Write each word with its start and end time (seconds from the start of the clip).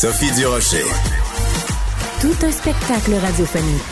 Sophie 0.00 0.32
Durocher. 0.32 0.86
Tout 2.22 2.46
un 2.46 2.50
spectacle 2.50 3.12
radiophonique. 3.16 3.82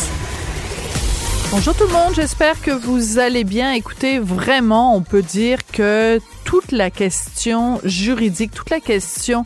Bonjour 1.50 1.74
tout 1.74 1.86
le 1.86 1.92
monde, 1.92 2.14
j'espère 2.14 2.62
que 2.62 2.70
vous 2.70 3.18
allez 3.18 3.44
bien. 3.44 3.72
Écoutez, 3.72 4.18
vraiment, 4.18 4.96
on 4.96 5.02
peut 5.02 5.20
dire 5.20 5.58
que 5.70 6.18
toute 6.44 6.72
la 6.72 6.90
question 6.90 7.78
juridique, 7.84 8.52
toute 8.52 8.70
la 8.70 8.80
question 8.80 9.44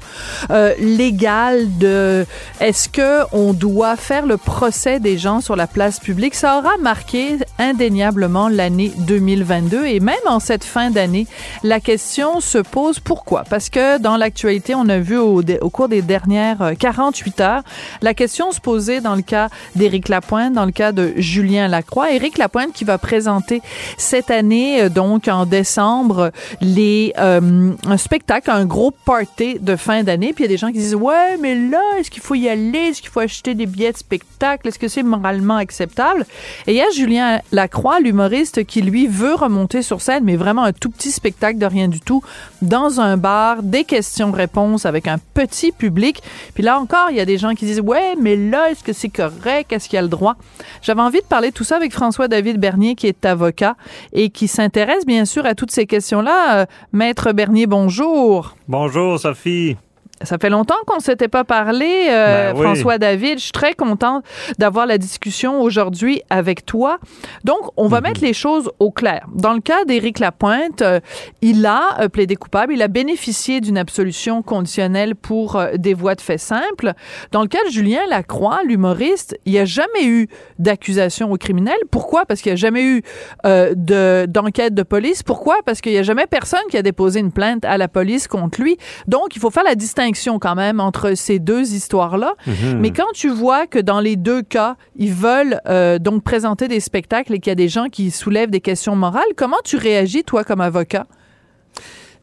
euh, 0.53 0.73
légale 0.79 1.79
de 1.79 2.25
est-ce 2.61 2.89
que 2.89 3.23
on 3.33 3.55
doit 3.55 3.97
faire 3.97 4.25
le 4.25 4.37
procès 4.37 5.01
des 5.01 5.19
gens 5.19 5.41
sur 5.41 5.57
la 5.57 5.67
place 5.67 5.99
publique, 5.99 6.37
ça 6.37 6.59
aura 6.59 6.77
marqué 6.81 7.39
indéniablement 7.63 8.49
l'année 8.49 8.93
2022 8.99 9.87
et 9.87 10.01
même 10.01 10.17
en 10.27 10.41
cette 10.41 10.65
fin 10.65 10.91
d'année, 10.91 11.27
la 11.63 11.81
question 11.81 12.41
se 12.41 12.59
pose 12.59 13.01
pourquoi? 13.01 13.45
Parce 13.49 13.71
que 13.71 13.99
dans 13.99 14.17
l'actualité, 14.17 14.75
on 14.75 14.89
a 14.89 14.99
vu 14.99 15.17
au, 15.17 15.43
cours 15.71 15.89
des 15.89 16.03
dernières 16.03 16.73
48 16.79 17.41
heures, 17.41 17.63
la 18.03 18.15
question 18.15 18.53
se 18.53 18.61
posait 18.61 19.01
dans 19.01 19.15
le 19.15 19.23
cas 19.23 19.49
d'Éric 19.77 20.09
Lapointe, 20.09 20.53
dans 20.53 20.67
le 20.67 20.73
cas 20.73 20.93
de 20.93 21.13
Julien 21.17 21.69
Lacroix, 21.69 22.13
Éric 22.13 22.39
Lapointe 22.39 22.73
qui 22.73 22.85
va 22.85 22.99
présenter 22.99 23.63
cette 23.97 24.31
année 24.31 24.89
donc 24.91 25.29
en 25.29 25.47
décembre 25.47 26.33
les 26.61 27.13
euh, 27.19 27.73
un 27.87 27.97
spectacle, 27.97 28.51
un 28.51 28.65
gros 28.65 28.91
party 28.91 29.59
de 29.61 29.77
fin 29.77 30.03
d'année. 30.03 30.33
Puis 30.33 30.45
il 30.45 30.47
y 30.47 30.51
a 30.51 30.55
des 30.55 30.57
gens 30.57 30.69
qui 30.69 30.79
disent 30.79 30.95
ouais, 30.95 31.37
mais 31.41 31.55
là, 31.55 31.83
est-ce 31.99 32.11
qu'il 32.11 32.23
faut 32.23 32.35
y 32.35 32.49
aller? 32.49 32.79
Est-ce 32.79 33.03
qu'il 33.03 33.11
faut 33.11 33.21
acheter 33.21 33.55
des 33.55 33.67
billets 33.67 33.93
de 33.93 33.97
spectacle? 33.97 34.69
Est-ce 34.69 34.79
que 34.79 34.89
c'est 34.89 35.03
moralement 35.03 35.57
acceptable 35.57 36.27
Et 36.67 36.73
il 36.73 36.77
y 36.77 36.81
a 36.81 36.91
Julien 36.91 37.41
Lacroix, 37.53 38.01
l'humoriste, 38.01 38.65
qui 38.65 38.83
lui 38.83 39.07
veut 39.07 39.35
remonter 39.35 39.83
sur 39.83 40.01
scène, 40.01 40.25
mais 40.25 40.37
vraiment 40.37 40.65
un 40.65 40.73
tout 40.73 40.91
petit 40.91 41.13
spectacle 41.13 41.59
de 41.59 41.67
rien 41.67 41.89
du 41.89 42.01
tout, 42.01 42.23
dans 42.63 43.01
un 43.01 43.17
bar, 43.17 43.63
des 43.63 43.85
questions-réponses 43.85 44.87
avec 44.87 45.07
un 45.07 45.19
petit 45.35 45.71
public. 45.71 46.23
Puis 46.55 46.63
là 46.63 46.81
encore, 46.81 47.11
il 47.11 47.17
y 47.17 47.21
a 47.21 47.25
des 47.25 47.39
gens 47.39 47.55
qui 47.55 47.67
disent 47.67 47.81
ouais, 47.81 48.17
mais 48.21 48.37
là, 48.37 48.71
est-ce 48.71 48.83
que 48.83 48.93
c'est 48.93 49.11
correct? 49.11 49.73
Est-ce 49.73 49.89
qu'il 49.89 49.97
y 49.97 49.99
a 49.99 50.03
le 50.03 50.09
droit? 50.09 50.37
J'avais 50.81 51.03
envie 51.03 51.21
de 51.21 51.27
parler 51.27 51.51
de 51.51 51.55
tout 51.55 51.65
ça 51.65 51.77
avec 51.77 51.93
François-David 51.93 52.59
Bernier, 52.59 52.95
qui 52.95 53.07
est 53.07 53.25
avocat 53.27 53.77
et 54.13 54.31
qui 54.31 54.49
s'intéresse 54.49 55.05
bien 55.07 55.25
sûr 55.25 55.45
à 55.47 55.55
toutes 55.55 55.71
ces 55.71 55.87
questions-là. 55.87 56.67
Maître 56.93 57.33
Bernier, 57.33 57.67
bonjour. 57.67 58.57
Bonjour, 58.67 59.19
Sophie. 59.19 59.77
Ça 60.25 60.39
fait 60.39 60.51
longtemps 60.51 60.77
qu'on 60.87 60.97
ne 60.97 61.03
s'était 61.03 61.29
pas 61.29 61.45
parlé, 61.45 62.07
euh, 62.11 62.53
Ben 62.53 62.59
oui. 62.59 62.63
François 62.65 62.99
David. 62.99 63.39
Je 63.39 63.45
suis 63.45 63.53
très 63.53 63.75
contente 63.75 64.25
d'avoir 64.59 64.87
la 64.87 64.99
discussion 64.99 65.61
aujourd'hui 65.61 66.23
avec 66.31 66.65
toi. 66.67 66.99
Donc, 67.45 67.59
on 67.77 67.89
va 67.89 68.01
mettre 68.01 68.21
les 68.23 68.33
choses 68.33 68.71
au 68.79 68.91
clair. 68.91 69.27
Dans 69.35 69.53
le 69.53 69.61
cas 69.61 69.85
d'Éric 69.85 70.19
Lapointe, 70.19 70.83
euh, 70.83 71.01
il 71.41 71.65
a 71.67 72.01
euh, 72.01 72.09
plaidé 72.09 72.37
coupable, 72.37 72.73
il 72.73 72.83
a 72.83 72.89
bénéficié 72.89 73.61
d'une 73.61 73.79
absolution 73.79 74.43
conditionnelle 74.43 75.15
pour 75.17 75.61
des 75.77 75.95
voies 75.95 76.15
de 76.15 76.21
fait 76.21 76.39
simples. 76.39 76.93
Dans 77.33 77.43
le 77.43 77.49
cas 77.49 77.65
de 77.67 77.71
Julien 77.71 78.01
Lacroix, 78.09 78.61
l'humoriste, 78.65 79.37
il 79.47 79.53
n'y 79.53 79.59
a 79.59 79.65
jamais 79.65 80.05
eu 80.05 80.29
d'accusation 80.59 81.33
au 81.33 81.37
criminel. 81.37 81.77
Pourquoi? 81.91 82.27
Parce 82.27 82.41
qu'il 82.43 82.51
n'y 82.51 82.55
a 82.55 82.57
jamais 82.57 82.83
eu 82.85 83.03
euh, 83.47 83.73
de- 83.77 84.27
d'enquête 84.27 84.75
de 84.75 84.83
police. 84.83 85.23
Pourquoi? 85.23 85.57
Parce 85.65 85.81
qu'il 85.81 85.93
n'y 85.93 85.99
a 85.99 86.03
jamais 86.03 86.27
personne 86.27 86.61
qui 86.71 86.77
a 86.77 86.83
déposé 86.83 87.21
une 87.21 87.33
plainte 87.33 87.65
à 87.65 87.77
la 87.79 87.89
police 87.89 88.29
contre 88.29 88.61
lui. 88.61 88.77
Donc, 89.09 89.35
il 89.37 89.41
faut 89.41 89.51
faire 89.51 89.65
la 89.65 89.75
distinction 89.75 90.12
quand 90.39 90.55
même 90.55 90.81
entre 90.81 91.15
ces 91.15 91.39
deux 91.39 91.73
histoires-là. 91.73 92.35
Mais 92.79 92.91
quand 92.91 93.13
tu 93.15 93.29
vois 93.29 93.67
que 93.67 93.79
dans 93.79 94.01
les 94.01 94.17
deux 94.17 94.43
cas, 94.43 94.77
ils 94.97 95.13
veulent 95.13 95.61
euh, 95.67 95.99
donc 95.99 96.23
présenter 96.23 96.69
des 96.69 96.81
spectacles 96.81 97.35
et 97.35 97.39
qu'il 97.39 97.51
y 97.51 97.53
a 97.53 97.57
des 97.57 97.69
gens 97.69 97.89
qui 97.89 98.11
soulèvent 98.11 98.51
des 98.51 98.61
questions 98.61 98.97
morales, 98.97 99.23
comment 99.37 99.57
tu 99.65 99.77
réagis, 99.77 100.25
toi, 100.25 100.45
comme 100.45 100.61
avocat? 100.61 101.07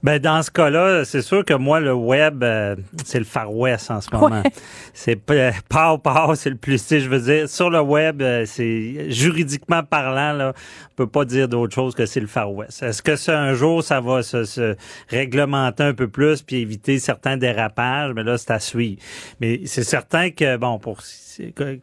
Ben 0.02 0.18
dans 0.18 0.42
ce 0.42 0.50
cas-là, 0.50 1.04
c'est 1.04 1.22
sûr 1.22 1.44
que 1.44 1.54
moi 1.54 1.82
le 1.82 1.94
web 1.94 2.42
euh, 2.42 2.78
c'est 3.04 3.20
le 3.20 3.26
Far 3.26 3.54
West 3.54 3.92
en 3.92 4.00
ce 4.00 4.10
moment. 4.14 4.42
Ouais. 4.42 4.52
C'est 4.94 5.18
pas 5.18 5.52
pas 5.68 5.98
pas, 5.98 6.36
c'est 6.36 6.50
le 6.50 6.56
plus 6.56 6.82
je 6.90 7.10
veux 7.10 7.20
dire 7.20 7.50
sur 7.50 7.70
le 7.70 7.82
web, 7.82 8.22
euh, 8.22 8.46
c'est 8.46 9.12
juridiquement 9.12 9.84
parlant 9.84 10.32
là, 10.32 10.54
on 11.00 11.06
peut 11.06 11.12
pas 11.12 11.24
dire 11.26 11.48
d'autre 11.48 11.74
chose 11.74 11.96
que 11.96 12.06
c'est 12.06 12.20
le 12.20 12.28
Far. 12.28 12.50
Est-ce 12.82 13.02
que 13.02 13.16
ça 13.16 13.40
un 13.40 13.54
jour 13.54 13.82
ça 13.84 14.02
va 14.02 14.22
se, 14.22 14.44
se 14.44 14.76
réglementer 15.08 15.84
un 15.84 15.94
peu 15.94 16.10
plus 16.10 16.42
puis 16.42 16.58
éviter 16.58 17.00
certains 17.00 17.38
dérapages, 17.38 18.14
mais 18.14 18.24
là 18.24 18.38
c'est 18.38 18.52
à 18.52 18.60
suivre. 18.60 19.02
Mais 19.40 19.62
c'est 19.66 19.84
certain 19.84 20.30
que 20.32 20.58
bon 20.58 20.78
pour 20.78 21.00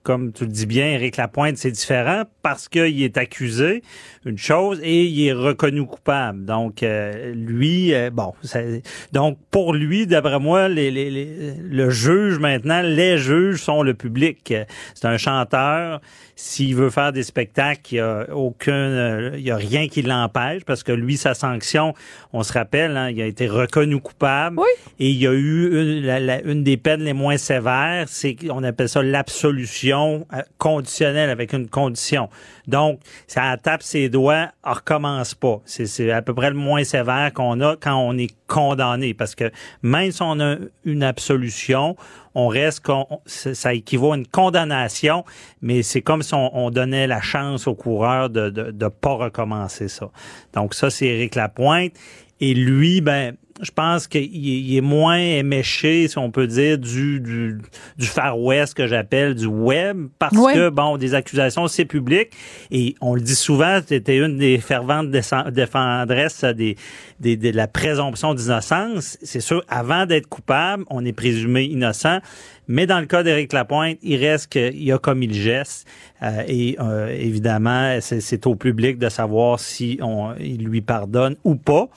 comme 0.02 0.32
tu 0.34 0.44
le 0.44 0.50
dis 0.50 0.66
bien, 0.66 0.86
Éric 0.88 1.16
Lapointe, 1.16 1.56
c'est 1.56 1.70
différent 1.70 2.24
parce 2.42 2.68
qu'il 2.68 3.02
est 3.02 3.16
accusé 3.16 3.80
une 4.26 4.36
chose 4.36 4.78
et 4.82 5.04
il 5.04 5.26
est 5.28 5.32
reconnu 5.32 5.86
coupable. 5.86 6.44
Donc 6.44 6.82
euh, 6.82 7.32
lui, 7.34 7.94
euh, 7.94 8.10
bon, 8.10 8.34
donc 9.12 9.38
pour 9.50 9.72
lui, 9.72 10.06
d'après 10.06 10.38
moi, 10.38 10.68
les, 10.68 10.90
les- 10.90 11.10
les- 11.10 11.54
le 11.54 11.88
juge 11.88 12.38
maintenant, 12.38 12.82
les 12.82 13.16
juges 13.16 13.62
sont 13.62 13.82
le 13.82 13.94
public. 13.94 14.52
C'est 14.94 15.06
un 15.06 15.16
chanteur. 15.16 16.02
S'il 16.38 16.76
veut 16.76 16.90
faire 16.90 17.12
des 17.12 17.22
spectacles, 17.22 17.80
il 17.92 17.94
y 17.96 18.00
a 18.00 18.26
aucun, 18.34 18.72
euh, 18.74 19.30
il 19.36 19.40
y 19.40 19.50
a 19.50 19.56
rien 19.56 19.88
qui 19.88 20.02
l'empêche 20.02 20.64
parce 20.66 20.82
que 20.82 20.92
lui, 20.92 21.16
sa 21.16 21.32
sanction, 21.32 21.94
on 22.34 22.42
se 22.42 22.52
rappelle, 22.52 22.94
hein, 22.98 23.08
il 23.08 23.22
a 23.22 23.26
été 23.26 23.48
reconnu 23.48 23.98
coupable 24.00 24.58
Oui. 24.58 24.66
et 25.00 25.08
il 25.08 25.16
y 25.16 25.26
a 25.26 25.32
eu 25.32 25.68
une, 25.98 26.04
la- 26.04 26.20
la- 26.20 26.42
une 26.42 26.62
des 26.62 26.76
peines 26.76 27.02
les 27.02 27.14
moins 27.14 27.38
sévères, 27.38 28.04
c'est 28.08 28.34
qu'on 28.34 28.62
appelle 28.64 28.90
ça 28.90 29.02
l'absolution 29.02 30.26
euh, 30.34 30.42
conditionnelle 30.58 31.30
avec 31.30 31.54
une 31.54 31.68
condition. 31.68 32.28
Donc, 32.66 33.00
ça 33.26 33.56
tape 33.62 33.82
ses 33.82 34.08
doigts, 34.08 34.50
on 34.64 34.72
recommence 34.72 35.34
pas. 35.34 35.60
C'est, 35.64 36.10
à 36.10 36.22
peu 36.22 36.34
près 36.34 36.50
le 36.50 36.56
moins 36.56 36.84
sévère 36.84 37.32
qu'on 37.32 37.60
a 37.60 37.76
quand 37.76 37.96
on 37.96 38.16
est 38.18 38.34
condamné, 38.46 39.14
parce 39.14 39.34
que 39.34 39.50
même 39.82 40.10
si 40.10 40.22
on 40.22 40.40
a 40.40 40.56
une 40.84 41.02
absolution, 41.02 41.96
on 42.34 42.48
reste, 42.48 42.80
qu'on- 42.80 43.20
ça 43.26 43.72
équivaut 43.74 44.12
à 44.12 44.16
une 44.16 44.26
condamnation, 44.26 45.24
mais 45.62 45.82
c'est 45.82 46.02
comme 46.02 46.22
si 46.22 46.34
on, 46.34 46.56
on 46.56 46.70
donnait 46.70 47.06
la 47.06 47.20
chance 47.20 47.66
au 47.66 47.74
coureur 47.74 48.30
de, 48.30 48.50
de, 48.50 48.70
de 48.70 48.88
pas 48.88 49.14
recommencer 49.14 49.88
ça. 49.88 50.10
Donc 50.52 50.74
ça, 50.74 50.90
c'est 50.90 51.06
Éric 51.06 51.34
Lapointe. 51.34 51.92
Et 52.40 52.52
lui, 52.52 53.00
ben, 53.00 53.36
je 53.62 53.70
pense 53.70 54.06
qu'il 54.06 54.76
est 54.76 54.80
moins 54.80 55.18
éméché, 55.18 56.08
si 56.08 56.18
on 56.18 56.30
peut 56.30 56.46
dire, 56.46 56.78
du, 56.78 57.20
du, 57.20 57.58
du 57.96 58.06
Far 58.06 58.38
West 58.38 58.74
que 58.74 58.86
j'appelle 58.86 59.34
du 59.34 59.46
web, 59.46 60.08
parce 60.18 60.36
que, 60.36 60.68
bon, 60.68 60.96
des 60.96 61.14
accusations, 61.14 61.66
c'est 61.68 61.84
public. 61.84 62.30
Et 62.70 62.94
on 63.00 63.14
le 63.14 63.20
dit 63.20 63.34
souvent, 63.34 63.80
tu 63.86 63.94
étais 63.94 64.18
une 64.18 64.36
des 64.38 64.58
ferventes 64.58 65.10
défendresses 65.10 66.44
des, 66.44 66.76
des, 67.20 67.36
de 67.36 67.50
la 67.50 67.66
présomption 67.66 68.34
d'innocence. 68.34 69.18
C'est 69.22 69.40
sûr, 69.40 69.64
avant 69.68 70.06
d'être 70.06 70.28
coupable, 70.28 70.84
on 70.90 71.04
est 71.04 71.12
présumé 71.12 71.64
innocent. 71.64 72.18
Mais 72.68 72.86
dans 72.86 72.98
le 72.98 73.06
cas 73.06 73.22
d'Éric 73.22 73.52
Lapointe, 73.52 73.98
il 74.02 74.16
reste 74.16 74.48
qu'il 74.48 74.92
a 74.92 74.98
commis 74.98 75.28
le 75.28 75.34
geste. 75.34 75.86
Euh, 76.22 76.42
et 76.48 76.76
euh, 76.80 77.08
évidemment, 77.08 77.98
c'est 78.00 78.46
au 78.46 78.56
public 78.56 78.98
de 78.98 79.08
savoir 79.08 79.60
si 79.60 79.98
on, 80.02 80.34
il 80.40 80.64
lui 80.64 80.80
pardonne 80.80 81.36
ou 81.44 81.54
pas. 81.54 81.88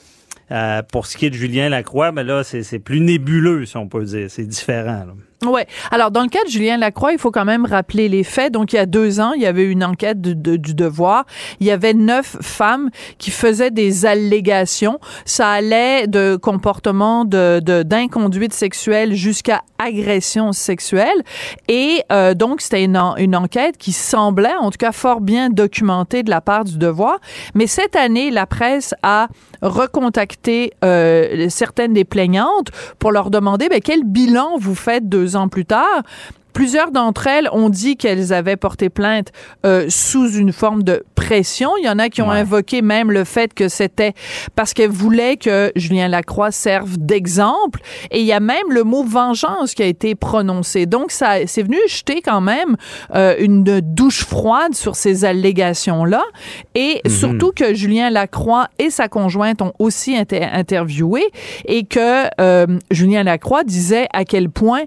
Euh, 0.51 0.81
pour 0.81 1.05
ce 1.05 1.17
qui 1.17 1.27
est 1.27 1.29
de 1.29 1.35
Julien 1.35 1.69
Lacroix, 1.69 2.11
mais 2.11 2.23
là, 2.23 2.43
c'est 2.43 2.79
plus 2.79 2.99
nébuleux, 2.99 3.65
si 3.65 3.77
on 3.77 3.87
peut 3.87 4.03
dire. 4.03 4.29
C'est 4.29 4.45
différent. 4.45 5.05
Là. 5.05 5.13
Ouais. 5.45 5.67
Alors, 5.91 6.11
dans 6.11 6.23
le 6.23 6.27
cas 6.27 6.43
de 6.43 6.49
Julien 6.49 6.75
Lacroix, 6.77 7.13
il 7.13 7.17
faut 7.17 7.31
quand 7.31 7.45
même 7.45 7.65
rappeler 7.65 8.09
les 8.09 8.23
faits. 8.25 8.51
Donc, 8.51 8.73
il 8.73 8.75
y 8.75 8.79
a 8.79 8.85
deux 8.85 9.21
ans, 9.21 9.31
il 9.33 9.41
y 9.41 9.45
avait 9.45 9.63
une 9.63 9.85
enquête 9.85 10.19
du 10.21 10.35
devoir. 10.73 11.25
Il 11.61 11.67
y 11.67 11.71
avait 11.71 11.93
neuf 11.93 12.35
femmes 12.41 12.89
qui 13.19 13.31
faisaient 13.31 13.71
des 13.71 14.05
allégations. 14.05 14.99
Ça 15.23 15.49
allait 15.49 16.07
de 16.07 16.35
comportement 16.35 17.23
de 17.23 17.59
d'inconduite 17.83 18.53
sexuelle 18.53 19.13
jusqu'à 19.13 19.61
agression 19.77 20.51
sexuelle. 20.51 21.23
Et 21.69 22.03
euh, 22.11 22.33
donc, 22.33 22.59
c'était 22.59 22.83
une, 22.83 23.01
une 23.17 23.35
enquête 23.35 23.77
qui 23.77 23.93
semblait, 23.93 24.55
en 24.59 24.71
tout 24.71 24.77
cas, 24.77 24.91
fort 24.91 25.21
bien 25.21 25.49
documentée 25.49 26.23
de 26.23 26.29
la 26.29 26.41
part 26.41 26.65
du 26.65 26.77
devoir. 26.77 27.19
Mais 27.55 27.65
cette 27.67 27.95
année, 27.95 28.29
la 28.29 28.45
presse 28.45 28.93
a 29.03 29.27
recontacté 29.61 30.73
euh, 30.83 31.47
certaines 31.49 31.93
des 31.93 32.05
plaignantes 32.05 32.69
pour 32.97 33.11
leur 33.11 33.29
demander 33.29 33.69
ben, 33.69 33.79
quel 33.83 34.03
bilan 34.03 34.57
vous 34.57 34.75
faites 34.75 35.07
deux 35.07 35.28
ans 35.35 35.47
plus 35.47 35.65
tard. 35.65 36.03
Plusieurs 36.53 36.91
d'entre 36.91 37.27
elles 37.27 37.49
ont 37.51 37.69
dit 37.69 37.95
qu'elles 37.95 38.33
avaient 38.33 38.57
porté 38.57 38.89
plainte 38.89 39.31
euh, 39.65 39.85
sous 39.89 40.31
une 40.31 40.51
forme 40.51 40.83
de 40.83 41.03
pression. 41.15 41.69
Il 41.79 41.85
y 41.85 41.89
en 41.89 41.99
a 41.99 42.09
qui 42.09 42.21
ont 42.21 42.31
invoqué 42.31 42.81
même 42.81 43.11
le 43.11 43.23
fait 43.23 43.53
que 43.53 43.67
c'était 43.67 44.13
parce 44.55 44.73
qu'elles 44.73 44.89
voulaient 44.89 45.37
que 45.37 45.71
Julien 45.75 46.07
Lacroix 46.07 46.51
serve 46.51 46.97
d'exemple. 46.97 47.81
Et 48.11 48.19
il 48.21 48.25
y 48.25 48.33
a 48.33 48.39
même 48.39 48.71
le 48.71 48.83
mot 48.83 49.03
vengeance 49.03 49.73
qui 49.73 49.83
a 49.83 49.85
été 49.85 50.15
prononcé. 50.15 50.85
Donc, 50.85 51.11
ça, 51.11 51.45
c'est 51.45 51.63
venu 51.63 51.77
jeter 51.87 52.21
quand 52.21 52.41
même 52.41 52.75
euh, 53.15 53.35
une 53.39 53.63
douche 53.63 54.25
froide 54.25 54.73
sur 54.73 54.95
ces 54.95 55.25
allégations-là. 55.25 56.23
Et 56.75 57.01
mhm. 57.05 57.11
surtout 57.11 57.51
que 57.55 57.73
Julien 57.73 58.09
Lacroix 58.09 58.67
et 58.79 58.89
sa 58.89 59.07
conjointe 59.07 59.61
ont 59.61 59.73
aussi 59.79 60.15
été 60.15 60.43
interviewés 60.43 61.27
et 61.65 61.85
que 61.85 62.27
euh, 62.41 62.65
Julien 62.91 63.23
Lacroix 63.23 63.63
disait 63.63 64.07
à 64.13 64.25
quel 64.25 64.49
point 64.49 64.83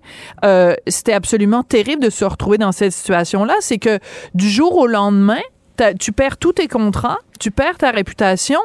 c'était 0.88 1.12
absolument 1.12 1.51
terrible 1.62 2.02
de 2.02 2.08
se 2.08 2.25
retrouver 2.25 2.56
dans 2.56 2.72
cette 2.72 2.93
situation-là, 2.93 3.56
c'est 3.60 3.78
que 3.78 3.99
du 4.34 4.49
jour 4.49 4.76
au 4.78 4.87
lendemain, 4.87 5.43
tu 5.99 6.12
perds 6.12 6.38
tous 6.38 6.54
tes 6.54 6.69
contrats, 6.69 7.19
tu 7.38 7.50
perds 7.50 7.78
ta 7.78 7.90
réputation 7.90 8.60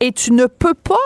et 0.00 0.12
tu 0.12 0.32
ne 0.32 0.46
peux 0.46 0.74
pas 0.74 0.96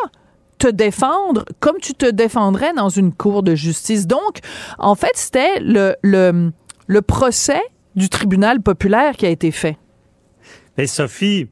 te 0.58 0.68
défendre 0.68 1.44
comme 1.60 1.78
tu 1.78 1.94
te 1.94 2.06
défendrais 2.06 2.72
dans 2.72 2.88
une 2.88 3.12
cour 3.12 3.42
de 3.42 3.54
justice. 3.54 4.06
Donc, 4.06 4.38
en 4.78 4.94
fait, 4.94 5.12
c'était 5.14 5.60
le, 5.60 5.96
le, 6.02 7.02
procès 7.02 7.60
du 7.96 8.08
tribunal 8.08 8.60
populaire 8.60 9.16
qui 9.16 9.26
a 9.26 9.28
été 9.28 9.50
fait. 9.50 9.76
Mais 10.78 10.86
Sophie, 10.86 11.48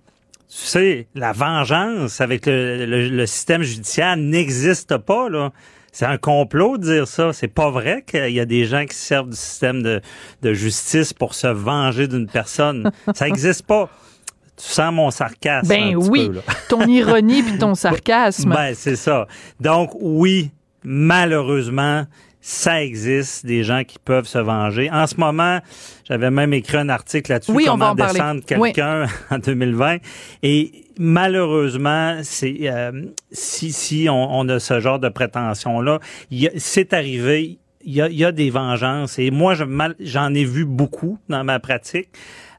tu 0.48 0.56
sais, 0.56 1.08
la 1.14 1.32
vengeance 1.32 2.20
avec 2.20 2.46
le, 2.46 2.86
le 2.86 3.26
système 3.26 3.62
judiciaire 3.62 4.16
n'existe 4.16 4.96
pas, 4.96 5.28
là. 5.28 5.52
C'est 5.92 6.06
un 6.06 6.18
complot 6.18 6.78
de 6.78 6.84
dire 6.84 7.08
ça. 7.08 7.32
C'est 7.32 7.48
pas 7.48 7.70
vrai 7.70 8.04
qu'il 8.06 8.30
y 8.30 8.40
a 8.40 8.44
des 8.44 8.64
gens 8.64 8.84
qui 8.86 8.94
servent 8.94 9.30
du 9.30 9.36
système 9.36 9.82
de, 9.82 10.00
de 10.42 10.52
justice 10.52 11.12
pour 11.12 11.34
se 11.34 11.48
venger 11.48 12.06
d'une 12.06 12.28
personne. 12.28 12.90
Ça 13.14 13.26
n'existe 13.26 13.66
pas. 13.66 13.88
Tu 14.56 14.66
sens 14.66 14.92
mon 14.92 15.10
sarcasme. 15.10 15.68
Ben 15.68 15.96
oui, 15.96 16.30
ton 16.68 16.86
ironie 16.86 17.42
puis 17.42 17.58
ton 17.58 17.74
sarcasme. 17.74 18.50
Ben 18.50 18.74
c'est 18.74 18.96
ça. 18.96 19.26
Donc 19.58 19.92
oui, 19.98 20.50
malheureusement, 20.84 22.04
ça 22.40 22.82
existe, 22.82 23.44
des 23.44 23.62
gens 23.64 23.84
qui 23.84 23.98
peuvent 23.98 24.26
se 24.26 24.38
venger. 24.38 24.90
En 24.90 25.06
ce 25.06 25.16
moment, 25.16 25.60
j'avais 26.08 26.30
même 26.30 26.54
écrit 26.54 26.78
un 26.78 26.88
article 26.88 27.32
là-dessus, 27.32 27.52
oui, 27.52 27.64
comment 27.66 27.94
descendre 27.94 28.42
quelqu'un 28.44 29.06
en 29.30 29.38
2020. 29.38 29.98
Et 30.42 30.84
malheureusement, 30.98 32.18
c'est 32.22 32.56
euh, 32.62 32.92
si, 33.30 33.72
si 33.72 34.08
on, 34.08 34.38
on, 34.38 34.48
a 34.48 34.58
ce 34.58 34.80
genre 34.80 34.98
de 34.98 35.08
prétention-là, 35.08 36.00
c'est 36.56 36.94
arrivé, 36.94 37.58
il 37.82 37.92
y 37.92 38.00
a, 38.00 38.08
y 38.08 38.24
a, 38.24 38.32
des 38.32 38.50
vengeances. 38.50 39.18
Et 39.18 39.30
moi, 39.30 39.54
j'en 40.00 40.34
ai 40.34 40.44
vu 40.44 40.64
beaucoup 40.64 41.18
dans 41.28 41.44
ma 41.44 41.60
pratique. 41.60 42.08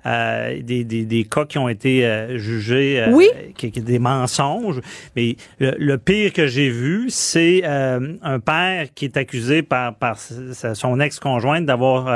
Euh, 0.06 0.62
des, 0.62 0.84
des, 0.84 1.06
des, 1.06 1.24
cas 1.26 1.46
qui 1.46 1.60
ont 1.60 1.70
été 1.70 2.06
euh, 2.06 2.38
jugés 2.38 3.02
euh, 3.02 3.12
oui. 3.12 3.30
qui, 3.56 3.70
des 3.70 4.00
mensonges. 4.00 4.82
Mais 5.16 5.36
le, 5.60 5.96
pire 5.98 6.34
que 6.34 6.48
j'ai 6.48 6.70
vu, 6.70 7.10
c'est 7.10 7.64
un 7.64 8.40
père 8.40 8.88
qui 8.96 9.06
est 9.06 9.18
accusé 9.18 9.62
par, 9.62 9.96
par 9.96 10.18
son 10.20 11.00
ex-conjointe 11.00 11.66
d'avoir 11.66 12.08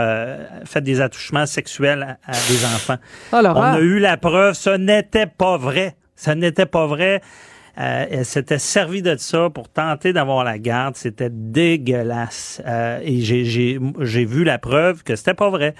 fait 0.65 0.81
des 0.81 1.01
attouchements 1.01 1.45
sexuels 1.45 2.17
à, 2.25 2.31
des 2.31 2.65
enfants. 2.65 2.97
Alors, 3.31 3.57
On 3.57 3.61
a 3.61 3.79
eu 3.79 3.99
la 3.99 4.17
preuve, 4.17 4.53
ce 4.53 4.71
n'était 4.71 5.27
pas 5.27 5.57
vrai. 5.57 5.95
Ce 6.15 6.31
n'était 6.31 6.65
pas 6.65 6.87
vrai. 6.87 7.21
Euh, 7.77 8.05
elle 8.09 8.25
s'était 8.25 8.59
servie 8.59 9.01
de 9.01 9.17
ça 9.17 9.49
pour 9.49 9.69
tenter 9.69 10.13
d'avoir 10.13 10.43
la 10.43 10.57
garde. 10.57 10.95
C'était 10.95 11.29
dégueulasse. 11.29 12.61
Euh, 12.65 12.99
et 13.03 13.21
j'ai 13.21 14.25
vu 14.25 14.43
la 14.43 14.57
preuve 14.57 15.03
que 15.03 15.15
c'était 15.15 15.33
pas 15.33 15.49
vrai. 15.49 15.75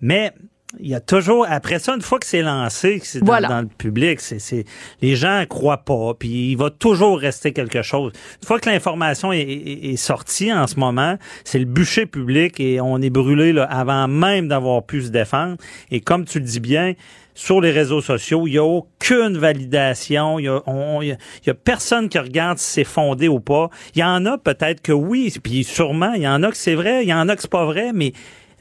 Mais 0.00 0.32
il 0.78 0.88
y 0.88 0.94
a 0.94 1.00
toujours 1.00 1.46
après 1.48 1.78
ça 1.78 1.94
une 1.94 2.02
fois 2.02 2.18
que 2.18 2.26
c'est 2.26 2.42
lancé 2.42 3.00
que 3.00 3.06
c'est 3.06 3.24
dans, 3.24 3.62
le 3.62 3.68
public 3.68 4.20
c'est 4.20 4.64
les 5.00 5.16
gens 5.16 5.42
croient 5.48 5.78
pas 5.78 6.12
puis 6.18 6.50
il 6.50 6.56
va 6.56 6.68
toujours 6.68 7.18
rester 7.18 7.52
quelque 7.52 7.80
chose. 7.80 8.12
Une 8.42 8.46
fois 8.46 8.60
que 8.60 8.68
l'information 8.68 9.32
est, 9.32 9.40
est, 9.40 9.96
sortie 9.96 10.52
en 10.52 10.66
ce 10.66 10.78
moment 10.78 11.16
c'est 11.44 11.58
le 11.58 11.64
bûcher 11.64 12.04
public 12.04 12.60
et 12.60 12.82
on 12.82 13.00
est 13.00 13.10
brûlé 13.10 13.54
là, 13.54 13.64
avant 13.64 14.08
même 14.08 14.48
d'avoir 14.48 14.84
pu 14.84 15.02
se 15.02 15.08
défendre. 15.08 15.56
Et 15.90 16.00
comme 16.00 16.26
tu 16.26 16.38
le 16.38 16.44
dis 16.44 16.60
bien 16.60 16.92
sur 17.34 17.62
les 17.62 17.70
réseaux 17.70 18.02
sociaux 18.02 18.46
il 18.46 18.54
y 18.54 18.58
a 18.58 18.64
aucune 18.64 19.38
validation 19.38 20.38
il 20.38 20.44
y 20.44 20.48
a, 20.48 20.62
il 21.00 21.16
y 21.46 21.50
a 21.50 21.54
personne 21.54 22.10
qui 22.10 22.18
regarde 22.18 22.58
si 22.58 22.70
c'est 22.72 22.84
fondé 22.84 23.26
ou 23.26 23.40
pas. 23.40 23.70
Il 23.94 24.00
y 24.00 24.04
en 24.04 24.26
a 24.26 24.36
peut-être 24.36 24.82
que 24.82 24.92
oui 24.92 25.34
puis 25.42 25.64
sûrement 25.64 26.12
il 26.12 26.22
y 26.22 26.28
en 26.28 26.42
a 26.42 26.50
que 26.50 26.58
c'est 26.58 26.74
vrai 26.74 27.04
il 27.04 27.08
y 27.08 27.14
en 27.14 27.26
a 27.30 27.36
que 27.36 27.40
c'est 27.40 27.50
pas 27.50 27.64
vrai 27.64 27.92
mais 27.94 28.12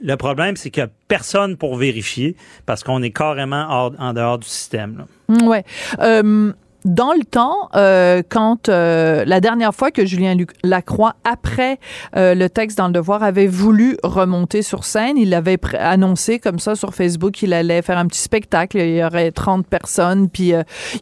le 0.01 0.15
problème, 0.15 0.55
c'est 0.55 0.69
qu'il 0.69 0.83
n'y 0.83 0.89
a 0.89 0.91
personne 1.07 1.57
pour 1.57 1.75
vérifier 1.77 2.35
parce 2.65 2.83
qu'on 2.83 3.01
est 3.01 3.11
carrément 3.11 3.91
en 3.97 4.13
dehors 4.13 4.37
du 4.37 4.47
système. 4.47 4.97
Là. 4.97 5.47
Ouais. 5.47 5.63
Euh, 5.99 6.53
dans 6.87 7.11
le 7.11 7.25
temps, 7.25 7.69
euh, 7.75 8.21
quand 8.27 8.69
euh, 8.69 9.25
la 9.25 9.41
dernière 9.41 9.75
fois 9.75 9.91
que 9.91 10.05
Julien 10.05 10.35
Lacroix, 10.63 11.15
après 11.25 11.79
euh, 12.15 12.33
le 12.33 12.49
texte 12.49 12.77
dans 12.77 12.87
le 12.87 12.93
Devoir, 12.93 13.23
avait 13.23 13.47
voulu 13.47 13.97
remonter 14.03 14.61
sur 14.61 14.85
scène, 14.85 15.17
il 15.17 15.33
avait 15.33 15.57
annoncé 15.77 16.39
comme 16.39 16.59
ça 16.59 16.75
sur 16.75 16.95
Facebook 16.95 17.33
qu'il 17.33 17.53
allait 17.53 17.81
faire 17.81 17.97
un 17.97 18.07
petit 18.07 18.21
spectacle. 18.21 18.77
Il 18.77 18.95
y 18.95 19.03
aurait 19.03 19.31
30 19.31 19.67
personnes, 19.67 20.29
puis 20.29 20.53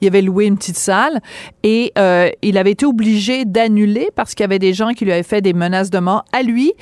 il 0.01 0.07
avait 0.07 0.23
loué 0.23 0.45
une 0.45 0.57
petite 0.57 0.77
salle 0.77 1.21
et 1.61 1.93
il 2.41 2.57
avait 2.57 2.71
été 2.71 2.85
obligé 2.85 3.45
d'annuler 3.45 4.09
parce 4.15 4.33
qu'il 4.33 4.43
y 4.43 4.45
avait 4.45 4.59
des 4.59 4.73
gens 4.73 4.89
qui 4.89 5.05
lui 5.05 5.11
avaient 5.11 5.23
fait 5.23 5.41
des 5.41 5.53
menaces 5.53 5.91
de 5.91 5.99
mort 5.99 6.25
à 6.33 6.41
lui 6.41 6.73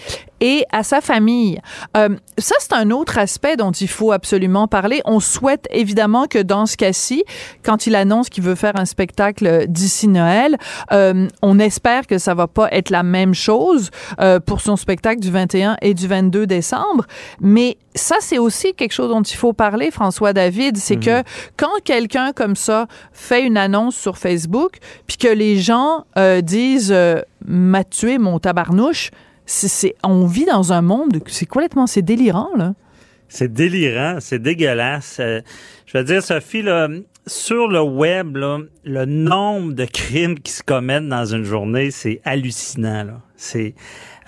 et 0.44 0.66
à 0.72 0.84
sa 0.84 1.02
famille. 1.02 1.60
ça, 1.96 2.56
c'est 2.60 2.74
un 2.74 2.92
autre 2.92 3.18
aspect 3.18 3.56
dont 3.56 3.72
il 3.72 3.88
faut 3.88 4.12
absolument 4.12 4.68
parler. 4.68 5.02
On 5.06 5.20
souhaite 5.20 5.68
évidemment 5.72 6.28
que 6.28 6.40
dans 6.40 6.66
ce 6.66 6.76
cas-ci, 6.78 7.24
quand 7.64 7.88
il 7.88 7.96
annonce 7.96 8.30
qu'il 8.30 8.44
veut 8.44 8.56
faire 8.56 8.78
un 8.78 8.86
spectacle 8.86 9.66
d'ici 9.68 10.08
Noël. 10.08 10.58
Euh, 10.92 11.28
on 11.42 11.60
espère 11.60 12.08
que 12.08 12.18
ça 12.18 12.34
va 12.34 12.48
pas 12.48 12.70
être 12.72 12.90
la 12.90 13.04
même 13.04 13.34
chose 13.34 13.90
euh, 14.20 14.40
pour 14.40 14.62
son 14.62 14.76
spectacle 14.76 15.20
du 15.20 15.32
21 15.32 15.78
et 15.82 15.94
du 15.94 16.08
22 16.08 16.48
décembre, 16.48 17.06
mais 17.40 17.78
ça, 17.96 18.16
c'est 18.20 18.40
aussi 18.40 18.74
quelque 18.74 18.92
chose 18.92 19.10
dont 19.10 19.22
il 19.22 19.36
faut 19.36 19.54
parler, 19.54 19.92
François 19.92 20.34
David, 20.34 20.78
c'est 20.78 20.96
que 20.96 21.20
mhm. 21.20 21.24
quand 21.58 21.82
quelqu'un 21.84 22.32
comme 22.34 22.56
ça 22.56 22.88
fait 23.12 23.44
une 23.44 23.58
annonce 23.58 23.96
sur 23.96 24.18
Facebook, 24.18 24.78
puis 25.06 25.18
que 25.18 25.28
les 25.28 25.60
gens 25.60 26.06
euh, 26.18 26.42
disent 26.42 26.96
m'a 27.46 27.84
tué 27.84 28.18
mon 28.18 28.40
tabarnouche, 28.40 29.12
c'est, 29.46 29.96
on 30.04 30.26
vit 30.26 30.46
dans 30.46 30.74
un 30.74 30.82
monde, 30.82 31.20
c'est 31.28 31.46
complètement, 31.46 31.88
c'est 31.88 32.02
délirant 32.02 32.50
là. 32.56 32.74
C'est 33.30 33.52
délirant, 33.52 34.18
c'est 34.20 34.40
dégueulasse. 34.40 35.20
je 35.20 35.98
veux 35.98 36.04
dire, 36.04 36.22
Sophie, 36.22 36.62
là, 36.62 36.88
sur 37.26 37.68
le 37.68 37.82
web, 37.82 38.36
là, 38.36 38.60
le 38.84 39.06
nombre 39.06 39.74
de 39.74 39.86
crimes 39.86 40.40
qui 40.40 40.52
se 40.52 40.62
commettent 40.62 41.08
dans 41.08 41.26
une 41.26 41.44
journée, 41.44 41.90
c'est 41.90 42.22
hallucinant. 42.26 43.04
Là. 43.04 43.22
C'est 43.36 43.74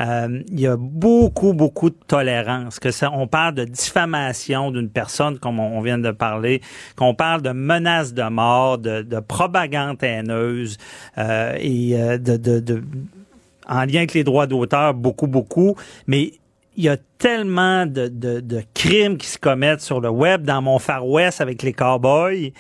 euh, 0.01 0.41
il 0.49 0.59
y 0.59 0.67
a 0.67 0.75
beaucoup, 0.77 1.53
beaucoup 1.53 1.89
de 1.89 1.97
tolérance. 2.07 2.79
Que 2.79 2.91
ça, 2.91 3.11
on 3.11 3.27
parle 3.27 3.55
de 3.55 3.65
diffamation 3.65 4.71
d'une 4.71 4.89
personne, 4.89 5.39
comme 5.39 5.59
on, 5.59 5.81
vient 5.81 5.97
de 5.97 6.11
parler, 6.11 6.61
qu'on 6.95 7.15
parle 7.15 7.41
de 7.41 7.51
menaces 7.51 8.13
de 8.13 8.23
mort, 8.23 8.77
de, 8.77 9.01
de 9.01 9.19
propagande 9.19 10.03
haineuse 10.03 10.77
euh, 11.17 11.55
et 11.59 11.95
euh, 11.95 12.17
de, 12.17 12.37
de, 12.37 12.83
en 13.67 13.85
lien 13.85 13.97
avec 13.97 14.13
les 14.13 14.23
droits 14.23 14.47
d'auteur, 14.47 14.93
beaucoup, 14.93 15.27
beaucoup. 15.27 15.75
Mais 16.07 16.33
il 16.77 16.83
y 16.83 16.89
a 16.89 16.97
tellement 17.17 17.85
de, 17.85 18.63
crimes 18.73 19.17
qui 19.17 19.27
se 19.27 19.37
commettent 19.37 19.81
sur 19.81 20.01
le 20.01 20.09
web 20.09 20.43
dans 20.43 20.61
mon 20.61 20.79
Far 20.79 21.07
West 21.07 21.41
avec 21.41 21.63
les 21.63 21.73
cowboys. 21.73 22.51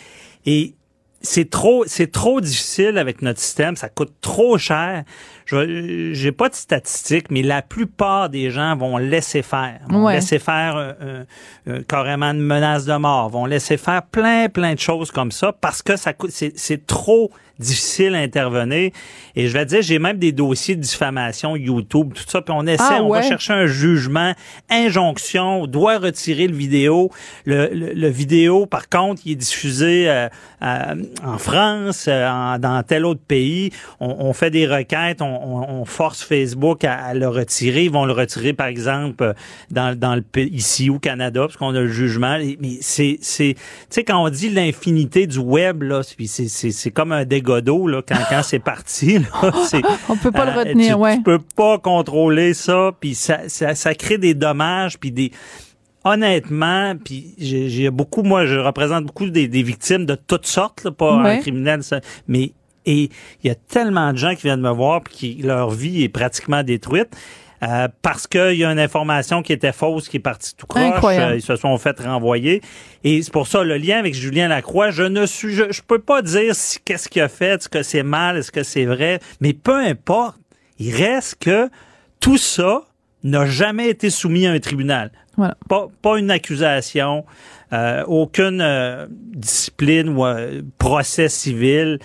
Et 0.45 0.73
c'est 1.21 1.49
trop 1.49 1.85
c'est 1.87 2.11
trop 2.11 2.39
difficile 2.39 2.97
avec 2.97 3.21
notre 3.21 3.39
système, 3.39 3.75
ça 3.75 3.89
coûte 3.89 4.13
trop 4.21 4.57
cher 4.57 5.03
j'ai 5.47 6.31
pas 6.31 6.49
de 6.49 6.55
statistiques, 6.55 7.29
mais 7.29 7.43
la 7.43 7.61
plupart 7.61 8.29
des 8.29 8.49
gens 8.49 8.75
vont 8.75 8.97
laisser 8.97 9.43
faire, 9.43 9.79
vont 9.89 10.07
laisser 10.07 10.39
faire 10.39 10.75
euh, 10.75 10.91
euh, 11.01 11.23
euh, 11.67 11.81
carrément 11.87 12.31
une 12.31 12.41
menace 12.41 12.85
de 12.85 12.95
mort, 12.95 13.29
vont 13.29 13.45
laisser 13.45 13.77
faire 13.77 14.03
plein 14.03 14.49
plein 14.49 14.73
de 14.73 14.79
choses 14.79 15.11
comme 15.11 15.31
ça 15.31 15.53
parce 15.53 15.81
que 15.81 15.97
ça 15.97 16.13
coûte 16.13 16.31
c'est 16.31 16.87
trop 16.87 17.31
difficile 17.57 18.15
à 18.15 18.17
intervenir. 18.17 18.91
Et 19.37 19.47
je 19.47 19.53
vais 19.53 19.65
dire, 19.65 19.81
j'ai 19.81 19.97
même 19.97 20.17
des 20.17 20.33
dossiers 20.33 20.75
de 20.75 20.81
diffamation 20.81 21.55
YouTube, 21.55 22.13
tout 22.13 22.25
ça, 22.27 22.41
puis 22.41 22.53
on 22.53 22.67
essaie, 22.67 22.83
ah 22.97 23.01
on 23.01 23.07
va 23.07 23.21
chercher 23.21 23.53
un 23.53 23.65
jugement, 23.65 24.33
injonction, 24.69 25.61
on 25.61 25.67
doit 25.67 25.97
retirer 25.99 26.47
le 26.47 26.55
vidéo. 26.55 27.11
Le, 27.45 27.67
le, 27.67 28.07
vidéo, 28.09 28.65
par 28.65 28.89
contre, 28.89 29.21
il 29.23 29.33
est 29.33 29.35
diffusé 29.35 30.27
en 30.61 31.37
France, 31.37 32.09
dans 32.09 32.83
tel 32.85 33.05
autre 33.05 33.23
pays. 33.25 33.71
On, 34.01 34.13
on 34.19 34.33
fait 34.33 34.49
des 34.49 34.67
requêtes, 34.67 35.21
on, 35.21 35.34
on, 35.41 35.85
force 35.85 36.23
Facebook 36.23 36.83
à, 36.83 37.13
le 37.13 37.27
retirer. 37.27 37.85
Ils 37.85 37.91
vont 37.91 38.05
le 38.05 38.13
retirer, 38.13 38.53
par 38.53 38.67
exemple, 38.67 39.33
dans, 39.71 39.97
dans 39.97 40.15
le 40.15 40.23
ici 40.37 40.89
au 40.89 40.99
Canada, 40.99 41.41
parce 41.41 41.57
qu'on 41.57 41.75
a 41.75 41.81
le 41.81 41.87
jugement. 41.87 42.37
Mais 42.59 42.77
c'est, 42.81 43.17
c'est, 43.21 43.55
tu 43.55 43.61
sais, 43.89 44.03
quand 44.03 44.23
on 44.23 44.29
dit 44.29 44.49
l'infinité 44.49 45.27
du 45.27 45.39
web, 45.39 45.83
là, 45.83 46.01
c'est, 46.03 46.47
c'est, 46.47 46.71
c'est 46.71 46.91
comme 46.91 47.11
un 47.11 47.25
dégât 47.25 47.61
d'eau, 47.61 47.87
là, 47.87 48.01
quand, 48.07 48.17
quand 48.29 48.43
c'est 48.43 48.59
parti. 48.59 49.19
Là, 49.19 49.51
c'est, 49.67 49.81
on 50.09 50.17
peut 50.17 50.31
pas 50.31 50.45
le 50.45 50.51
euh, 50.51 50.59
retenir, 50.59 50.95
tu, 50.95 51.01
ouais. 51.01 51.17
Tu 51.17 51.23
peux 51.23 51.39
pas 51.55 51.77
contrôler 51.77 52.53
ça, 52.53 52.91
puis 52.99 53.15
ça, 53.15 53.47
ça, 53.47 53.75
ça 53.75 53.93
crée 53.93 54.17
des 54.17 54.33
dommages, 54.33 54.97
puis 54.97 55.11
des 55.11 55.31
honnêtement, 56.05 56.93
puis 57.03 57.33
j'ai 57.39 57.89
beaucoup, 57.89 58.21
moi, 58.21 58.45
je 58.45 58.57
représente 58.57 59.05
beaucoup 59.05 59.27
des, 59.27 59.47
des 59.47 59.63
victimes 59.63 60.05
de 60.05 60.15
toutes 60.15 60.45
sortes, 60.45 60.83
là, 60.83 60.91
pas 60.91 61.13
un 61.13 61.37
criminel, 61.39 61.83
ça, 61.83 61.99
mais 62.27 62.51
et 62.85 63.09
il 63.43 63.47
y 63.47 63.49
a 63.49 63.55
tellement 63.55 64.11
de 64.13 64.17
gens 64.17 64.35
qui 64.35 64.43
viennent 64.43 64.61
me 64.61 64.71
voir 64.71 65.01
puis 65.01 65.13
qui 65.13 65.41
leur 65.43 65.71
vie 65.71 66.03
est 66.03 66.09
pratiquement 66.09 66.63
détruite. 66.63 67.09
Euh, 67.63 67.87
parce 68.01 68.27
qu'il 68.27 68.55
y 68.55 68.65
a 68.65 68.71
une 68.71 68.79
information 68.79 69.41
qui 69.41 69.53
était 69.53 69.71
fausse, 69.71 70.09
qui 70.09 70.17
est 70.17 70.19
partie 70.19 70.53
tout 70.55 70.67
croche, 70.67 70.83
euh, 71.05 71.35
ils 71.35 71.41
se 71.41 71.55
sont 71.55 71.75
fait 71.77 71.97
renvoyer. 71.99 72.61
Et 73.03 73.21
c'est 73.21 73.31
pour 73.31 73.47
ça 73.47 73.63
le 73.63 73.77
lien 73.77 73.97
avec 73.97 74.13
Julien 74.13 74.49
Lacroix, 74.49 74.91
je 74.91 75.03
ne 75.03 75.25
suis, 75.25 75.53
je, 75.53 75.71
je 75.71 75.81
peux 75.81 75.99
pas 75.99 76.21
dire 76.21 76.53
si, 76.53 76.79
qu'est-ce 76.83 77.07
qu'il 77.07 77.21
a 77.21 77.29
fait, 77.29 77.55
est-ce 77.55 77.69
que 77.69 77.81
c'est 77.81 78.03
mal, 78.03 78.37
est-ce 78.37 78.51
que 78.51 78.63
c'est 78.63 78.85
vrai, 78.85 79.19
mais 79.39 79.53
peu 79.53 79.77
importe. 79.77 80.37
Il 80.77 80.93
reste 80.93 81.37
que 81.39 81.69
tout 82.19 82.37
ça 82.37 82.81
n'a 83.23 83.45
jamais 83.45 83.87
été 83.87 84.09
soumis 84.09 84.45
à 84.45 84.51
un 84.51 84.59
tribunal. 84.59 85.09
Voilà. 85.37 85.55
Pas, 85.69 85.87
pas 86.01 86.19
une 86.19 86.31
accusation, 86.31 87.23
euh, 87.71 88.03
aucune 88.05 88.59
euh, 88.61 89.07
discipline 89.09 90.09
ou 90.09 90.25
procès 90.77 91.29
civil 91.29 91.99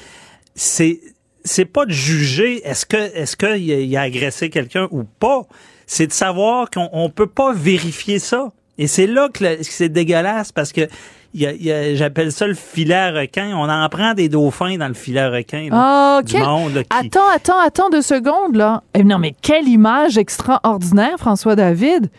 c'est 0.55 1.01
c'est 1.45 1.65
pas 1.65 1.87
de 1.87 1.93
juger 1.93 2.67
est-ce 2.67 2.85
que 2.85 2.97
est-ce 2.97 3.37
qu'il 3.37 3.97
a, 3.97 4.01
agressé 4.03 4.51
quelqu'un 4.51 4.89
ou 4.91 5.05
pas. 5.05 5.47
C'est 5.87 6.07
de 6.07 6.13
savoir 6.13 6.71
qu'on 6.71 6.89
on 6.93 7.11
peut 7.11 7.27
pas 7.27 7.53
vérifier 7.53 8.19
ça. 8.19 8.53
Et 8.79 8.87
c'est 8.87 9.07
là 9.07 9.29
que 9.33 9.63
c'est 9.63 9.89
dégueulasse 9.89 10.53
parce 10.53 10.73
que 10.73 10.89
j'appelle 11.35 12.33
ça 12.33 12.47
le 12.47 12.55
filet 12.55 12.95
à 12.95 13.11
requin. 13.13 13.53
On 13.57 13.69
en 13.69 13.89
prend 13.89 14.15
des 14.15 14.29
dauphins 14.29 14.77
dans 14.77 14.89
le 14.89 14.95
filet 14.95 15.21
à 15.21 15.31
requin. 15.31 15.69
Là, 15.71 16.23
du 16.23 16.37
monde, 16.37 16.83
Attends, 16.91 17.29
attends, 17.35 17.59
attends 17.59 17.91
deux 17.91 18.03
secondes, 18.03 18.57
là. 18.57 18.83
Eh, 18.95 19.05
non, 19.05 19.19
mais 19.19 19.35
quelle 19.41 19.69
image 19.69 20.19
extraordinaire, 20.19 21.17
François 21.19 21.55
David. 21.55 22.11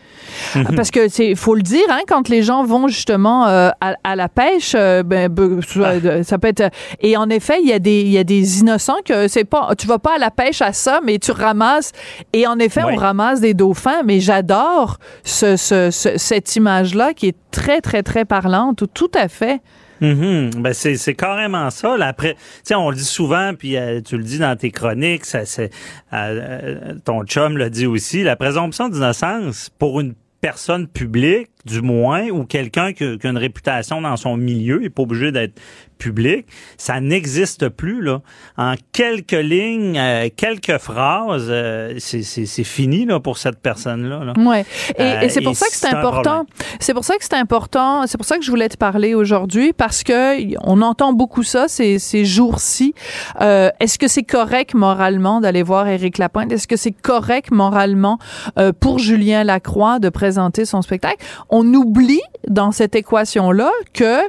Parce 0.76 0.90
que 0.90 1.08
c'est, 1.08 1.34
faut 1.34 1.54
le 1.54 1.62
dire, 1.62 1.84
hein, 1.90 2.00
quand 2.08 2.28
les 2.28 2.42
gens 2.42 2.64
vont 2.64 2.88
justement 2.88 3.46
euh, 3.46 3.70
à, 3.80 4.16
la 4.16 4.28
pêche, 4.28 4.72
euh, 4.74 5.02
ben, 5.02 5.30
ah. 5.76 6.22
ça 6.22 6.38
peut 6.38 6.48
être. 6.48 6.70
Et 7.00 7.16
en 7.16 7.28
effet, 7.28 7.58
il 7.62 7.68
y 7.68 7.72
a 7.72 7.78
des, 7.78 8.02
y 8.04 8.18
a 8.18 8.24
des 8.24 8.60
innocents 8.60 9.00
que 9.04 9.28
c'est 9.28 9.44
pas, 9.44 9.74
tu 9.76 9.86
vas 9.86 9.98
pas 9.98 10.16
à 10.16 10.18
la 10.18 10.30
pêche 10.30 10.62
à 10.62 10.72
ça, 10.72 11.00
mais 11.04 11.18
tu 11.18 11.32
ramasses. 11.32 11.92
Et 12.32 12.46
en 12.46 12.58
effet, 12.58 12.82
on 12.84 12.96
ramasse 12.96 13.40
des 13.40 13.54
dauphins. 13.54 14.02
Mais 14.04 14.20
j'adore 14.20 14.98
ce, 15.24 15.56
ce, 15.56 15.90
cette 15.90 16.56
image-là 16.56 17.12
qui 17.14 17.28
est 17.28 17.36
très, 17.50 17.80
très, 17.80 18.02
très 18.02 18.24
parlante. 18.24 18.84
Tout 18.94 19.01
à 19.14 19.28
fait. 19.28 19.60
Mm-hmm. 20.00 20.60
ben 20.60 20.72
c'est, 20.72 20.96
c'est 20.96 21.14
carrément 21.14 21.70
ça. 21.70 21.96
Là, 21.96 22.08
après, 22.08 22.36
on 22.74 22.90
le 22.90 22.96
dit 22.96 23.04
souvent, 23.04 23.52
puis 23.56 23.76
euh, 23.76 24.00
tu 24.00 24.16
le 24.16 24.24
dis 24.24 24.38
dans 24.38 24.56
tes 24.56 24.72
chroniques, 24.72 25.24
ça, 25.24 25.44
c'est, 25.44 25.70
euh, 26.12 26.94
ton 27.04 27.24
chum 27.24 27.56
le 27.56 27.70
dit 27.70 27.86
aussi, 27.86 28.24
la 28.24 28.34
présomption 28.34 28.88
d'innocence 28.88 29.70
pour 29.78 30.00
une 30.00 30.14
personne 30.40 30.88
publique, 30.88 31.50
du 31.64 31.80
moins, 31.80 32.28
ou 32.28 32.44
quelqu'un 32.44 32.92
qui, 32.92 33.18
qui, 33.18 33.26
a 33.26 33.30
une 33.30 33.38
réputation 33.38 34.00
dans 34.00 34.16
son 34.16 34.36
milieu, 34.36 34.78
il 34.80 34.84
n'est 34.84 34.90
pas 34.90 35.02
obligé 35.02 35.32
d'être 35.32 35.60
public, 36.02 36.46
ça 36.78 37.00
n'existe 37.00 37.68
plus 37.68 38.02
là. 38.02 38.22
En 38.56 38.74
quelques 38.92 39.30
lignes, 39.30 39.96
euh, 39.96 40.28
quelques 40.36 40.78
phrases, 40.78 41.46
euh, 41.48 41.94
c'est 41.98 42.64
fini 42.64 43.06
là 43.06 43.20
pour 43.20 43.38
cette 43.38 43.60
personne 43.60 44.08
là. 44.08 44.32
Ouais. 44.36 44.64
Et, 44.98 45.26
et 45.26 45.28
c'est 45.28 45.42
pour 45.42 45.54
ça 45.54 45.66
que 45.66 45.76
c'est 45.76 45.94
important. 45.94 46.44
C'est 46.80 46.92
pour 46.92 47.04
ça 47.04 47.16
que 47.16 47.24
c'est 47.24 47.36
important. 47.36 48.06
C'est 48.08 48.18
pour 48.18 48.26
ça 48.26 48.36
que 48.36 48.44
je 48.44 48.50
voulais 48.50 48.68
te 48.68 48.76
parler 48.76 49.14
aujourd'hui 49.14 49.72
parce 49.72 50.02
que 50.02 50.56
on 50.66 50.82
entend 50.82 51.12
beaucoup 51.12 51.44
ça 51.44 51.68
ces, 51.68 52.00
ces 52.00 52.24
jours-ci. 52.24 52.94
Euh, 53.40 53.70
Est-ce 53.78 53.98
que 53.98 54.08
c'est 54.08 54.24
correct 54.24 54.74
moralement 54.74 55.40
d'aller 55.40 55.62
voir 55.62 55.86
Éric 55.86 56.18
Lapointe? 56.18 56.50
Est-ce 56.50 56.66
que 56.66 56.76
c'est 56.76 56.90
correct 56.90 57.52
moralement 57.52 58.18
euh, 58.58 58.72
pour 58.72 58.98
Julien 58.98 59.44
Lacroix 59.44 60.00
de 60.00 60.08
présenter 60.08 60.64
son 60.64 60.82
spectacle? 60.82 61.24
On 61.52 61.72
oublie 61.72 62.22
dans 62.48 62.72
cette 62.72 62.96
équation 62.96 63.52
là 63.52 63.70
que 63.92 64.22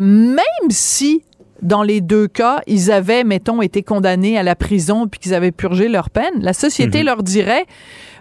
même 0.00 0.70
si 0.70 1.22
dans 1.60 1.82
les 1.82 2.00
deux 2.00 2.26
cas, 2.26 2.60
ils 2.66 2.90
avaient, 2.90 3.22
mettons, 3.22 3.62
été 3.62 3.82
condamnés 3.82 4.36
à 4.36 4.42
la 4.42 4.56
prison 4.56 5.06
puis 5.06 5.20
qu'ils 5.20 5.34
avaient 5.34 5.52
purgé 5.52 5.88
leur 5.88 6.10
peine, 6.10 6.40
la 6.40 6.52
société 6.52 7.00
mhm. 7.00 7.06
leur 7.06 7.22
dirait 7.22 7.66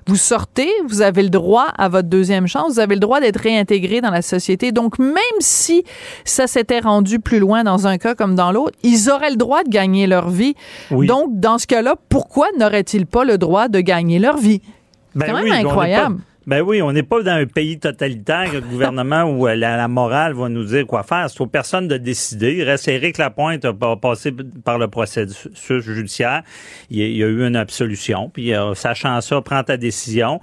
vous 0.07 0.15
sortez, 0.15 0.69
vous 0.87 1.01
avez 1.01 1.21
le 1.21 1.29
droit 1.29 1.67
à 1.77 1.87
votre 1.87 2.09
deuxième 2.09 2.47
chance, 2.47 2.73
vous 2.73 2.79
avez 2.79 2.95
le 2.95 2.99
droit 2.99 3.19
d'être 3.19 3.39
réintégré 3.39 4.01
dans 4.01 4.09
la 4.09 4.23
société. 4.23 4.71
Donc, 4.71 4.97
même 4.97 5.15
si 5.39 5.83
ça 6.25 6.47
s'était 6.47 6.79
rendu 6.79 7.19
plus 7.19 7.39
loin 7.39 7.63
dans 7.63 7.85
un 7.85 7.99
cas 7.99 8.15
comme 8.15 8.35
dans 8.35 8.51
l'autre, 8.51 8.75
ils 8.83 9.11
auraient 9.11 9.29
le 9.29 9.35
droit 9.35 9.63
de 9.63 9.69
gagner 9.69 10.07
leur 10.07 10.29
vie. 10.29 10.55
Donc, 10.89 11.39
dans 11.39 11.59
ce 11.59 11.67
cas-là, 11.67 11.95
pourquoi 12.09 12.47
n'auraient-ils 12.57 13.05
pas 13.05 13.25
le 13.25 13.37
droit 13.37 13.67
de 13.67 13.79
gagner 13.79 14.17
leur 14.17 14.37
vie? 14.37 14.61
Ben 15.13 15.25
C'est 15.25 15.31
quand 15.31 15.43
même 15.43 15.65
incroyable. 15.65 16.17
Ben 16.47 16.61
oui, 16.61 16.81
on 16.81 16.91
n'est 16.91 17.03
pas 17.03 17.21
dans 17.21 17.33
un 17.33 17.45
pays 17.45 17.77
totalitaire, 17.77 18.51
le 18.51 18.61
gouvernement 18.71 19.23
où 19.25 19.47
euh, 19.47 19.55
la, 19.55 19.87
morale 19.87 20.33
va 20.33 20.49
nous 20.49 20.63
dire 20.63 20.87
quoi 20.87 21.03
faire. 21.03 21.29
C'est 21.29 21.39
aux 21.39 21.47
personnes 21.47 21.87
de 21.87 21.97
décider. 21.97 22.55
Il 22.55 22.63
reste 22.63 22.87
Éric 22.87 23.19
Lapointe 23.19 23.63
a 23.63 23.73
passé 23.95 24.33
par 24.63 24.79
le 24.79 24.87
processus 24.87 25.83
judiciaire. 25.83 26.41
Il 26.89 26.97
y 26.97 27.23
a, 27.23 27.27
eu 27.27 27.45
une 27.45 27.55
absolution. 27.55 28.29
Puis, 28.29 28.55
euh, 28.55 28.73
sachant 28.73 29.21
ça, 29.21 29.39
prends 29.41 29.63
ta 29.63 29.77
décision. 29.77 30.41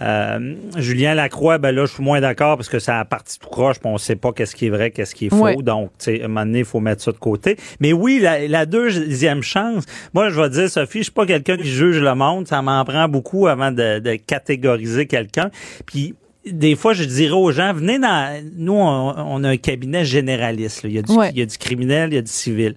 Euh, 0.00 0.54
Julien 0.76 1.14
Lacroix, 1.14 1.58
ben 1.58 1.74
là, 1.74 1.84
je 1.86 1.94
suis 1.94 2.02
moins 2.02 2.20
d'accord 2.20 2.56
parce 2.56 2.68
que 2.68 2.78
ça 2.78 3.00
a 3.00 3.04
parti 3.04 3.38
tout 3.38 3.48
croche, 3.48 3.78
puis 3.80 3.88
on 3.88 3.98
sait 3.98 4.16
pas 4.16 4.32
qu'est-ce 4.32 4.54
qui 4.54 4.66
est 4.66 4.70
vrai, 4.70 4.90
qu'est-ce 4.90 5.14
qui 5.14 5.26
est 5.26 5.30
faux. 5.30 5.62
Donc, 5.62 5.90
tu 5.98 6.04
sais, 6.04 6.22
à 6.22 6.26
un 6.26 6.28
moment 6.28 6.46
donné, 6.46 6.60
il 6.60 6.64
faut 6.64 6.80
mettre 6.80 7.02
ça 7.02 7.12
de 7.12 7.18
côté. 7.18 7.56
Mais 7.80 7.92
oui, 7.92 8.20
la, 8.20 8.66
deuxième 8.66 9.42
chance, 9.42 9.84
moi, 10.14 10.30
je 10.30 10.40
vais 10.40 10.50
dire, 10.50 10.70
Sophie, 10.70 10.98
je 10.98 11.04
suis 11.04 11.12
pas 11.12 11.26
quelqu'un 11.26 11.56
qui 11.56 11.68
juge 11.68 12.00
le 12.00 12.14
monde. 12.14 12.46
Ça 12.46 12.62
m'en 12.62 12.84
prend 12.84 13.08
beaucoup 13.08 13.46
avant 13.46 13.72
de, 13.72 14.16
catégoriser 14.26 15.06
quelqu'un. 15.06 15.50
Puis, 15.86 16.14
des 16.46 16.76
fois, 16.76 16.92
je 16.94 17.04
dirais 17.04 17.34
aux 17.34 17.50
gens, 17.50 17.72
venez 17.72 17.98
dans... 17.98 18.42
Nous, 18.56 18.72
on, 18.72 19.44
a 19.44 19.48
un 19.48 19.56
cabinet 19.56 20.04
généraliste. 20.04 20.82
Il, 20.84 20.92
y 20.92 20.98
a 20.98 21.02
du, 21.02 21.12
il 21.12 21.38
y 21.38 21.42
a 21.42 21.46
du 21.46 21.58
criminel, 21.58 22.10
il 22.12 22.16
y 22.16 22.18
a 22.18 22.22
du 22.22 22.30
civil. 22.30 22.74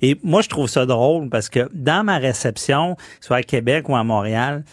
Et 0.00 0.16
moi, 0.24 0.42
je 0.42 0.48
trouve 0.48 0.68
ça 0.68 0.86
drôle 0.86 1.28
parce 1.28 1.48
que 1.48 1.68
dans 1.72 2.02
ma 2.04 2.18
réception, 2.18 2.96
soit 3.20 3.36
à 3.36 3.42
Québec 3.42 3.88
ou 3.88 3.94
à 3.94 4.02
Montréal, 4.02 4.64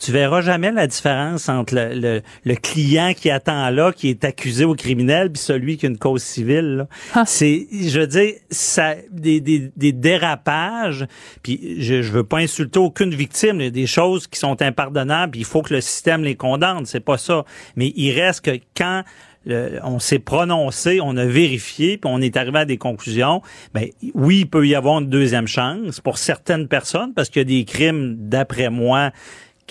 tu 0.00 0.12
verras 0.12 0.40
jamais 0.40 0.72
la 0.72 0.86
différence 0.86 1.48
entre 1.48 1.74
le, 1.74 2.22
le, 2.44 2.54
client 2.54 3.12
qui 3.14 3.30
attend 3.30 3.68
là, 3.68 3.92
qui 3.92 4.08
est 4.08 4.24
accusé 4.24 4.64
au 4.64 4.74
criminel, 4.74 5.30
puis 5.30 5.40
celui 5.40 5.76
qui 5.76 5.86
a 5.86 5.90
une 5.90 5.98
cause 5.98 6.22
civile. 6.22 6.86
Ah. 7.14 7.24
C'est, 7.26 7.66
je 7.70 8.00
veux 8.00 8.06
dire, 8.06 8.32
ça, 8.50 8.94
des, 9.10 9.40
des, 9.40 9.70
des 9.76 9.92
dérapages. 9.92 11.06
Puis 11.42 11.76
je, 11.80 12.00
je 12.00 12.12
veux 12.12 12.24
pas 12.24 12.38
insulter 12.38 12.78
aucune 12.78 13.14
victime. 13.14 13.60
Il 13.60 13.64
y 13.64 13.68
a 13.68 13.70
des 13.70 13.86
choses 13.86 14.26
qui 14.26 14.38
sont 14.38 14.60
impardonnables. 14.62 15.32
Puis 15.32 15.40
il 15.40 15.46
faut 15.46 15.60
que 15.60 15.74
le 15.74 15.82
système 15.82 16.24
les 16.24 16.34
condamne. 16.34 16.86
C'est 16.86 17.00
pas 17.00 17.18
ça. 17.18 17.44
Mais 17.76 17.92
il 17.94 18.18
reste 18.18 18.44
que 18.44 18.58
quand 18.74 19.04
on 19.82 19.98
s'est 19.98 20.18
prononcé, 20.18 21.00
on 21.02 21.16
a 21.16 21.24
vérifié, 21.24 21.96
puis 21.96 22.10
on 22.12 22.20
est 22.20 22.36
arrivé 22.36 22.58
à 22.58 22.64
des 22.64 22.76
conclusions. 22.76 23.40
Ben 23.72 23.88
oui, 24.14 24.40
il 24.40 24.46
peut 24.46 24.66
y 24.66 24.74
avoir 24.74 25.00
une 25.00 25.08
deuxième 25.08 25.46
chance 25.46 26.00
pour 26.00 26.18
certaines 26.18 26.68
personnes 26.68 27.14
parce 27.14 27.30
qu'il 27.30 27.40
y 27.40 27.44
a 27.44 27.58
des 27.58 27.64
crimes, 27.64 28.16
d'après 28.18 28.70
moi, 28.70 29.12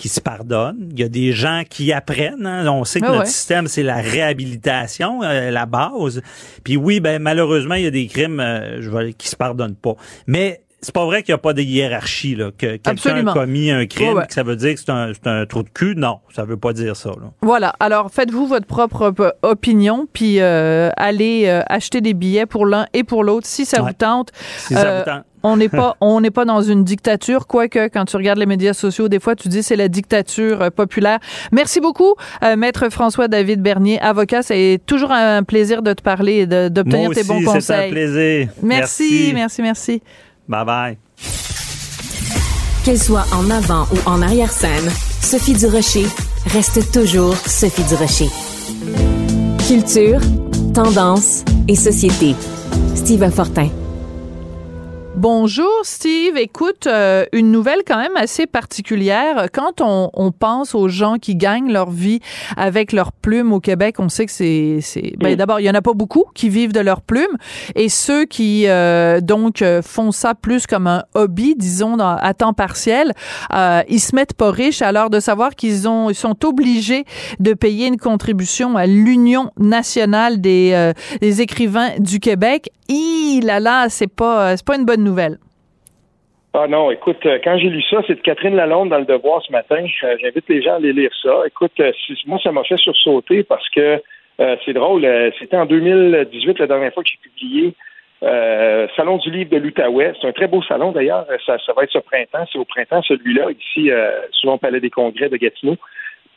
qui 0.00 0.08
se 0.08 0.20
pardonnent. 0.20 0.88
Il 0.92 0.98
y 0.98 1.02
a 1.04 1.08
des 1.10 1.32
gens 1.32 1.62
qui 1.68 1.92
apprennent. 1.92 2.46
Hein. 2.46 2.66
On 2.72 2.84
sait 2.84 3.00
que 3.00 3.06
Ah 3.06 3.12
notre 3.16 3.26
système, 3.26 3.66
c'est 3.68 3.82
la 3.82 3.96
réhabilitation, 3.96 5.22
euh, 5.22 5.50
la 5.50 5.66
base. 5.66 6.22
Puis 6.64 6.76
oui, 6.78 7.00
ben 7.00 7.20
malheureusement, 7.20 7.74
il 7.74 7.82
y 7.84 7.86
a 7.86 7.90
des 7.90 8.06
crimes 8.06 8.40
euh, 8.40 8.80
je 8.80 8.88
vais, 8.90 9.12
qui 9.12 9.28
se 9.28 9.36
pardonnent 9.36 9.74
pas. 9.76 9.94
Mais 10.26 10.62
c'est 10.80 10.94
pas 10.94 11.04
vrai 11.04 11.22
qu'il 11.22 11.34
n'y 11.34 11.36
a 11.36 11.38
pas 11.42 11.52
de 11.52 11.60
hiérarchie, 11.60 12.34
là, 12.36 12.50
que 12.56 12.76
quelqu'un 12.76 13.26
a 13.26 13.32
commis 13.34 13.70
un 13.70 13.84
crime, 13.84 14.14
ouais. 14.16 14.26
que 14.26 14.32
ça 14.32 14.42
veut 14.42 14.56
dire 14.56 14.72
que 14.74 14.80
c'est 14.80 14.88
un, 14.90 15.12
c'est 15.12 15.26
un 15.28 15.44
trou 15.44 15.62
de 15.62 15.68
cul. 15.68 15.94
Non, 15.94 16.20
ça 16.34 16.44
veut 16.44 16.56
pas 16.56 16.72
dire 16.72 16.96
ça. 16.96 17.10
Là. 17.10 17.30
Voilà. 17.42 17.74
Alors, 17.80 18.10
faites-vous 18.10 18.46
votre 18.46 18.64
propre 18.66 19.08
op- 19.08 19.34
opinion, 19.42 20.08
puis 20.10 20.40
euh, 20.40 20.88
allez 20.96 21.44
euh, 21.46 21.60
acheter 21.66 22.00
des 22.00 22.14
billets 22.14 22.46
pour 22.46 22.64
l'un 22.64 22.86
et 22.94 23.04
pour 23.04 23.22
l'autre 23.24 23.46
si 23.46 23.66
ça 23.66 23.82
Ouais. 23.82 23.88
vous 23.90 23.96
tente. 23.98 24.30
Si 24.56 24.72
ça 24.72 24.86
Euh, 24.86 24.98
vous 25.00 25.10
tente. 25.10 25.24
On 25.42 25.56
n'est 25.56 25.68
pas, 25.68 25.96
on 26.00 26.20
n'est 26.20 26.30
pas 26.30 26.44
dans 26.44 26.60
une 26.62 26.84
dictature, 26.84 27.46
quoique 27.46 27.88
quand 27.88 28.04
tu 28.04 28.16
regardes 28.16 28.38
les 28.38 28.46
médias 28.46 28.74
sociaux, 28.74 29.08
des 29.08 29.20
fois 29.20 29.34
tu 29.34 29.48
dis 29.48 29.62
c'est 29.62 29.76
la 29.76 29.88
dictature 29.88 30.62
euh, 30.62 30.70
populaire. 30.70 31.18
Merci 31.52 31.80
beaucoup, 31.80 32.14
euh, 32.44 32.56
maître 32.56 32.90
François 32.90 33.28
David 33.28 33.62
Bernier, 33.62 34.00
avocat. 34.00 34.42
C'est 34.42 34.80
toujours 34.86 35.12
un 35.12 35.42
plaisir 35.42 35.82
de 35.82 35.92
te 35.92 36.02
parler 36.02 36.40
et 36.40 36.46
d'obtenir 36.46 37.06
Moi 37.06 37.14
tes 37.14 37.20
aussi, 37.20 37.28
bons 37.28 37.40
c'est 37.40 37.48
un 37.48 37.52
conseils. 37.54 37.90
plaisir. 37.90 38.48
Merci, 38.62 39.32
merci, 39.34 39.62
merci. 39.62 40.02
Bye 40.48 40.64
bye. 40.64 40.98
Qu'elle 42.84 42.98
soit 42.98 43.26
en 43.32 43.50
avant 43.50 43.86
ou 43.92 44.08
en 44.08 44.22
arrière-scène, 44.22 44.90
Sophie 45.20 45.54
Durocher 45.54 46.06
reste 46.46 46.92
toujours 46.92 47.36
Sophie 47.36 47.84
Durocher. 47.84 48.28
Culture, 49.66 50.20
tendance 50.74 51.44
et 51.68 51.76
société. 51.76 52.34
Steve 52.94 53.30
Fortin. 53.30 53.68
Bonjour 55.16 55.68
Steve, 55.82 56.38
écoute, 56.38 56.86
euh, 56.86 57.26
une 57.32 57.50
nouvelle 57.52 57.80
quand 57.86 57.98
même 57.98 58.16
assez 58.16 58.46
particulière. 58.46 59.48
Quand 59.52 59.80
on, 59.82 60.08
on 60.14 60.32
pense 60.32 60.74
aux 60.74 60.88
gens 60.88 61.16
qui 61.16 61.34
gagnent 61.34 61.70
leur 61.70 61.90
vie 61.90 62.20
avec 62.56 62.92
leurs 62.92 63.12
plumes 63.12 63.52
au 63.52 63.60
Québec, 63.60 63.96
on 63.98 64.08
sait 64.08 64.24
que 64.24 64.32
c'est, 64.32 64.78
c'est 64.80 65.12
ben, 65.18 65.36
d'abord 65.36 65.60
il 65.60 65.64
y 65.64 65.70
en 65.70 65.74
a 65.74 65.82
pas 65.82 65.92
beaucoup 65.92 66.24
qui 66.32 66.48
vivent 66.48 66.72
de 66.72 66.80
leurs 66.80 67.02
plumes, 67.02 67.36
et 67.74 67.90
ceux 67.90 68.24
qui 68.24 68.66
euh, 68.66 69.20
donc 69.20 69.60
euh, 69.60 69.82
font 69.82 70.10
ça 70.10 70.34
plus 70.34 70.66
comme 70.66 70.86
un 70.86 71.02
hobby, 71.14 71.54
disons 71.54 71.98
dans- 71.98 72.16
à 72.16 72.32
temps 72.32 72.54
partiel, 72.54 73.12
euh, 73.52 73.82
ils 73.90 74.00
se 74.00 74.14
mettent 74.16 74.34
pas 74.34 74.50
riches 74.50 74.80
alors 74.80 75.10
de 75.10 75.20
savoir 75.20 75.54
qu'ils 75.54 75.86
ont 75.86 76.08
ils 76.08 76.14
sont 76.14 76.46
obligés 76.46 77.04
de 77.40 77.52
payer 77.52 77.88
une 77.88 77.98
contribution 77.98 78.76
à 78.76 78.86
l'Union 78.86 79.50
nationale 79.58 80.40
des, 80.40 80.70
euh, 80.72 80.92
des 81.20 81.42
écrivains 81.42 81.90
du 81.98 82.20
Québec. 82.20 82.70
Là 83.42 83.60
là, 83.60 83.88
c'est 83.88 84.14
pas 84.14 84.56
c'est 84.56 84.66
pas 84.66 84.76
une 84.76 84.84
bonne 84.84 85.04
nouvelle. 85.04 85.38
Ah 86.52 86.66
non, 86.66 86.90
écoute, 86.90 87.24
euh, 87.26 87.38
quand 87.44 87.56
j'ai 87.58 87.68
lu 87.68 87.80
ça, 87.88 87.98
c'est 88.08 88.16
de 88.16 88.20
Catherine 88.20 88.56
Lalonde 88.56 88.88
dans 88.88 88.98
le 88.98 89.04
Devoir 89.04 89.40
ce 89.46 89.52
matin. 89.52 89.86
Euh, 90.02 90.16
J'invite 90.20 90.48
les 90.48 90.60
gens 90.62 90.72
à 90.72 90.76
aller 90.76 90.92
lire 90.92 91.12
ça. 91.22 91.42
Écoute, 91.46 91.78
euh, 91.78 91.92
moi, 92.26 92.40
ça 92.42 92.50
m'a 92.50 92.64
fait 92.64 92.76
sursauter 92.76 93.44
parce 93.44 93.68
que 93.68 94.02
euh, 94.40 94.56
c'est 94.64 94.72
drôle. 94.72 95.04
euh, 95.04 95.30
C'était 95.38 95.56
en 95.56 95.66
2018, 95.66 96.58
la 96.58 96.66
dernière 96.66 96.92
fois 96.92 97.04
que 97.04 97.08
j'ai 97.08 97.18
publié 97.22 97.72
euh, 98.24 98.88
Salon 98.96 99.18
du 99.18 99.30
livre 99.30 99.50
de 99.50 99.58
l'Outaouais. 99.58 100.12
C'est 100.20 100.26
un 100.26 100.32
très 100.32 100.48
beau 100.48 100.60
salon 100.62 100.90
d'ailleurs. 100.90 101.24
Euh, 101.30 101.36
Ça, 101.46 101.56
va 101.76 101.84
être 101.84 101.92
ce 101.92 101.98
printemps. 101.98 102.44
C'est 102.52 102.58
au 102.58 102.64
printemps 102.64 103.02
celui-là, 103.02 103.46
ici, 103.52 103.92
euh, 103.92 104.10
souvent 104.32 104.54
au 104.54 104.58
Palais 104.58 104.80
des 104.80 104.90
Congrès 104.90 105.28
de 105.28 105.36
Gatineau. 105.36 105.76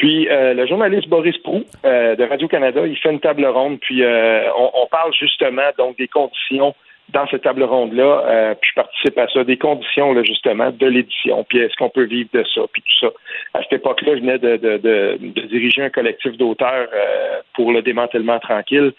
Puis 0.03 0.27
euh, 0.27 0.53
le 0.53 0.67
journaliste 0.67 1.07
Boris 1.07 1.37
Prou 1.37 1.63
euh, 1.85 2.17
de 2.17 2.25
Radio-Canada, 2.25 2.85
il 2.85 2.97
fait 2.97 3.09
une 3.09 3.21
table 3.21 3.45
ronde, 3.45 3.79
puis 3.79 4.03
euh, 4.03 4.51
on, 4.51 4.69
on 4.73 4.87
parle 4.87 5.13
justement 5.17 5.71
donc 5.77 5.97
des 5.97 6.09
conditions 6.09 6.75
dans 7.13 7.27
cette 7.27 7.43
table 7.43 7.63
ronde-là, 7.63 8.23
euh, 8.25 8.55
puis 8.59 8.71
je 8.71 8.75
participe 8.81 9.17
à 9.17 9.27
ça, 9.27 9.43
des 9.43 9.57
conditions 9.57 10.13
là, 10.13 10.23
justement 10.23 10.71
de 10.71 10.87
l'édition, 10.87 11.43
puis 11.47 11.59
est-ce 11.59 11.75
qu'on 11.77 11.89
peut 11.89 12.05
vivre 12.05 12.29
de 12.33 12.43
ça, 12.53 12.61
puis 12.71 12.81
tout 12.81 13.05
ça. 13.05 13.13
À 13.53 13.61
cette 13.63 13.73
époque-là, 13.73 14.15
je 14.15 14.21
venais 14.21 14.39
de, 14.39 14.57
de, 14.57 14.77
de, 14.77 15.17
de 15.21 15.41
diriger 15.47 15.83
un 15.83 15.89
collectif 15.89 16.35
d'auteurs 16.37 16.87
euh, 16.93 17.39
pour 17.53 17.71
le 17.71 17.81
démantèlement 17.81 18.39
tranquille, 18.39 18.93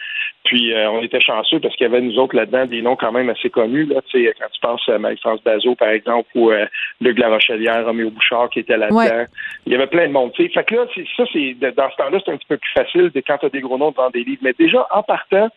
puis 0.45 0.73
euh, 0.73 0.91
on 0.91 1.03
était 1.03 1.21
chanceux 1.21 1.59
parce 1.59 1.75
qu'il 1.75 1.87
y 1.87 1.91
avait 1.91 2.01
nous 2.01 2.19
autres 2.19 2.37
là-dedans 2.37 2.67
des 2.67 2.83
noms 2.83 2.97
quand 2.97 3.13
même 3.13 3.29
assez 3.29 3.51
connus, 3.51 3.87
là, 3.87 4.01
tu 4.09 4.25
sais, 4.25 4.35
quand 4.39 4.49
tu 4.53 4.61
penses 4.61 4.89
à 4.89 4.99
Marie-France 4.99 5.43
Bazot, 5.45 5.75
par 5.75 5.89
exemple, 5.89 6.29
ou 6.35 6.51
Luc 7.01 7.19
Larochelière, 7.19 7.85
Roméo 7.85 8.11
Bouchard 8.11 8.49
qui 8.51 8.61
était 8.61 8.77
là-dedans. 8.77 8.97
Ouais. 8.97 9.27
Il 9.67 9.73
y 9.73 9.77
avait 9.77 9.87
plein 9.87 10.07
de 10.07 10.13
monde. 10.13 10.33
tu 10.33 10.45
sais. 10.45 10.49
Fait 10.51 10.65
que 10.65 10.75
là, 10.75 10.87
ça, 11.17 11.25
c'est 11.33 11.55
dans 11.55 11.91
ce 11.91 11.97
temps-là, 11.97 12.19
c'est 12.25 12.33
un 12.33 12.37
petit 12.37 12.47
peu 12.49 12.57
plus 12.57 12.73
facile 12.73 13.11
de 13.11 13.23
quand 13.27 13.39
tu 13.39 13.47
as 13.47 13.51
des 13.51 13.61
gros 13.61 13.79
noms 13.79 13.91
devant 13.91 14.11
des 14.11 14.25
livres. 14.25 14.43
Mais 14.43 14.55
déjà, 14.59 14.87
en 14.91 15.03
partant, 15.03 15.49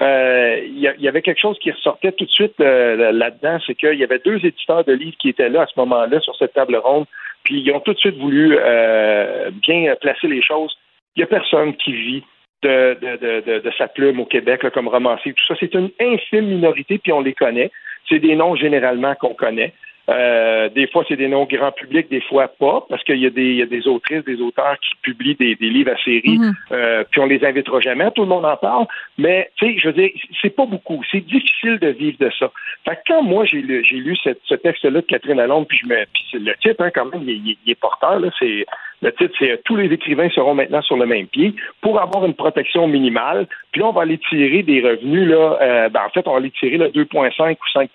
euh, 0.00 0.60
il 0.64 0.78
y, 0.78 0.86
a- 0.88 0.94
il 0.96 1.02
y 1.02 1.08
avait 1.08 1.22
quelque 1.22 1.40
chose 1.40 1.58
qui 1.58 1.70
ressortait 1.70 2.12
tout 2.12 2.24
de 2.24 2.30
suite 2.30 2.54
euh, 2.60 3.10
là-dedans, 3.12 3.58
c'est 3.66 3.74
qu'il 3.74 3.94
y 3.98 4.04
avait 4.04 4.20
deux 4.20 4.36
éditeurs 4.44 4.84
de 4.84 4.92
livres 4.92 5.16
qui 5.18 5.30
étaient 5.30 5.48
là 5.48 5.62
à 5.62 5.66
ce 5.66 5.78
moment-là 5.78 6.20
sur 6.20 6.36
cette 6.36 6.52
table 6.52 6.76
ronde, 6.76 7.06
puis 7.44 7.60
ils 7.60 7.72
ont 7.72 7.80
tout 7.80 7.94
de 7.94 7.98
suite 7.98 8.16
voulu 8.16 8.56
euh, 8.58 9.50
bien 9.66 9.94
placer 10.00 10.28
les 10.28 10.42
choses. 10.42 10.76
Il 11.16 11.20
n'y 11.20 11.24
a 11.24 11.26
personne 11.26 11.74
qui 11.76 11.92
vit 11.92 12.22
de, 12.62 12.96
de, 13.00 13.16
de, 13.16 13.40
de, 13.40 13.58
de 13.60 13.70
sa 13.76 13.88
plume 13.88 14.20
au 14.20 14.24
Québec 14.26 14.62
là, 14.62 14.70
comme 14.70 14.88
romancier, 14.88 15.32
tout 15.32 15.44
ça. 15.46 15.54
C'est 15.58 15.74
une 15.74 15.90
infime 16.00 16.46
minorité, 16.46 16.98
puis 16.98 17.12
on 17.12 17.20
les 17.20 17.34
connaît. 17.34 17.70
C'est 18.08 18.18
des 18.20 18.36
noms 18.36 18.54
généralement 18.56 19.14
qu'on 19.16 19.34
connaît. 19.34 19.72
Euh, 20.08 20.68
des 20.70 20.86
fois, 20.86 21.04
c'est 21.06 21.16
des 21.16 21.28
noms 21.28 21.44
grand 21.44 21.70
public, 21.72 22.08
des 22.10 22.22
fois 22.22 22.48
pas, 22.48 22.84
parce 22.88 23.04
qu'il 23.04 23.18
y, 23.18 23.26
a 23.26 23.30
des- 23.30 23.42
il 23.50 23.56
y 23.56 23.62
a 23.62 23.66
des 23.66 23.86
autrices, 23.86 24.24
des 24.24 24.40
auteurs 24.40 24.76
qui 24.80 24.94
publient 25.02 25.34
des, 25.34 25.54
des 25.54 25.68
livres 25.68 25.92
à 25.92 25.96
série, 26.02 26.38
Mhm. 26.38 26.52
euh, 26.72 27.04
puis 27.10 27.20
on 27.20 27.26
les 27.26 27.44
invitera 27.44 27.80
jamais, 27.80 28.10
tout 28.12 28.22
le 28.22 28.28
monde 28.28 28.46
en 28.46 28.56
parle, 28.56 28.86
mais 29.18 29.50
tu 29.56 29.66
sais, 29.66 29.78
je 29.78 29.88
veux 29.88 29.92
dire, 29.92 30.10
c'est 30.40 30.54
pas 30.54 30.64
beaucoup, 30.66 31.02
c'est 31.10 31.20
difficile 31.20 31.78
de 31.78 31.88
vivre 31.88 32.16
de 32.20 32.30
ça. 32.38 32.50
Fait 32.86 32.96
que 32.96 33.00
quand 33.08 33.22
moi 33.22 33.44
j'ai 33.44 33.60
lu, 33.60 33.84
j'ai 33.84 33.96
lu 33.96 34.16
cette- 34.16 34.40
ce 34.44 34.54
texte-là 34.54 35.00
de 35.02 35.06
Catherine 35.06 35.36
Lalonde, 35.36 35.66
puis 35.68 35.78
je 35.78 35.86
me, 35.86 35.96
puis 36.12 36.24
c'est 36.30 36.38
le 36.38 36.54
titre 36.62 36.82
hein, 36.82 36.90
quand 36.94 37.04
même, 37.06 37.22
il, 37.28 37.46
il- 37.46 37.58
il 37.66 37.72
est 37.72 37.80
porteur 37.80 38.18
là, 38.18 38.30
c'est 38.38 38.64
le 39.02 39.12
titre, 39.12 39.34
c'est 39.38 39.62
tous 39.64 39.76
les 39.76 39.92
écrivains 39.92 40.28
seront 40.30 40.54
maintenant 40.54 40.82
sur 40.82 40.96
le 40.96 41.06
même 41.06 41.26
pied 41.28 41.54
pour 41.82 42.00
avoir 42.00 42.24
une 42.24 42.34
protection 42.34 42.88
minimale. 42.88 43.46
Puis 43.70 43.80
là, 43.80 43.88
on 43.88 43.92
va 43.92 44.02
aller 44.02 44.18
tirer 44.18 44.62
des 44.64 44.80
revenus 44.80 45.28
là, 45.28 45.58
euh, 45.60 45.88
ben, 45.88 46.00
en 46.06 46.10
fait, 46.10 46.26
on 46.26 46.32
va 46.32 46.38
aller 46.38 46.50
tirer 46.50 46.78
le 46.78 46.88
2,5 46.88 47.52
ou 47.60 47.68
5 47.72 47.90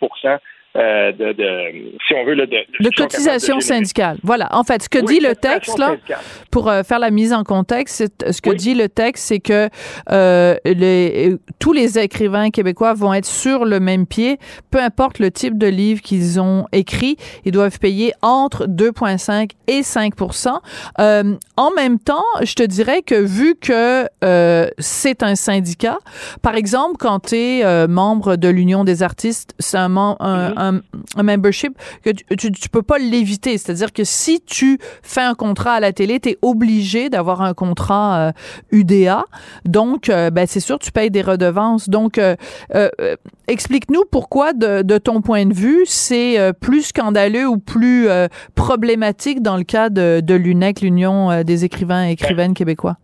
euh, 0.75 1.11
de, 1.11 1.33
de, 1.33 1.97
si 2.07 2.13
on 2.15 2.25
veut, 2.25 2.33
là, 2.33 2.45
de, 2.45 2.57
De 2.83 2.89
cotisation 2.97 3.59
syndicale. 3.59 4.17
Voilà. 4.23 4.47
En 4.51 4.63
fait, 4.63 4.81
ce 4.83 4.89
que 4.89 4.99
Oui, 4.99 5.05
dit 5.05 5.19
le 5.19 5.35
texte, 5.35 5.77
là, 5.77 5.89
syndicale. 5.89 6.17
pour 6.51 6.69
euh, 6.69 6.83
faire 6.83 6.99
la 6.99 7.11
mise 7.11 7.31
en 7.33 7.43
contexte, 7.43 7.95
c'est- 7.95 8.31
ce 8.31 8.41
que 8.41 8.49
Oui. 8.51 8.55
dit 8.55 8.73
le 8.73 8.89
texte, 8.89 9.25
c'est 9.27 9.39
que 9.39 9.69
euh, 10.11 10.55
les, 10.65 11.29
euh, 11.33 11.39
tous 11.59 11.73
les 11.73 11.99
écrivains 11.99 12.49
québécois 12.49 12.93
vont 12.93 13.13
être 13.13 13.25
sur 13.25 13.65
le 13.65 13.79
même 13.79 14.07
pied, 14.07 14.39
peu 14.71 14.79
importe 14.79 15.19
le 15.19 15.29
type 15.31 15.57
de 15.57 15.67
livre 15.67 16.01
qu'ils 16.01 16.39
ont 16.39 16.65
écrit, 16.71 17.17
ils 17.45 17.51
doivent 17.51 17.77
payer 17.79 18.13
entre 18.21 18.65
2,5 18.67 19.51
et 19.67 19.81
5% 19.83 20.59
Euh, 20.99 21.35
En 21.55 21.71
même 21.71 21.99
temps, 21.99 22.23
je 22.41 22.55
te 22.55 22.63
dirais 22.63 23.03
que 23.03 23.15
vu 23.15 23.55
que 23.55 24.07
euh, 24.23 24.67
c'est 24.79 25.21
un 25.21 25.35
syndicat, 25.35 25.97
par 26.41 26.55
exemple, 26.55 26.95
quand 26.99 27.19
tu 27.29 27.35
es 27.35 27.87
membre 27.87 28.35
de 28.37 28.47
l'Union 28.49 28.83
des 28.83 29.03
artistes, 29.03 29.53
c'est 29.59 29.77
un, 29.77 29.95
un, 29.97 30.49
Mhm. 30.49 30.62
Un, 30.71 31.23
membership 31.23 31.73
que 32.03 32.11
tu, 32.11 32.51
tu 32.51 32.69
peux 32.69 32.81
pas 32.81 32.97
l'éviter. 32.97 33.57
C'est-à-dire 33.57 33.91
que 33.93 34.03
si 34.03 34.41
tu 34.41 34.77
fais 35.01 35.21
un 35.21 35.35
contrat 35.35 35.73
à 35.73 35.79
la 35.79 35.93
télé, 35.93 36.19
tu 36.19 36.29
es 36.29 36.37
obligé 36.41 37.09
d'avoir 37.09 37.41
un 37.41 37.53
contrat 37.53 38.29
euh, 38.29 38.31
UDA. 38.71 39.25
Donc, 39.65 40.09
euh, 40.09 40.29
ben, 40.29 40.45
c'est 40.47 40.59
sûr, 40.59 40.79
tu 40.79 40.91
payes 40.91 41.11
des 41.11 41.21
redevances. 41.21 41.89
Donc, 41.89 42.17
euh, 42.17 42.35
euh, 42.75 42.89
euh, 42.99 43.15
explique-nous 43.47 44.03
pourquoi, 44.11 44.53
de, 44.53 44.97
ton 44.97 45.21
point 45.21 45.45
de 45.45 45.53
vue, 45.53 45.81
c'est 45.85 46.39
euh, 46.39 46.53
plus 46.53 46.87
scandaleux 46.87 47.47
ou 47.47 47.57
plus 47.57 48.07
euh, 48.07 48.27
problématique 48.55 49.41
dans 49.41 49.57
le 49.57 49.63
cas 49.63 49.89
de, 49.89 50.21
de 50.21 50.35
l'UNEC, 50.35 50.81
l'Union 50.81 51.31
euh, 51.31 51.43
des 51.43 51.65
écrivains 51.65 52.07
et 52.07 52.11
écrivaines 52.11 52.53
québécois? 52.53 52.95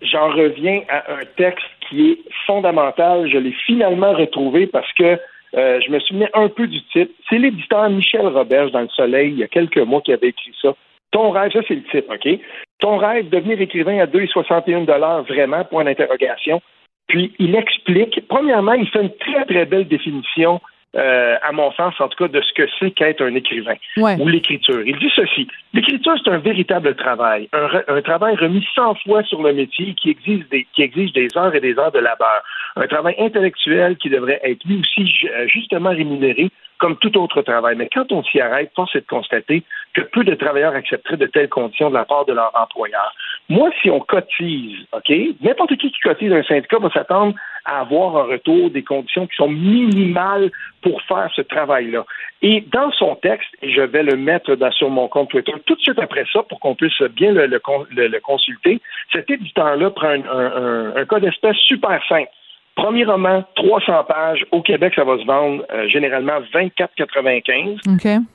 J'en 0.00 0.28
reviens 0.30 0.80
à 0.88 1.12
un 1.12 1.24
texte 1.36 1.64
qui 1.88 2.10
est 2.10 2.18
fondamental. 2.46 3.28
Je 3.30 3.38
l'ai 3.38 3.54
finalement 3.66 4.12
retrouvé 4.12 4.66
parce 4.66 4.90
que 4.94 5.18
euh, 5.54 5.80
je 5.84 5.90
me 5.90 6.00
souvenais 6.00 6.30
un 6.34 6.48
peu 6.48 6.66
du 6.66 6.82
titre. 6.86 7.12
C'est 7.28 7.38
l'éditeur 7.38 7.88
Michel 7.90 8.26
Roberge 8.26 8.72
dans 8.72 8.80
Le 8.80 8.88
Soleil, 8.88 9.30
il 9.32 9.38
y 9.38 9.44
a 9.44 9.48
quelques 9.48 9.78
mois, 9.78 10.00
qui 10.00 10.12
avait 10.12 10.28
écrit 10.28 10.54
ça. 10.60 10.74
Ton 11.10 11.30
rêve, 11.30 11.52
ça 11.52 11.60
c'est 11.68 11.74
le 11.74 11.84
titre, 11.84 12.14
OK? 12.14 12.40
Ton 12.78 12.96
rêve, 12.96 13.28
devenir 13.28 13.60
écrivain 13.60 13.98
à 13.98 14.06
2,61 14.06 15.26
vraiment, 15.26 15.64
point 15.64 15.84
d'interrogation. 15.84 16.62
Puis 17.06 17.34
il 17.38 17.54
explique, 17.54 18.26
premièrement, 18.28 18.72
il 18.72 18.88
fait 18.88 19.02
une 19.02 19.14
très, 19.16 19.44
très 19.44 19.66
belle 19.66 19.86
définition, 19.86 20.60
euh, 20.96 21.36
à 21.42 21.52
mon 21.52 21.72
sens, 21.72 21.94
en 22.00 22.08
tout 22.08 22.22
cas, 22.24 22.28
de 22.28 22.40
ce 22.40 22.52
que 22.52 22.68
c'est 22.78 22.90
qu'être 22.90 23.22
un 23.22 23.34
écrivain 23.34 23.74
Ouais. 23.96 24.16
ou 24.20 24.28
l'écriture. 24.28 24.82
Il 24.84 24.96
dit 24.98 25.10
ceci. 25.16 25.48
L'écriture, 25.72 26.14
c'est 26.22 26.30
un 26.30 26.38
véritable 26.38 26.94
travail, 26.94 27.48
un, 27.52 27.66
re- 27.66 27.84
un 27.88 28.02
travail 28.02 28.36
remis 28.36 28.66
100 28.74 28.94
fois 29.04 29.22
sur 29.24 29.42
le 29.42 29.52
métier 29.54 29.94
qui 29.94 30.10
exige, 30.10 30.44
des, 30.50 30.66
qui 30.74 30.82
exige 30.82 31.12
des 31.12 31.28
heures 31.36 31.54
et 31.54 31.60
des 31.60 31.78
heures 31.78 31.92
de 31.92 31.98
labeur. 31.98 32.42
Un 32.76 32.86
travail 32.86 33.14
intellectuel 33.18 33.96
qui 33.96 34.10
devrait 34.10 34.40
être 34.42 34.62
lui 34.64 34.80
aussi 34.80 35.26
euh, 35.28 35.46
justement 35.48 35.90
rémunéré 35.90 36.50
comme 36.82 36.96
tout 36.96 37.16
autre 37.16 37.42
travail. 37.42 37.76
Mais 37.76 37.88
quand 37.94 38.10
on 38.10 38.24
s'y 38.24 38.40
arrête, 38.40 38.72
force 38.74 38.96
est 38.96 39.02
de 39.02 39.06
constater 39.06 39.62
que 39.94 40.00
peu 40.00 40.24
de 40.24 40.34
travailleurs 40.34 40.74
accepteraient 40.74 41.16
de 41.16 41.26
telles 41.26 41.48
conditions 41.48 41.90
de 41.90 41.94
la 41.94 42.04
part 42.04 42.24
de 42.24 42.32
leur 42.32 42.50
employeur. 42.60 43.14
Moi, 43.48 43.70
si 43.80 43.88
on 43.88 44.00
cotise, 44.00 44.78
OK, 44.90 45.12
n'importe 45.40 45.76
qui 45.76 45.92
qui 45.92 46.00
cotise 46.00 46.32
un 46.32 46.42
syndicat 46.42 46.78
va 46.80 46.90
s'attendre 46.90 47.36
à 47.66 47.82
avoir 47.82 48.16
un 48.16 48.24
retour 48.24 48.70
des 48.70 48.82
conditions 48.82 49.28
qui 49.28 49.36
sont 49.36 49.48
minimales 49.48 50.50
pour 50.82 51.00
faire 51.02 51.30
ce 51.36 51.42
travail-là. 51.42 52.04
Et 52.42 52.64
dans 52.72 52.90
son 52.90 53.14
texte, 53.14 53.50
et 53.62 53.70
je 53.70 53.82
vais 53.82 54.02
le 54.02 54.16
mettre 54.16 54.56
sur 54.72 54.90
mon 54.90 55.06
compte 55.06 55.30
Twitter 55.30 55.54
tout 55.64 55.76
de 55.76 55.80
suite 55.80 56.00
après 56.00 56.24
ça 56.32 56.42
pour 56.42 56.58
qu'on 56.58 56.74
puisse 56.74 57.00
bien 57.12 57.30
le, 57.30 57.46
le, 57.46 58.20
consulter, 58.20 58.80
cet 59.12 59.30
éditeur-là 59.30 59.90
prend 59.90 60.08
un, 60.08 60.24
un, 60.24 60.96
un 60.96 61.04
cas 61.04 61.20
d'espèce 61.20 61.56
super 61.58 62.02
simple. 62.08 62.30
Premier 62.74 63.04
roman, 63.04 63.44
300 63.54 64.04
pages. 64.04 64.46
Au 64.50 64.62
Québec, 64.62 64.94
ça 64.96 65.04
va 65.04 65.18
se 65.18 65.24
vendre 65.24 65.64
euh, 65.72 65.88
généralement 65.88 66.40
24,95. 66.54 67.78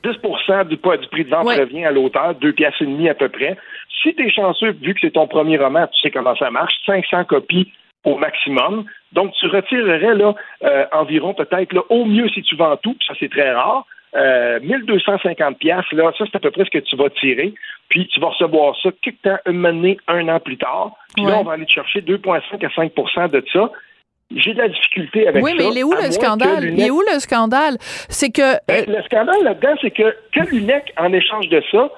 10% 0.04 0.68
du, 0.68 0.78
prix 0.78 1.26
de 1.26 1.30
vente 1.30 1.48
revient 1.48 1.86
à 1.86 1.92
l'auteur, 1.92 2.36
deux 2.36 2.54
pièces 2.54 2.76
et 2.80 2.86
demie 2.86 3.10
à 3.10 3.16
peu 3.16 3.30
près. 3.30 3.58
Si 4.04 4.14
tu 4.14 4.28
es 4.28 4.30
chanceux, 4.30 4.76
vu 4.80 4.94
que 4.94 5.00
c'est 5.02 5.14
ton 5.14 5.28
premier 5.28 5.58
roman, 5.58 5.88
tu 5.88 6.02
sais 6.02 6.12
comment 6.12 6.36
ça 6.36 6.52
marche, 6.52 6.74
500 6.86 7.26
copies 7.26 7.72
au 8.04 8.18
maximum. 8.18 8.86
Donc, 9.12 9.34
tu 9.40 9.48
retirerais 9.48 10.14
là 10.14 10.36
euh, 10.64 10.86
environ 10.92 11.34
peut-être 11.34 11.86
au 11.90 12.06
mieux 12.06 12.30
si 12.30 12.44
tu 12.44 12.56
vends 12.56 12.78
tout, 12.78 12.96
ça 13.06 13.14
c'est 13.20 13.32
très 13.32 13.52
rare. 13.52 13.86
Euh, 14.16 14.60
1250 14.62 15.58
pièces 15.58 15.92
là, 15.92 16.12
ça 16.18 16.26
c'est 16.26 16.38
à 16.38 16.40
peu 16.40 16.52
près 16.52 16.64
ce 16.64 16.70
que 16.70 16.78
tu 16.78 16.96
vas 16.96 17.10
tirer. 17.10 17.54
Puis 17.90 18.08
tu 18.08 18.20
vas 18.20 18.28
recevoir 18.28 18.76
ça 18.82 18.90
quelque 19.02 19.22
temps, 19.22 19.38
une 19.46 19.66
année, 19.66 19.98
un 20.08 20.28
an 20.30 20.40
plus 20.40 20.58
tard. 20.58 20.92
Puis 21.16 21.26
là, 21.26 21.40
on 21.40 21.44
va 21.44 21.54
aller 21.54 21.66
te 21.66 21.72
chercher 21.72 22.02
2,5 22.02 22.66
à 22.66 22.70
5% 22.70 23.32
de 23.32 23.44
ça 23.52 23.72
j'ai 24.36 24.54
de 24.54 24.60
la 24.60 24.68
difficulté 24.68 25.28
avec 25.28 25.42
ça. 25.42 25.44
Oui, 25.44 25.56
mais 25.58 25.68
il 25.72 25.78
est 25.78 25.84
où 25.84 25.94
le 25.94 26.12
scandale? 26.12 26.66
Il 26.66 26.82
est 26.82 26.90
où 26.90 27.02
le 27.02 27.20
scandale? 27.20 27.78
C'est 28.10 28.32
que. 28.32 28.56
Ben, 28.68 28.86
le 28.88 29.02
scandale 29.04 29.44
là-dedans, 29.44 29.76
c'est 29.82 29.92
que 29.92 30.16
que 30.34 30.42
l'UNEC, 30.50 30.94
en 30.98 31.14
échange 31.14 31.48
de 31.50 31.64
ça, 31.72 31.90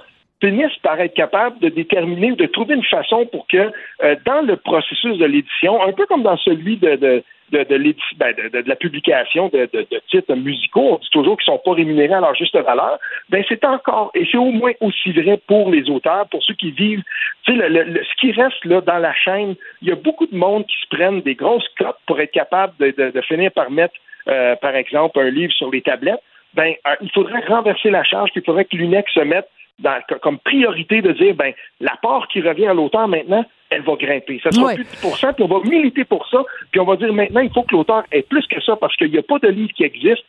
finisse 0.42 0.76
par 0.84 1.00
être 1.00 1.16
capable 1.16 1.60
de 1.60 1.70
déterminer 1.70 2.32
ou 2.32 2.36
de 2.36 2.46
trouver 2.46 2.76
une 2.76 2.84
façon 2.84 3.26
pour 3.26 3.48
que, 3.48 3.72
euh, 4.04 4.16
dans 4.26 4.42
le 4.42 4.56
processus 4.56 5.18
de 5.18 5.26
l'édition, 5.26 5.82
un 5.84 5.92
peu 5.92 6.06
comme 6.06 6.24
dans 6.24 6.38
celui 6.38 6.78
de 6.78 6.96
de, 6.96 7.24
ben, 7.52 7.66
de, 7.68 8.50
de, 8.50 8.70
la 8.70 8.76
publication 8.76 9.50
de, 9.50 9.70
titres 10.10 10.36
musicaux, 10.36 10.94
on 10.94 10.98
dit 10.98 11.10
toujours 11.12 11.38
qu'ils 11.38 11.52
ne 11.52 11.58
sont 11.58 11.64
pas 11.64 11.74
rémunérés 11.74 12.14
à 12.14 12.20
leur 12.20 12.36
juste 12.36 12.56
valeur, 12.56 13.00
ben 13.30 13.44
c'est 13.48 13.64
encore, 13.66 14.12
et 14.14 14.28
c'est 14.32 14.38
au 14.38 14.52
moins 14.52 14.72
aussi 14.82 15.12
vrai 15.12 15.40
pour 15.48 15.72
les 15.72 15.90
auteurs, 15.90 16.28
pour 16.30 16.44
ceux 16.44 16.54
qui 16.56 16.72
vivent, 16.72 17.04
tu 17.44 17.58
sais, 17.58 17.70
le, 17.70 18.04
ce 18.04 18.16
qui 18.20 18.32
reste 18.32 18.64
là 18.66 18.82
dans 18.82 19.00
la 19.00 19.14
chaîne, 19.14 19.56
il 19.82 19.90
y 19.90 19.92
a 19.92 19.96
beaucoup 19.96 20.28
de 20.28 20.36
monde 20.36 20.66
qui 20.66 20.76
se 20.82 20.96
prennent 20.96 21.22
des 21.22 21.36
grosses 21.36 21.68
cotes 21.78 22.00
pour 22.06 22.20
être 22.20 22.32
capable 22.32 22.74
de, 22.80 23.22
finir 23.22 23.52
par 23.52 23.70
mettre, 23.70 23.94
euh, 24.28 24.56
par 24.56 24.76
exemple, 24.76 25.20
un 25.20 25.30
livre 25.30 25.54
sur 25.54 25.70
les 25.72 25.82
tablettes. 25.82 26.22
Ben, 26.54 26.74
euh, 26.88 26.96
il 27.02 27.12
faudrait 27.12 27.46
renverser 27.48 27.90
la 27.92 28.04
charge, 28.04 28.32
puis 28.32 28.42
il 28.42 28.46
faudrait 28.46 28.66
que 28.66 28.76
l'UNEC 28.76 29.08
se 29.10 29.20
mette 29.20 29.48
dans, 29.80 30.02
comme 30.22 30.40
priorité 30.40 31.02
de 31.02 31.12
dire, 31.14 31.36
ben, 31.36 31.54
la 31.80 31.96
part 32.02 32.28
qui 32.28 32.42
revient 32.42 32.68
à 32.68 32.74
l'auteur 32.74 33.08
maintenant, 33.08 33.46
elle 33.70 33.84
va 33.84 33.96
grimper. 33.96 34.40
Ça 34.44 34.52
sera 34.52 34.74
plus 34.74 34.84
de 34.84 34.90
10 34.90 35.26
puis 35.36 35.44
on 35.44 35.48
va 35.48 35.60
militer 35.64 36.04
pour 36.04 36.28
ça, 36.30 36.44
puis 36.72 36.80
on 36.80 36.86
va 36.86 36.96
dire 36.96 37.14
maintenant, 37.14 37.42
il 37.42 37.52
faut 37.52 37.64
que 37.64 37.76
l'auteur 37.76 38.04
ait 38.12 38.24
plus 38.24 38.46
que 38.48 38.62
ça, 38.62 38.76
parce 38.76 38.96
qu'il 38.98 39.12
n'y 39.12 39.18
a 39.18 39.24
pas 39.24 39.40
de 39.40 39.48
livre 39.48 39.72
qui 39.74 39.84
existe 39.84 40.24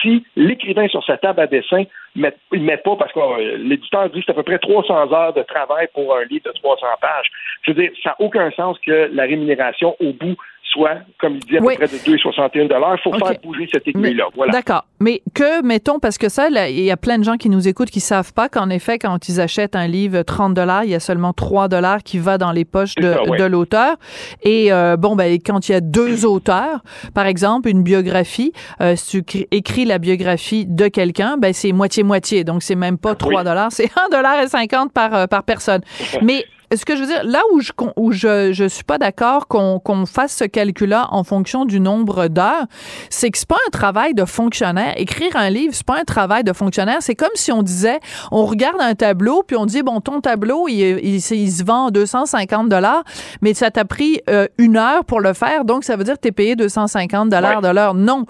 si 0.00 0.24
l'écrivain 0.36 0.88
sur 0.88 1.04
sa 1.04 1.16
table 1.18 1.40
à 1.40 1.46
dessin 1.46 1.84
ne 2.16 2.30
met 2.52 2.76
pas, 2.78 2.96
parce 2.96 3.12
que 3.12 3.18
euh, 3.18 3.56
l'éditeur 3.58 4.08
dit 4.10 4.20
que 4.20 4.26
c'est 4.26 4.32
à 4.32 4.34
peu 4.34 4.42
près 4.42 4.58
300 4.58 5.12
heures 5.12 5.34
de 5.34 5.42
travail 5.42 5.88
pour 5.92 6.16
un 6.16 6.24
livre 6.24 6.44
de 6.46 6.52
300 6.52 6.86
pages. 7.00 7.26
Je 7.62 7.72
veux 7.72 7.82
dire, 7.82 7.90
ça 8.02 8.10
n'a 8.10 8.16
aucun 8.20 8.50
sens 8.52 8.78
que 8.84 9.10
la 9.12 9.24
rémunération 9.24 9.96
au 10.00 10.12
bout 10.12 10.36
soit, 10.76 10.98
comme 11.20 11.34
il 11.34 11.40
dit, 11.40 11.56
à 11.56 11.60
peu 11.60 11.74
près 11.74 11.86
de 11.86 11.96
2,61 11.96 12.96
Il 12.96 12.98
faut 13.02 13.12
faire 13.12 13.40
bouger 13.42 13.68
cette 13.72 13.88
aiguille-là. 13.88 14.26
Voilà. 14.34 14.52
D'accord. 14.52 14.84
Mais 15.00 15.22
que, 15.34 15.62
mettons, 15.64 15.98
parce 15.98 16.18
que 16.18 16.28
ça, 16.28 16.48
il 16.48 16.80
y 16.80 16.90
a 16.90 16.96
plein 16.96 17.18
de 17.18 17.24
gens 17.24 17.36
qui 17.36 17.50
nous 17.50 17.68
écoutent 17.68 17.90
qui 17.90 18.00
savent 18.00 18.32
pas 18.32 18.48
qu'en 18.48 18.70
effet, 18.70 18.98
quand 18.98 19.28
ils 19.28 19.40
achètent 19.40 19.76
un 19.76 19.86
livre 19.86 20.22
30 20.22 20.58
il 20.84 20.90
y 20.90 20.94
a 20.94 21.00
seulement 21.00 21.32
3 21.32 21.68
qui 22.04 22.18
va 22.18 22.38
dans 22.38 22.52
les 22.52 22.64
poches 22.64 22.94
de, 22.94 23.44
l'auteur. 23.44 23.96
Et 24.42 24.72
euh, 24.72 24.96
bon, 24.96 25.16
ben, 25.16 25.38
quand 25.44 25.68
il 25.68 25.72
y 25.72 25.74
a 25.74 25.80
deux 25.80 26.24
auteurs, 26.24 26.80
par 27.14 27.26
exemple, 27.26 27.68
une 27.68 27.82
biographie, 27.82 28.52
euh, 28.80 28.94
si 28.96 29.22
tu 29.24 29.46
écris 29.50 29.84
la 29.84 29.98
biographie 29.98 30.66
de 30.66 30.88
quelqu'un, 30.88 31.36
ben, 31.38 31.52
c'est 31.52 31.72
moitié-moitié. 31.72 32.44
Donc, 32.44 32.62
c'est 32.62 32.74
même 32.74 32.98
pas 32.98 33.14
3 33.14 33.44
dollars, 33.44 33.72
c'est 33.72 33.90
1,50 34.10 34.92
par, 34.92 35.14
euh, 35.14 35.26
par 35.26 35.42
personne. 35.42 35.80
Mais 36.22 36.44
ce 36.74 36.84
que 36.84 36.96
je 36.96 37.00
veux 37.00 37.06
dire, 37.06 37.24
là 37.24 37.40
où 37.52 37.60
je 37.60 37.72
où 37.96 38.12
je, 38.12 38.52
je 38.52 38.64
suis 38.64 38.84
pas 38.84 38.98
d'accord 38.98 39.46
qu'on 39.48 39.78
qu'on 39.78 40.06
fasse 40.06 40.34
ce 40.34 40.44
calcul-là 40.44 41.08
en 41.10 41.24
fonction 41.24 41.64
du 41.64 41.80
nombre 41.80 42.28
d'heures, 42.28 42.66
c'est 43.10 43.30
que 43.30 43.38
c'est 43.38 43.48
pas 43.48 43.58
un 43.66 43.70
travail 43.70 44.14
de 44.14 44.24
fonctionnaire. 44.24 44.94
Écrire 44.96 45.36
un 45.36 45.50
livre, 45.50 45.74
c'est 45.74 45.86
pas 45.86 45.98
un 46.00 46.04
travail 46.04 46.44
de 46.44 46.52
fonctionnaire. 46.52 46.98
C'est 47.00 47.14
comme 47.14 47.30
si 47.34 47.52
on 47.52 47.62
disait, 47.62 48.00
on 48.30 48.44
regarde 48.44 48.80
un 48.80 48.94
tableau 48.94 49.42
puis 49.46 49.56
on 49.56 49.66
dit 49.66 49.82
bon 49.82 50.00
ton 50.00 50.20
tableau 50.20 50.68
il, 50.68 50.80
il, 50.80 51.20
se 51.20 51.64
vend 51.64 51.90
250 51.90 52.68
dollars, 52.68 53.04
mais 53.40 53.54
ça 53.54 53.70
t'a 53.70 53.84
pris 53.84 54.20
euh, 54.28 54.46
une 54.58 54.76
heure 54.76 55.04
pour 55.04 55.20
le 55.20 55.32
faire, 55.32 55.64
donc 55.64 55.84
ça 55.84 55.96
veut 55.96 56.04
dire 56.04 56.14
que 56.14 56.20
t'es 56.20 56.32
payé 56.32 56.56
250 56.56 57.28
dollars 57.28 57.60
de 57.60 57.68
l'heure. 57.68 57.94
Non, 57.94 58.24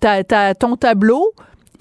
t'as, 0.00 0.24
t'as 0.24 0.54
ton 0.54 0.76
tableau 0.76 1.32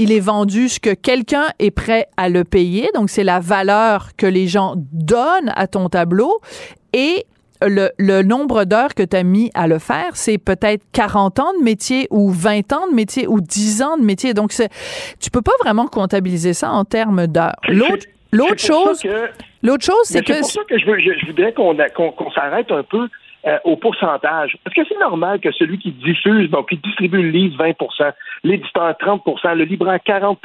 il 0.01 0.11
est 0.11 0.19
vendu 0.19 0.67
ce 0.67 0.79
que 0.79 0.95
quelqu'un 0.95 1.45
est 1.59 1.69
prêt 1.69 2.07
à 2.17 2.27
le 2.27 2.43
payer. 2.43 2.89
Donc, 2.95 3.11
c'est 3.11 3.23
la 3.23 3.39
valeur 3.39 4.09
que 4.17 4.25
les 4.25 4.47
gens 4.47 4.73
donnent 4.91 5.53
à 5.55 5.67
ton 5.67 5.89
tableau. 5.89 6.41
Et 6.91 7.27
le, 7.61 8.23
nombre 8.23 8.63
d'heures 8.63 8.95
que 8.95 9.03
tu 9.03 9.15
as 9.15 9.21
mis 9.21 9.51
à 9.53 9.67
le 9.67 9.77
faire, 9.77 10.15
c'est 10.15 10.39
peut-être 10.39 10.83
40 10.91 11.39
ans 11.39 11.53
de 11.59 11.63
métier 11.63 12.07
ou 12.09 12.31
20 12.31 12.73
ans 12.73 12.87
de 12.89 12.95
métier 12.95 13.27
ou 13.27 13.41
10 13.41 13.83
ans 13.83 13.97
de 13.97 14.03
métier. 14.03 14.33
Donc, 14.33 14.51
tu 15.19 15.29
peux 15.29 15.43
pas 15.43 15.51
vraiment 15.63 15.85
comptabiliser 15.85 16.53
ça 16.53 16.71
en 16.71 16.83
termes 16.83 17.27
d'heures. 17.27 17.61
L'autre, 17.67 18.07
l'autre 18.31 18.57
chose, 18.57 19.03
l'autre 19.61 19.85
chose, 19.85 20.01
c'est 20.05 20.25
que... 20.25 20.33
C'est 20.33 20.39
pour 20.39 20.49
ça 20.49 20.61
que 20.67 20.79
je, 20.79 21.27
voudrais 21.27 21.53
qu'on 21.53 22.31
s'arrête 22.33 22.71
un 22.71 22.81
peu 22.81 23.07
euh, 23.47 23.57
au 23.63 23.75
pourcentage. 23.75 24.57
Est-ce 24.65 24.75
que 24.75 24.87
c'est 24.87 24.99
normal 24.99 25.39
que 25.39 25.51
celui 25.51 25.79
qui 25.79 25.91
diffuse, 25.91 26.49
donc 26.49 26.69
qui 26.69 26.77
distribue 26.77 27.21
le 27.21 27.29
livre 27.29 27.63
20% 27.63 28.11
l'éditeur 28.43 28.91
30% 28.99 29.55
le 29.55 29.63
libraire 29.65 29.99
40 30.03 30.39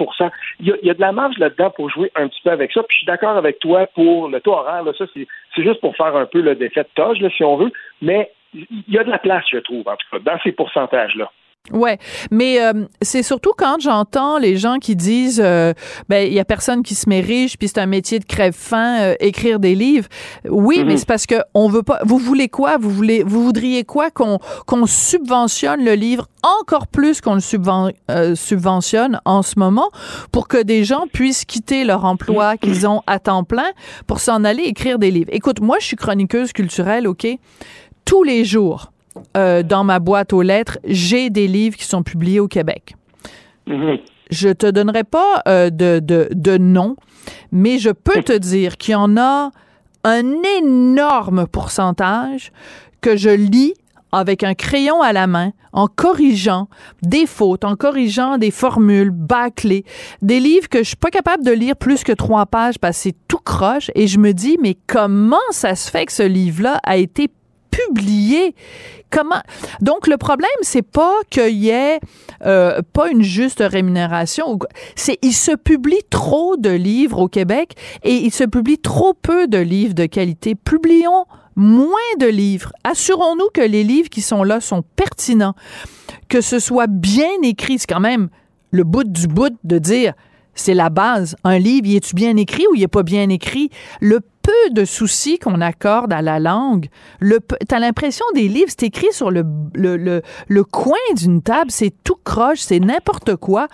il 0.61 0.68
y, 0.68 0.72
a, 0.72 0.76
il 0.82 0.87
y 0.87 0.90
a 0.90 0.94
de 0.94 1.00
la 1.00 1.12
marge 1.12 1.38
là-dedans 1.38 1.70
pour 1.70 1.90
jouer 1.90 2.11
un 2.14 2.28
petit 2.28 2.40
peu 2.42 2.50
avec 2.50 2.72
ça. 2.72 2.82
Puis 2.82 2.94
je 2.94 2.98
suis 2.98 3.06
d'accord 3.06 3.37
avec 3.37 3.59
toi 3.59 3.87
pour 3.94 4.28
le 4.28 4.40
taux 4.40 4.52
horaire. 4.52 4.82
Là, 4.82 4.92
ça, 4.96 5.04
c'est, 5.14 5.26
juste 5.62 5.80
pour 5.80 5.96
faire 5.96 6.14
un 6.14 6.26
peu 6.26 6.40
le 6.40 6.54
défait 6.54 6.82
de 6.82 6.88
toge, 6.94 7.20
là, 7.20 7.30
si 7.30 7.44
on 7.44 7.56
veut. 7.56 7.72
Mais 8.02 8.30
il 8.54 8.85
y 8.88 8.98
a 8.98 9.04
de 9.04 9.11
la 9.11 9.18
place, 9.18 9.44
je 9.50 9.59
trouve, 9.59 9.87
en 9.87 9.96
tout 9.96 10.06
cas, 10.11 10.18
dans 10.18 10.38
ces 10.42 10.52
pourcentages-là. 10.52 11.30
Ouais, 11.72 11.98
mais 12.31 12.61
euh, 12.61 12.87
c'est 13.02 13.24
surtout 13.24 13.52
quand 13.57 13.81
j'entends 13.81 14.38
les 14.38 14.57
gens 14.57 14.79
qui 14.79 14.94
disent 14.94 15.42
euh, 15.44 15.72
ben 16.09 16.26
il 16.26 16.33
y 16.33 16.38
a 16.38 16.44
personne 16.44 16.85
qui 16.85 16.94
se 16.94 17.09
met 17.09 17.20
riche 17.20 17.59
puis 17.59 17.66
c'est 17.66 17.79
un 17.79 17.87
métier 17.87 18.20
de 18.20 18.24
crève-faim 18.24 19.00
euh, 19.00 19.14
écrire 19.18 19.59
des 19.59 19.74
livres. 19.74 20.09
Oui, 20.48 20.85
mais 20.85 20.92
mhm. 20.92 20.98
c'est 20.98 21.09
parce 21.09 21.26
que 21.26 21.35
on 21.55 21.68
veut 21.68 21.83
pas 21.83 22.00
vous 22.05 22.18
voulez 22.18 22.48
quoi? 22.48 22.76
Vous 22.79 22.90
voulez 22.90 23.24
vous 23.24 23.42
voudriez 23.42 23.83
quoi 23.83 24.11
qu'on 24.11 24.38
qu'on 24.66 24.87
subventionne 24.87 25.85
le 25.85 25.94
livre 25.94 26.29
encore 26.61 26.87
plus 26.87 27.20
qu'on 27.20 27.35
le 27.35 28.35
subventionne 28.37 29.20
en 29.24 29.42
ce 29.42 29.59
moment 29.59 29.90
pour 30.31 30.46
que 30.46 30.62
des 30.62 30.85
gens 30.85 31.07
puissent 31.12 31.44
quitter 31.44 31.85
leur 31.85 32.05
emploi 32.05 32.52
mhm. 32.52 32.59
qu'ils 32.59 32.87
ont 32.87 33.02
à 33.09 33.18
temps 33.18 33.42
plein 33.42 33.70
pour 34.07 34.20
s'en 34.20 34.44
aller 34.44 34.62
écrire 34.62 35.00
des 35.00 35.11
livres? 35.11 35.31
Écoute, 35.33 35.61
moi 35.61 35.79
je 35.81 35.87
suis 35.87 35.96
chroniqueuse 35.96 36.52
culturelle, 36.52 37.09
OK? 37.09 37.26
Tous 38.05 38.22
les 38.22 38.44
jours 38.44 38.92
euh, 39.37 39.62
dans 39.62 39.85
ma 39.85 39.98
boîte 39.98 40.33
aux 40.33 40.42
lettres, 40.42 40.79
j'ai 40.85 41.31
des 41.31 41.48
livres 41.48 41.76
qui 41.76 41.85
sont 41.85 42.02
publiés 42.02 42.40
au 42.40 42.48
Québec. 42.48 42.94
Mm-hmm. 43.68 44.00
Je 44.31 44.48
te 44.48 44.66
donnerai 44.70 45.05
pas 45.05 45.42
euh, 45.46 45.70
de, 45.70 46.00
de, 46.00 46.29
de 46.33 46.59
nom, 46.59 46.96
mais 47.52 47.79
je 47.79 47.90
peux 47.90 48.22
te 48.22 48.37
dire 48.37 48.76
qu'il 48.76 48.92
y 48.92 48.96
en 48.96 49.16
a 49.16 49.50
un 50.05 50.24
énorme 50.59 51.46
pourcentage 51.46 52.52
que 53.00 53.16
je 53.16 53.31
lis 53.31 53.74
avec 54.12 54.44
un 54.44 54.55
crayon 54.55 55.02
à 55.02 55.12
la 55.12 55.26
main, 55.26 55.52
en 55.72 55.88
corrigeant 55.88 56.68
des 57.02 57.26
fautes, 57.26 57.64
en 57.64 57.76
corrigeant 57.76 58.38
des 58.38 58.50
formules 58.50 59.11
bâclées, 59.11 59.85
des 60.22 60.40
livres 60.40 60.68
que 60.68 60.79
je 60.79 60.85
suis 60.85 60.96
pas 60.96 61.11
capable 61.11 61.44
de 61.44 61.50
lire 61.50 61.76
plus 61.76 62.02
que 62.02 62.12
trois 62.12 62.46
pages 62.46 62.79
parce 62.79 62.96
que 62.96 63.02
c'est 63.02 63.16
tout 63.29 63.40
croche 63.44 63.90
et 63.94 64.07
je 64.07 64.18
me 64.18 64.33
dis 64.33 64.57
mais 64.62 64.76
comment 64.87 65.37
ça 65.50 65.74
se 65.74 65.90
fait 65.90 66.07
que 66.07 66.12
ce 66.12 66.22
livre-là 66.22 66.81
a 66.83 66.96
été 66.96 67.29
publié. 67.70 68.55
Comment? 69.11 69.42
Donc 69.81 70.07
le 70.07 70.16
problème 70.16 70.48
c'est 70.62 70.83
pas 70.83 71.14
qu'il 71.31 71.57
y 71.57 71.70
ait 71.70 72.00
euh, 72.44 72.81
pas 72.92 73.11
une 73.11 73.22
juste 73.22 73.62
rémunération, 73.64 74.59
c'est 74.94 75.18
il 75.22 75.33
se 75.33 75.52
publie 75.52 76.02
trop 76.11 76.57
de 76.57 76.70
livres 76.70 77.18
au 77.20 77.29
Québec 77.29 77.74
et 78.02 78.14
il 78.14 78.33
se 78.33 78.44
publie 78.44 78.79
trop 78.79 79.14
peu 79.14 79.46
de 79.46 79.59
livres 79.59 79.94
de 79.94 80.07
qualité. 80.07 80.55
Publions 80.55 81.24
moins 81.55 81.90
de 82.18 82.26
livres. 82.26 82.72
Assurons-nous 82.85 83.48
que 83.55 83.62
les 83.62 83.83
livres 83.83 84.11
qui 84.11 84.20
sont 84.20 84.42
là 84.42 84.61
sont 84.61 84.83
pertinents, 84.94 85.55
que 86.29 86.40
ce 86.40 86.59
soit 86.59 86.87
bien 86.87 87.31
écrit. 87.42 87.79
C'est 87.79 87.87
quand 87.87 88.00
même 88.00 88.29
le 88.70 88.85
bout 88.85 89.05
du 89.05 89.26
bout 89.26 89.57
de 89.64 89.79
dire 89.79 90.12
c'est 90.56 90.74
la 90.74 90.90
base. 90.90 91.36
Un 91.44 91.58
livre, 91.58 91.86
y 91.86 91.96
est-tu 91.96 92.14
bien 92.14 92.36
écrit 92.36 92.64
ou 92.70 92.74
il 92.74 92.82
est 92.82 92.88
pas 92.88 93.04
bien 93.04 93.28
écrit? 93.28 93.70
Le 94.00 94.20
peu 94.20 94.70
de 94.70 94.84
soucis 94.84 95.38
qu'on 95.38 95.60
accorde 95.60 96.12
à 96.12 96.22
la 96.22 96.38
langue. 96.38 96.88
Le, 97.18 97.40
t'as 97.40 97.78
l'impression 97.78 98.24
des 98.34 98.48
livres, 98.48 98.70
c'est 98.70 98.86
écrit 98.86 99.12
sur 99.12 99.30
le, 99.30 99.44
le, 99.74 100.22
le, 100.48 100.64
coin 100.64 100.96
d'une 101.16 101.42
table, 101.42 101.70
c'est 101.70 101.92
tout 102.04 102.18
croche, 102.22 102.60
c'est 102.60 102.78
n'importe 102.78 103.34
quoi. 103.36 103.66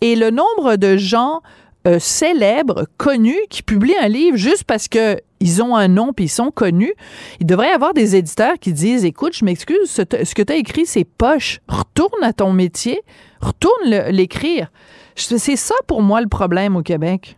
Et 0.00 0.14
le 0.14 0.30
nombre 0.30 0.76
de 0.76 0.96
gens 0.96 1.42
euh, 1.88 1.98
célèbres, 1.98 2.86
connus, 2.96 3.40
qui 3.50 3.64
publient 3.64 3.96
un 4.00 4.06
livre 4.06 4.36
juste 4.36 4.62
parce 4.62 4.86
que 4.86 5.20
ils 5.40 5.60
ont 5.60 5.74
un 5.74 5.88
nom 5.88 6.12
puis 6.12 6.26
ils 6.26 6.28
sont 6.28 6.52
connus. 6.52 6.94
Il 7.40 7.46
devrait 7.46 7.70
y 7.70 7.72
avoir 7.72 7.92
des 7.92 8.14
éditeurs 8.14 8.54
qui 8.60 8.72
disent 8.72 9.04
écoute, 9.04 9.36
je 9.36 9.44
m'excuse, 9.44 9.90
ce, 9.90 10.02
que 10.02 10.42
tu 10.42 10.52
as 10.52 10.56
écrit 10.56 10.86
c'est 10.86 11.02
poche. 11.02 11.58
Retourne 11.66 12.22
à 12.22 12.32
ton 12.32 12.52
métier, 12.52 13.00
retourne 13.40 13.90
l'écrire. 14.10 14.70
C'est 15.14 15.56
ça 15.56 15.74
pour 15.86 16.02
moi 16.02 16.20
le 16.20 16.28
problème 16.28 16.76
au 16.76 16.82
Québec. 16.82 17.36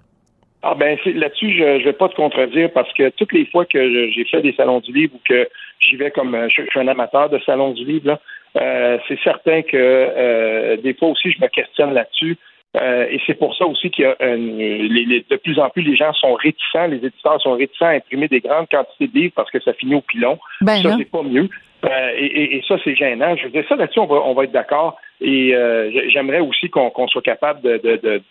Ah 0.67 0.75
ben 0.75 0.97
là-dessus, 1.05 1.53
je 1.59 1.79
ne 1.79 1.85
vais 1.85 1.93
pas 1.93 2.09
te 2.09 2.15
contredire 2.15 2.73
parce 2.73 2.91
que 2.95 3.11
toutes 3.11 3.35
les 3.35 3.45
fois 3.45 3.67
que 3.67 4.11
j'ai 4.11 4.25
fait 4.25 4.41
des 4.41 4.55
salons 4.55 4.81
du 4.81 4.93
livre 4.93 5.15
ou 5.15 5.21
que 5.29 5.47
j'y 5.79 5.97
vais 5.97 6.11
comme 6.11 6.35
je, 6.49 6.63
suis 6.63 6.81
un 6.81 6.89
amateur 6.89 7.29
de 7.29 7.39
salons 7.45 7.73
du 7.73 7.85
livre, 7.85 8.19
euh, 8.57 8.99
c'est 9.07 9.19
certain 9.21 9.61
que 9.61 9.77
euh, 9.77 10.79
des 10.79 10.95
fois 10.95 11.09
aussi 11.09 11.31
je 11.33 11.41
me 11.43 11.49
questionne 11.49 11.93
là-dessus. 11.93 12.39
Euh, 12.81 13.07
et 13.11 13.21
c'est 13.27 13.35
pour 13.35 13.55
ça 13.55 13.67
aussi 13.67 13.91
qu'il 13.91 14.05
y 14.05 14.07
a 14.07 14.17
de 14.19 15.37
plus 15.37 15.59
en 15.59 15.69
plus 15.69 15.83
les 15.83 15.97
gens 15.97 16.13
sont 16.15 16.35
réticents, 16.35 16.87
les 16.87 16.97
éditeurs 16.97 17.41
sont 17.43 17.53
réticents 17.53 17.87
à 17.87 17.97
imprimer 17.97 18.29
des 18.29 18.41
grandes 18.41 18.69
quantités 18.71 19.07
de 19.07 19.19
livres 19.19 19.33
parce 19.37 19.51
que 19.51 19.61
ça 19.61 19.75
finit 19.75 19.95
au 19.95 20.01
pilon. 20.01 20.39
Ben 20.63 20.83
ça, 20.83 20.97
c'est 20.99 21.11
pas 21.11 21.23
mieux. 21.23 21.49
Euh, 21.85 22.11
et, 22.17 22.63
ça, 22.67 22.77
c'est 22.83 22.95
gênant. 22.95 23.37
Je 23.37 23.45
veux 23.45 23.51
dire, 23.51 23.65
ça 23.69 23.77
là-dessus, 23.77 24.01
on 24.01 24.07
va, 24.07 24.17
on 24.17 24.35
va 24.35 24.45
être 24.45 24.53
d'accord. 24.53 24.97
Et 25.21 25.55
euh, 25.55 25.91
j'aimerais 26.09 26.41
aussi 26.41 26.71
qu'on 26.71 27.09
soit 27.09 27.23
capable 27.23 27.61
de, 27.63 27.79
de, 27.79 28.23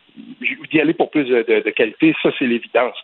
d'y 0.71 0.79
aller 0.79 0.93
pour 0.93 1.09
plus 1.09 1.25
de, 1.25 1.43
de 1.43 1.69
qualité. 1.69 2.13
Ça, 2.21 2.29
c'est 2.37 2.45
l'évidence. 2.45 2.95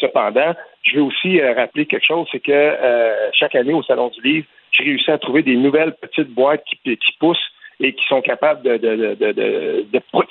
cependant, 0.00 0.54
je 0.82 0.96
veux 0.96 1.02
aussi 1.02 1.40
rappeler 1.40 1.86
quelque 1.86 2.06
chose, 2.06 2.26
c'est 2.32 2.40
que 2.40 2.76
chaque 3.32 3.54
année 3.54 3.74
au 3.74 3.82
Salon 3.82 4.08
du 4.08 4.20
Livre, 4.22 4.46
j'ai 4.72 4.84
réussi 4.84 5.10
à 5.10 5.18
trouver 5.18 5.42
des 5.42 5.56
nouvelles 5.56 5.94
petites 6.00 6.30
boîtes 6.30 6.64
qui, 6.64 6.96
qui 6.96 7.12
poussent 7.18 7.52
et 7.80 7.92
qui 7.92 8.04
sont 8.06 8.22
capables 8.22 8.62
de, 8.62 8.76
de, 8.76 9.14
de, 9.14 9.32
de, 9.32 9.86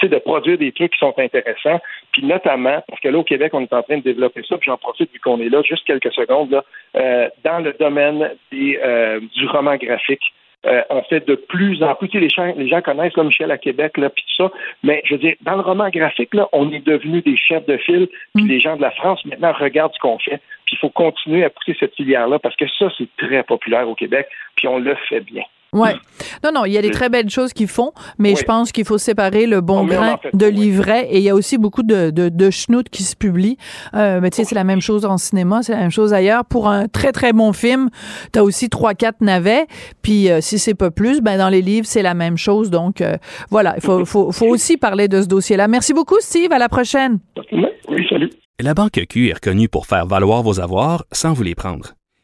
de, 0.07 0.17
produire 0.19 0.57
des 0.57 0.71
trucs 0.71 0.93
qui 0.93 0.99
sont 0.99 1.13
intéressants. 1.17 1.79
Puis 2.11 2.23
notamment, 2.25 2.83
parce 2.87 2.99
que 3.01 3.09
là, 3.09 3.19
au 3.19 3.23
Québec, 3.23 3.53
on 3.53 3.61
est 3.61 3.73
en 3.73 3.83
train 3.83 3.97
de 3.97 4.03
développer 4.03 4.41
ça, 4.47 4.57
puis 4.57 4.67
j'en 4.67 4.77
profite 4.77 5.11
vu 5.11 5.19
qu'on 5.19 5.39
est 5.39 5.49
là, 5.49 5.61
juste 5.61 5.85
quelques 5.85 6.13
secondes, 6.13 6.51
là, 6.51 6.63
euh, 6.97 7.29
dans 7.43 7.59
le 7.59 7.73
domaine 7.73 8.31
des, 8.51 8.79
euh, 8.83 9.19
du 9.35 9.47
roman 9.47 9.75
graphique. 9.75 10.33
Euh, 10.65 10.81
on 10.89 11.03
fait 11.03 11.27
de 11.27 11.35
plus 11.35 11.83
en 11.83 11.93
plus, 11.93 12.09
tu 12.09 12.17
sais, 12.17 12.23
les 12.23 12.29
gens, 12.29 12.51
les 12.57 12.67
gens 12.67 12.81
connaissent 12.81 13.13
comme 13.13 13.27
Michel 13.27 13.51
à 13.51 13.57
Québec, 13.59 13.97
là, 13.97 14.09
puis 14.09 14.23
tout 14.23 14.43
ça, 14.43 14.51
mais 14.81 15.01
je 15.05 15.13
veux 15.13 15.19
dire, 15.19 15.35
dans 15.41 15.55
le 15.55 15.61
roman 15.61 15.89
graphique, 15.89 16.33
là, 16.33 16.49
on 16.53 16.71
est 16.71 16.83
devenu 16.83 17.21
des 17.21 17.37
chefs 17.37 17.67
de 17.67 17.77
file, 17.77 18.07
puis 18.33 18.45
mm. 18.45 18.47
les 18.47 18.59
gens 18.59 18.75
de 18.75 18.81
la 18.81 18.89
France 18.89 19.23
maintenant 19.25 19.53
regardent 19.53 19.93
ce 19.93 19.99
qu'on 19.99 20.17
fait, 20.17 20.41
puis 20.65 20.73
il 20.75 20.77
faut 20.79 20.89
continuer 20.89 21.43
à 21.43 21.51
pousser 21.51 21.77
cette 21.79 21.93
filière-là, 21.93 22.39
parce 22.39 22.55
que 22.55 22.65
ça, 22.79 22.87
c'est 22.97 23.07
très 23.17 23.43
populaire 23.43 23.87
au 23.87 23.93
Québec, 23.93 24.27
puis 24.55 24.67
on 24.67 24.79
le 24.79 24.95
fait 25.07 25.19
bien. 25.19 25.43
Ouais. 25.75 25.95
Non, 26.43 26.51
non, 26.53 26.65
il 26.65 26.71
y 26.71 26.77
a 26.77 26.81
des 26.81 26.91
très 26.91 27.09
belles 27.09 27.29
choses 27.29 27.53
qu'ils 27.53 27.67
font, 27.67 27.91
mais 28.17 28.35
je 28.35 28.43
pense 28.43 28.71
qu'il 28.71 28.85
faut 28.85 28.97
séparer 28.97 29.45
le 29.45 29.61
bon 29.61 29.85
grain 29.85 30.17
de 30.33 30.45
l'ivraie. 30.45 31.07
Et 31.11 31.17
il 31.17 31.23
y 31.23 31.29
a 31.29 31.35
aussi 31.35 31.57
beaucoup 31.57 31.83
de, 31.83 32.09
de, 32.09 32.29
de 32.29 32.49
qui 32.89 33.03
se 33.03 33.15
publient. 33.15 33.57
Euh, 33.93 34.19
mais 34.21 34.29
tu 34.29 34.37
sais, 34.37 34.43
c'est 34.45 34.55
la 34.55 34.63
même 34.63 34.81
chose 34.81 35.05
en 35.05 35.17
cinéma, 35.17 35.61
c'est 35.61 35.73
la 35.73 35.79
même 35.79 35.91
chose 35.91 36.13
ailleurs. 36.13 36.45
Pour 36.45 36.67
un 36.67 36.87
très, 36.87 37.11
très 37.11 37.33
bon 37.33 37.53
film, 37.53 37.89
tu 38.31 38.39
as 38.39 38.43
aussi 38.43 38.69
trois, 38.69 38.93
quatre 38.93 39.21
navets. 39.21 39.65
Puis 40.01 40.31
euh, 40.31 40.39
si 40.41 40.57
c'est 40.57 40.73
pas 40.73 40.91
plus, 40.91 41.21
ben 41.21 41.37
dans 41.37 41.49
les 41.49 41.61
livres, 41.61 41.85
c'est 41.85 42.01
la 42.01 42.13
même 42.13 42.37
chose. 42.37 42.69
Donc, 42.69 43.01
euh, 43.01 43.17
voilà, 43.49 43.75
il 43.75 43.81
faut, 43.81 44.05
faut, 44.05 44.31
faut 44.31 44.47
aussi 44.47 44.77
parler 44.77 45.07
de 45.07 45.21
ce 45.21 45.27
dossier-là. 45.27 45.67
Merci 45.67 45.93
beaucoup, 45.93 46.17
Steve. 46.19 46.51
À 46.51 46.57
la 46.57 46.69
prochaine. 46.69 47.19
Oui, 47.51 48.05
salut. 48.09 48.29
La 48.59 48.73
Banque 48.73 49.01
Q 49.09 49.29
est 49.29 49.33
reconnue 49.33 49.67
pour 49.67 49.85
faire 49.85 50.05
valoir 50.05 50.41
vos 50.41 50.61
avoirs 50.61 51.03
sans 51.11 51.33
vous 51.33 51.43
les 51.43 51.55
prendre. 51.55 51.93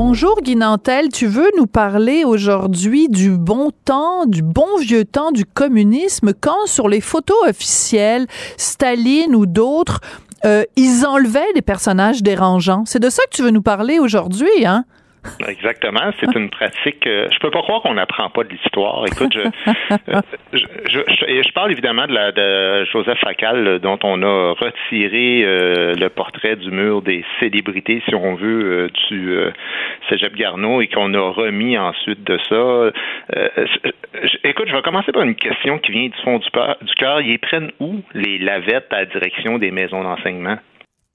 Bonjour 0.00 0.40
Guy 0.42 0.54
Nantel, 0.54 1.08
tu 1.08 1.26
veux 1.26 1.50
nous 1.56 1.66
parler 1.66 2.22
aujourd'hui 2.22 3.08
du 3.08 3.36
bon 3.36 3.72
temps, 3.84 4.26
du 4.26 4.42
bon 4.42 4.78
vieux 4.78 5.04
temps 5.04 5.32
du 5.32 5.44
communisme, 5.44 6.34
quand 6.40 6.66
sur 6.66 6.88
les 6.88 7.00
photos 7.00 7.36
officielles, 7.48 8.28
Staline 8.56 9.34
ou 9.34 9.44
d'autres, 9.44 9.98
euh, 10.44 10.62
ils 10.76 11.04
enlevaient 11.04 11.52
des 11.56 11.62
personnages 11.62 12.22
dérangeants? 12.22 12.84
C'est 12.86 13.00
de 13.00 13.10
ça 13.10 13.24
que 13.24 13.36
tu 13.36 13.42
veux 13.42 13.50
nous 13.50 13.60
parler 13.60 13.98
aujourd'hui, 13.98 14.64
hein? 14.64 14.84
Exactement, 15.48 16.10
c'est 16.20 16.34
une 16.34 16.50
pratique. 16.50 17.06
Euh, 17.06 17.28
je 17.30 17.38
peux 17.38 17.50
pas 17.50 17.62
croire 17.62 17.82
qu'on 17.82 17.94
n'apprend 17.94 18.28
pas 18.30 18.44
de 18.44 18.50
l'histoire. 18.50 19.04
Écoute, 19.06 19.32
je, 19.34 19.48
euh, 20.08 20.20
je, 20.52 21.52
parle 21.52 21.72
évidemment 21.72 22.06
de, 22.06 22.12
la, 22.12 22.32
de 22.32 22.84
Joseph 22.86 23.18
Facal, 23.18 23.78
dont 23.80 23.98
on 24.02 24.22
a 24.22 24.52
retiré 24.52 25.42
euh, 25.44 25.94
le 25.94 26.08
portrait 26.08 26.56
du 26.56 26.70
mur 26.70 27.02
des 27.02 27.24
célébrités, 27.40 28.02
si 28.08 28.14
on 28.14 28.34
veut, 28.34 28.90
du 29.08 29.36
Cégep 30.08 30.34
Garneau 30.36 30.80
et 30.80 30.88
qu'on 30.88 31.12
a 31.14 31.30
remis 31.30 31.78
ensuite 31.78 32.24
de 32.24 32.38
ça. 32.48 32.90
écoute, 34.44 34.68
je 34.68 34.74
vais 34.74 34.82
commencer 34.82 35.12
par 35.12 35.22
une 35.22 35.36
question 35.36 35.78
qui 35.78 35.92
vient 35.92 36.08
du 36.08 36.22
fond 36.22 36.38
du, 36.38 36.48
du 36.86 36.94
cœur. 36.94 37.20
Ils 37.20 37.38
prennent 37.38 37.70
où 37.80 38.02
les 38.14 38.38
lavettes 38.38 38.92
à 38.92 39.00
la 39.00 39.04
direction 39.06 39.58
des 39.58 39.70
maisons 39.70 40.02
d'enseignement? 40.02 40.58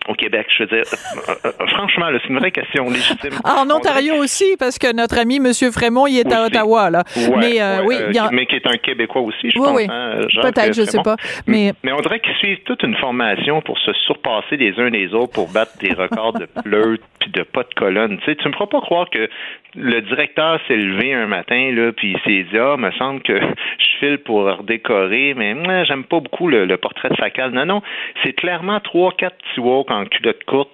Au 0.08 0.14
Québec. 0.14 0.48
Je 0.58 0.64
veux 0.64 0.70
dire, 0.70 0.84
euh, 1.30 1.34
euh, 1.46 1.68
franchement, 1.68 2.08
c'est 2.12 2.30
une 2.30 2.40
vraie 2.40 2.52
question 2.52 2.90
légitime. 2.90 3.32
en 3.44 3.70
Ontario 3.70 4.16
aussi, 4.16 4.56
parce 4.58 4.78
que 4.78 4.94
notre 4.96 5.18
ami 5.18 5.38
M. 5.38 5.52
Frémont, 5.72 6.08
il 6.08 6.20
est 6.20 6.32
à 6.32 6.46
Ottawa, 6.46 6.90
là. 6.90 7.04
mais, 7.38 7.62
euh, 7.62 7.84
oui, 7.86 7.96
mais 8.32 8.46
qui 8.46 8.56
est 8.56 8.68
un 8.68 8.78
Québécois 8.78 9.22
aussi, 9.22 9.52
je 9.52 9.58
pense. 9.58 9.76
Oui. 9.76 9.88
Hein, 9.90 10.28
Peut-être, 10.42 10.74
je 10.74 10.82
ne 10.82 10.86
sais 10.86 11.02
pas. 11.04 11.16
Mais... 11.48 11.74
mais 11.84 11.92
on 11.92 12.02
dirait 12.02 12.20
qu'ils 12.20 12.36
suivent 12.36 12.64
toute 12.66 12.84
une 12.84 12.96
formation 12.96 13.62
pour 13.62 13.78
se 13.80 13.94
surpasser 14.06 14.58
les 14.58 14.80
uns 14.80 14.90
les 14.90 15.14
autres, 15.14 15.34
pour 15.34 15.52
battre 15.52 15.78
des 15.80 15.94
records 15.94 16.34
de 16.34 16.46
pleurs 16.64 16.98
puis 17.20 17.32
de 17.32 17.44
pas 17.44 17.64
de 17.64 17.74
colonne. 17.76 18.18
Tu 18.20 18.26
sais, 18.26 18.36
tu 18.36 18.48
me 18.48 18.54
feras 18.54 18.68
pas 18.68 18.82
croire 18.82 19.10
que 19.10 19.30
le 19.76 20.02
directeur 20.02 20.60
s'est 20.68 20.76
levé 20.76 21.14
un 21.14 21.26
matin, 21.26 21.72
là, 21.72 21.92
puis 21.94 22.12
il 22.12 22.20
s'est 22.20 22.50
dit, 22.52 22.58
ah, 22.58 22.76
me 22.78 22.92
semble 22.92 23.22
que 23.22 23.40
je 23.80 23.98
file 24.00 24.18
pour 24.20 24.44
redécorer, 24.44 25.34
mais 25.36 25.86
j'aime 25.86 26.04
pas 26.04 26.20
beaucoup 26.20 26.48
le, 26.48 26.78
portrait 26.78 27.10
de 27.10 27.16
Facal. 27.16 27.52
Non, 27.52 27.66
non, 27.66 27.82
c'est 28.24 28.34
clairement 28.34 28.80
trois, 28.80 29.14
quatre 29.14 29.38
petits 29.38 29.60
walks 29.60 29.92
en 29.94 30.06
culotte 30.06 30.44
courte 30.46 30.72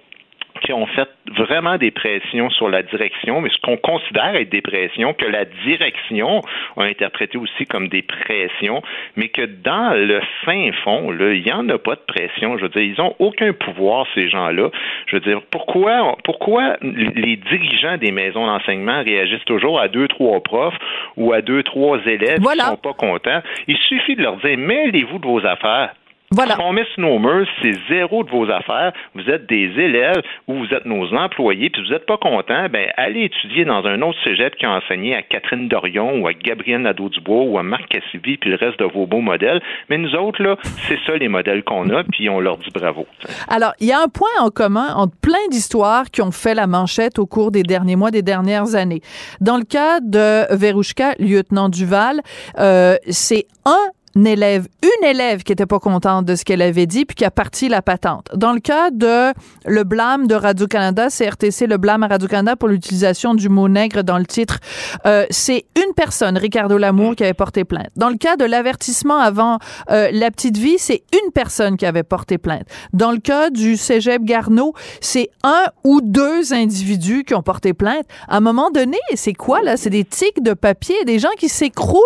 qui 0.60 0.72
ont 0.72 0.86
fait 0.86 1.08
vraiment 1.36 1.78
des 1.78 1.90
pressions 1.90 2.50
sur 2.50 2.68
la 2.68 2.82
direction, 2.82 3.40
mais 3.40 3.50
ce 3.50 3.60
qu'on 3.62 3.76
considère 3.76 4.34
être 4.34 4.50
des 4.50 4.60
pressions, 4.60 5.14
que 5.14 5.26
la 5.26 5.44
direction 5.66 6.40
a 6.76 6.82
interprété 6.84 7.38
aussi 7.38 7.66
comme 7.66 7.88
des 7.88 8.02
pressions, 8.02 8.82
mais 9.16 9.28
que 9.28 9.42
dans 9.42 9.94
le 9.94 10.20
fin 10.44 10.70
fond, 10.84 11.12
il 11.12 11.42
n'y 11.42 11.52
en 11.52 11.68
a 11.68 11.78
pas 11.78 11.94
de 11.94 12.02
pression. 12.06 12.58
Je 12.58 12.62
veux 12.62 12.68
dire, 12.68 12.82
ils 12.82 12.98
n'ont 12.98 13.14
aucun 13.18 13.52
pouvoir, 13.52 14.06
ces 14.14 14.28
gens-là. 14.28 14.70
Je 15.06 15.16
veux 15.16 15.20
dire, 15.20 15.40
pourquoi, 15.50 16.16
pourquoi 16.24 16.76
les 16.82 17.36
dirigeants 17.36 17.96
des 17.96 18.12
maisons 18.12 18.46
d'enseignement 18.46 19.02
réagissent 19.02 19.44
toujours 19.44 19.80
à 19.80 19.88
deux, 19.88 20.08
trois 20.08 20.40
profs 20.42 20.78
ou 21.16 21.32
à 21.32 21.42
deux, 21.42 21.62
trois 21.62 21.98
élèves 22.06 22.40
qui 22.40 22.58
ne 22.58 22.62
sont 22.62 22.76
pas 22.76 22.94
contents? 22.94 23.42
Il 23.66 23.76
suffit 23.78 24.16
de 24.16 24.22
leur 24.22 24.36
dire, 24.36 24.58
mêlez-vous 24.58 25.18
de 25.18 25.26
vos 25.26 25.44
affaires 25.46 25.94
Voilà. 26.32 26.56
Nos 26.96 27.18
murs, 27.18 27.48
c'est 27.60 27.74
zéro 27.88 28.22
de 28.22 28.30
vos 28.30 28.48
affaires. 28.48 28.92
Vous 29.16 29.28
êtes 29.28 29.48
des 29.48 29.64
élèves 29.64 30.22
ou 30.46 30.58
vous 30.58 30.74
êtes 30.74 30.86
nos 30.86 31.12
employés, 31.12 31.70
puis 31.70 31.82
vous 31.82 31.90
n'êtes 31.92 32.06
pas 32.06 32.18
content, 32.18 32.68
ben 32.70 32.86
allez 32.96 33.24
étudier 33.24 33.64
dans 33.64 33.84
un 33.84 34.00
autre 34.02 34.18
cégep 34.22 34.54
qui 34.54 34.64
a 34.64 34.70
enseigné 34.70 35.16
à 35.16 35.22
Catherine 35.22 35.66
Dorion 35.66 36.20
ou 36.20 36.28
à 36.28 36.32
Gabrielle 36.32 36.82
Nadeau-Dubois 36.82 37.42
ou 37.42 37.58
à 37.58 37.64
Marc 37.64 37.88
Cassivi, 37.88 38.36
puis 38.36 38.50
le 38.50 38.56
reste 38.56 38.78
de 38.78 38.84
vos 38.84 39.06
beaux 39.06 39.20
modèles. 39.20 39.60
Mais 39.88 39.98
nous 39.98 40.14
autres, 40.14 40.40
là, 40.40 40.56
c'est 40.86 40.98
ça 41.04 41.16
les 41.16 41.26
modèles 41.26 41.64
qu'on 41.64 41.90
a, 41.90 42.04
puis 42.04 42.28
on 42.28 42.38
leur 42.38 42.58
dit 42.58 42.70
bravo. 42.72 43.08
Alors, 43.48 43.72
il 43.80 43.88
y 43.88 43.92
a 43.92 44.00
un 44.00 44.08
point 44.08 44.28
en 44.38 44.50
commun 44.50 44.94
entre 44.94 45.16
plein 45.20 45.48
d'histoires 45.50 46.04
qui 46.12 46.22
ont 46.22 46.30
fait 46.30 46.54
la 46.54 46.68
manchette 46.68 47.18
au 47.18 47.26
cours 47.26 47.50
des 47.50 47.64
derniers 47.64 47.96
mois, 47.96 48.12
des 48.12 48.22
dernières 48.22 48.76
années. 48.76 49.00
Dans 49.40 49.56
le 49.56 49.64
cas 49.64 49.98
de 49.98 50.54
Verouchka, 50.54 51.14
lieutenant 51.18 51.68
Duval, 51.68 52.20
euh, 52.60 52.94
c'est 53.08 53.46
un 53.64 53.90
une 54.16 54.26
élève, 54.26 54.66
une 54.82 55.06
élève 55.06 55.42
qui 55.42 55.52
était 55.52 55.66
pas 55.66 55.78
contente 55.78 56.24
de 56.24 56.34
ce 56.34 56.44
qu'elle 56.44 56.62
avait 56.62 56.86
dit 56.86 57.04
puis 57.04 57.14
qui 57.14 57.24
a 57.24 57.30
parti 57.30 57.68
la 57.68 57.82
patente. 57.82 58.28
Dans 58.34 58.52
le 58.52 58.60
cas 58.60 58.90
de 58.90 59.32
le 59.66 59.84
blâme 59.84 60.26
de 60.26 60.34
Radio-Canada, 60.34 61.08
CRTC, 61.08 61.66
le 61.66 61.76
blâme 61.76 62.02
à 62.02 62.08
Radio-Canada 62.08 62.56
pour 62.56 62.68
l'utilisation 62.68 63.34
du 63.34 63.48
mot 63.48 63.68
nègre 63.68 64.02
dans 64.02 64.18
le 64.18 64.26
titre, 64.26 64.58
euh, 65.06 65.26
c'est 65.30 65.66
une 65.76 65.94
personne, 65.94 66.36
Ricardo 66.36 66.76
Lamour, 66.76 67.14
qui 67.14 67.24
avait 67.24 67.34
porté 67.34 67.64
plainte. 67.64 67.90
Dans 67.96 68.08
le 68.08 68.16
cas 68.16 68.36
de 68.36 68.44
l'avertissement 68.44 69.18
avant 69.18 69.58
euh, 69.90 70.08
la 70.12 70.30
petite 70.30 70.56
vie, 70.56 70.78
c'est 70.78 71.02
une 71.12 71.32
personne 71.32 71.76
qui 71.76 71.86
avait 71.86 72.02
porté 72.02 72.38
plainte. 72.38 72.64
Dans 72.92 73.12
le 73.12 73.18
cas 73.18 73.50
du 73.50 73.76
cégep 73.76 74.24
Garneau, 74.24 74.74
c'est 75.00 75.30
un 75.44 75.64
ou 75.84 76.00
deux 76.00 76.52
individus 76.52 77.24
qui 77.24 77.34
ont 77.34 77.42
porté 77.42 77.74
plainte. 77.74 78.06
À 78.28 78.38
un 78.38 78.40
moment 78.40 78.70
donné, 78.70 78.98
c'est 79.14 79.34
quoi 79.34 79.62
là? 79.62 79.76
C'est 79.76 79.90
des 79.90 80.04
tics 80.04 80.42
de 80.42 80.52
papier, 80.52 80.96
des 81.04 81.18
gens 81.18 81.28
qui 81.38 81.48
s'écroulent 81.48 82.00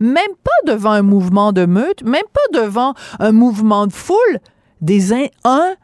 même 0.00 0.16
pas 0.42 0.72
devant 0.72 0.92
un 0.92 1.02
mouvement 1.02 1.49
de 1.52 1.66
meute, 1.66 2.02
même 2.02 2.22
pas 2.32 2.60
devant 2.60 2.94
un 3.18 3.32
mouvement 3.32 3.86
de 3.86 3.92
foule, 3.92 4.38
des 4.80 5.12
un, 5.12 5.26
un 5.44 5.74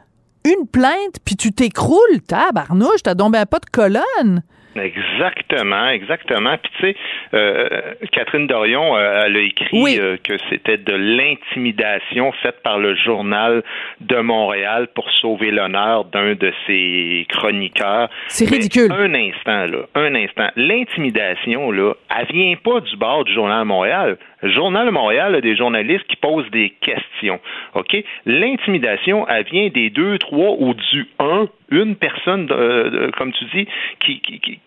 une 0.46 0.68
plainte, 0.68 1.18
puis 1.24 1.36
tu 1.36 1.50
t'écroules, 1.50 2.22
tabarnouche, 2.28 3.02
t'as 3.02 3.14
donc 3.14 3.32
ben 3.32 3.46
pas 3.46 3.58
de 3.58 3.66
colonne. 3.66 4.42
Exactement, 4.76 5.88
exactement. 5.88 6.56
Puis 6.58 6.72
tu 6.78 6.86
sais, 6.86 6.96
euh, 7.34 7.94
Catherine 8.12 8.46
Dorion, 8.46 8.96
euh, 8.96 9.24
elle 9.24 9.36
a 9.36 9.40
écrit 9.40 9.98
euh, 9.98 10.16
que 10.22 10.34
c'était 10.50 10.76
de 10.76 10.92
l'intimidation 10.92 12.32
faite 12.42 12.62
par 12.62 12.78
le 12.78 12.94
journal 12.94 13.62
de 14.00 14.16
Montréal 14.18 14.88
pour 14.94 15.10
sauver 15.12 15.50
l'honneur 15.50 16.04
d'un 16.04 16.34
de 16.34 16.52
ses 16.66 17.26
chroniqueurs. 17.30 18.10
C'est 18.28 18.48
ridicule. 18.48 18.92
un 18.92 19.14
instant 19.14 19.66
là, 19.66 19.86
un 19.94 20.14
instant. 20.14 20.48
L'intimidation 20.56 21.70
là, 21.70 21.94
elle 22.16 22.26
vient 22.26 22.54
pas 22.62 22.80
du 22.80 22.96
bord 22.96 23.24
du 23.24 23.32
journal 23.32 23.60
de 23.60 23.68
Montréal. 23.68 24.18
Journal 24.42 24.86
de 24.86 24.90
Montréal 24.90 25.34
a 25.34 25.40
des 25.40 25.56
journalistes 25.56 26.06
qui 26.08 26.16
posent 26.16 26.50
des 26.50 26.70
questions. 26.80 27.40
OK? 27.74 27.96
L'intimidation, 28.26 29.26
elle 29.28 29.44
vient 29.44 29.68
des 29.68 29.90
deux, 29.90 30.18
trois 30.18 30.56
ou 30.58 30.74
du 30.74 31.06
un 31.18 31.48
une 31.70 31.96
personne, 31.96 32.46
comme 33.16 33.32
tu 33.32 33.44
dis, 33.46 33.66
qui, 33.98 34.20
qui, 34.20 34.38
qui, 34.38 34.60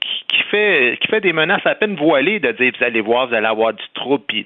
fait, 0.51 0.97
qui 0.99 1.07
fait 1.07 1.21
des 1.21 1.31
menaces 1.31 1.65
à 1.65 1.75
peine 1.75 1.95
voilées 1.95 2.39
de 2.39 2.51
dire 2.51 2.73
vous 2.77 2.85
allez 2.85 3.01
voir, 3.01 3.27
vous 3.27 3.35
allez 3.35 3.47
avoir 3.47 3.73
du 3.73 3.83
trouble, 3.93 4.23
puis 4.27 4.45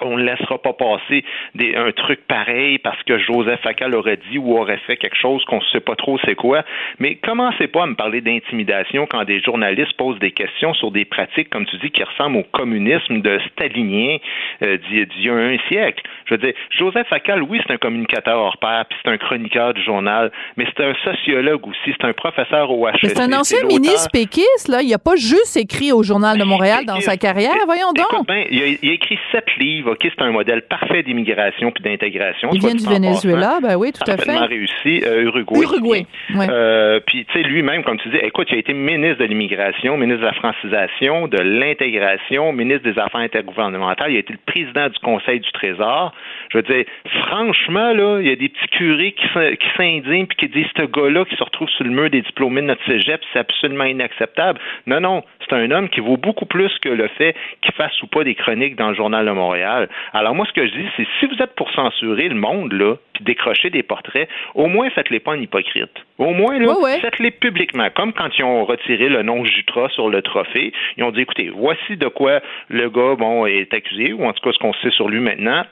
on 0.00 0.16
ne 0.16 0.22
laissera 0.22 0.58
pas 0.58 0.72
passer 0.72 1.24
des, 1.54 1.74
un 1.74 1.92
truc 1.92 2.20
pareil 2.26 2.78
parce 2.78 3.02
que 3.04 3.18
Joseph 3.18 3.60
Facal 3.60 3.94
aurait 3.94 4.18
dit 4.30 4.38
ou 4.38 4.58
aurait 4.58 4.80
fait 4.86 4.96
quelque 4.96 5.16
chose 5.16 5.44
qu'on 5.44 5.56
ne 5.56 5.64
sait 5.72 5.80
pas 5.80 5.96
trop 5.96 6.18
c'est 6.24 6.34
quoi. 6.34 6.62
Mais 6.98 7.16
commencez 7.16 7.66
pas 7.68 7.84
à 7.84 7.86
me 7.86 7.94
parler 7.94 8.20
d'intimidation 8.20 9.06
quand 9.06 9.24
des 9.24 9.40
journalistes 9.40 9.94
posent 9.96 10.18
des 10.18 10.32
questions 10.32 10.74
sur 10.74 10.90
des 10.90 11.04
pratiques, 11.04 11.50
comme 11.50 11.66
tu 11.66 11.76
dis, 11.78 11.90
qui 11.90 12.02
ressemblent 12.02 12.38
au 12.38 12.44
communisme 12.52 13.20
de 13.20 13.40
stalinien 13.52 14.18
euh, 14.62 14.76
d'il 14.88 15.24
y 15.24 15.30
a 15.30 15.34
un 15.34 15.56
siècle. 15.68 16.02
Je 16.26 16.34
veux 16.34 16.38
dire, 16.38 16.54
Joseph 16.70 17.06
Facal, 17.08 17.42
oui, 17.42 17.60
c'est 17.66 17.72
un 17.72 17.78
communicateur 17.78 18.38
hors 18.38 18.58
pair, 18.58 18.84
puis 18.88 18.98
c'est 19.02 19.10
un 19.10 19.18
chroniqueur 19.18 19.74
du 19.74 19.82
journal, 19.82 20.30
mais 20.56 20.66
c'est 20.76 20.84
un 20.84 20.94
sociologue 21.04 21.66
aussi, 21.66 21.94
c'est 21.98 22.06
un 22.06 22.12
professeur 22.12 22.70
au 22.70 22.86
HEC. 22.88 22.98
C'est 23.02 23.20
un 23.20 23.32
ancien 23.32 23.64
ministre 23.66 24.10
péquiste, 24.12 24.68
là. 24.68 24.82
Il 24.82 24.90
n'a 24.90 24.98
pas 24.98 25.16
juste 25.16 25.56
écrit 25.56 25.92
au 25.92 26.02
Journal 26.02 26.38
de 26.38 26.44
Montréal 26.44 26.84
dans 26.86 27.00
sa 27.00 27.16
carrière, 27.16 27.54
voyons 27.66 27.92
donc. 27.92 28.26
Ben, 28.26 28.44
il, 28.50 28.62
a, 28.62 28.66
il 28.82 28.90
a 28.90 28.92
écrit 28.92 29.18
sept 29.32 29.46
livres 29.58 29.85
C'est 30.02 30.22
un 30.22 30.32
modèle 30.32 30.62
parfait 30.62 31.02
d'immigration 31.02 31.70
puis 31.70 31.82
d'intégration. 31.82 32.50
Il 32.52 32.60
vient 32.60 32.74
du 32.74 32.86
Venezuela, 32.86 33.58
ben 33.62 33.76
oui, 33.76 33.92
tout 33.92 34.10
à 34.10 34.16
fait. 34.16 34.36
réussi. 34.36 35.02
Euh, 35.06 35.24
Uruguay. 35.24 35.60
Uruguay, 35.60 36.06
euh, 36.34 37.00
Puis, 37.06 37.24
tu 37.26 37.32
sais, 37.32 37.42
lui-même, 37.46 37.82
comme 37.84 37.98
tu 37.98 38.08
dis, 38.08 38.16
écoute, 38.16 38.48
il 38.50 38.56
a 38.56 38.58
été 38.58 38.72
ministre 38.72 39.18
de 39.18 39.24
l'immigration, 39.24 39.96
ministre 39.96 40.22
de 40.22 40.26
la 40.26 40.32
francisation, 40.32 41.28
de 41.28 41.38
l'intégration, 41.38 42.52
ministre 42.52 42.90
des 42.90 42.98
Affaires 42.98 43.20
intergouvernementales. 43.20 44.12
Il 44.12 44.16
a 44.16 44.20
été 44.20 44.32
le 44.32 44.38
président 44.46 44.88
du 44.88 44.98
Conseil 45.00 45.40
du 45.40 45.50
Trésor. 45.52 46.12
Je 46.50 46.58
veux 46.58 46.62
dire, 46.62 46.84
franchement, 47.26 47.92
là, 47.92 48.20
il 48.20 48.28
y 48.28 48.32
a 48.32 48.36
des 48.36 48.48
petits 48.48 48.68
curés 48.68 49.12
qui, 49.12 49.26
qui 49.26 49.68
s'indignent 49.76 50.26
puis 50.26 50.36
qui 50.36 50.48
disent, 50.48 50.66
ce 50.76 50.82
gars-là 50.82 51.24
qui 51.24 51.36
se 51.36 51.44
retrouve 51.44 51.68
sur 51.68 51.84
le 51.84 51.90
mur 51.90 52.10
des 52.10 52.22
diplômés 52.22 52.62
de 52.62 52.66
notre 52.66 52.84
cégep, 52.86 53.20
c'est 53.32 53.38
absolument 53.38 53.84
inacceptable. 53.84 54.58
Non, 54.86 55.00
non, 55.00 55.22
c'est 55.40 55.54
un 55.54 55.70
homme 55.70 55.88
qui 55.88 56.00
vaut 56.00 56.16
beaucoup 56.16 56.46
plus 56.46 56.72
que 56.80 56.88
le 56.88 57.08
fait 57.08 57.34
qu'il 57.62 57.74
fasse 57.74 58.02
ou 58.02 58.06
pas 58.06 58.24
des 58.24 58.34
chroniques 58.34 58.76
dans 58.76 58.88
le 58.88 58.94
Journal 58.94 59.26
de 59.26 59.30
Montréal. 59.30 59.75
Alors 60.12 60.34
moi, 60.34 60.46
ce 60.46 60.52
que 60.52 60.66
je 60.66 60.72
dis, 60.72 60.86
c'est 60.96 61.06
si 61.20 61.26
vous 61.26 61.42
êtes 61.42 61.54
pour 61.54 61.70
censurer 61.70 62.28
le 62.28 62.34
monde, 62.34 62.72
là, 62.72 62.96
puis 63.14 63.24
décrocher 63.24 63.70
des 63.70 63.82
portraits, 63.82 64.28
au 64.54 64.66
moins 64.66 64.90
faites-les 64.90 65.20
pas 65.20 65.32
en 65.32 65.40
hypocrite. 65.40 65.90
Au 66.18 66.32
moins, 66.32 66.58
là, 66.58 66.74
faites-les 67.00 67.30
publiquement. 67.30 67.88
Comme 67.94 68.12
quand 68.12 68.28
ils 68.38 68.44
ont 68.44 68.64
retiré 68.64 69.08
le 69.08 69.22
nom 69.22 69.44
Jutra 69.44 69.88
sur 69.90 70.08
le 70.08 70.22
trophée, 70.22 70.72
ils 70.96 71.04
ont 71.04 71.10
dit, 71.10 71.20
écoutez, 71.20 71.50
voici 71.50 71.96
de 71.96 72.08
quoi 72.08 72.40
le 72.68 72.88
gars, 72.88 73.14
bon, 73.16 73.46
est 73.46 73.72
accusé, 73.72 74.12
ou 74.12 74.24
en 74.24 74.32
tout 74.32 74.42
cas 74.42 74.52
ce 74.52 74.58
qu'on 74.58 74.72
sait 74.74 74.90
sur 74.90 75.08
lui 75.08 75.20
maintenant 75.20 75.64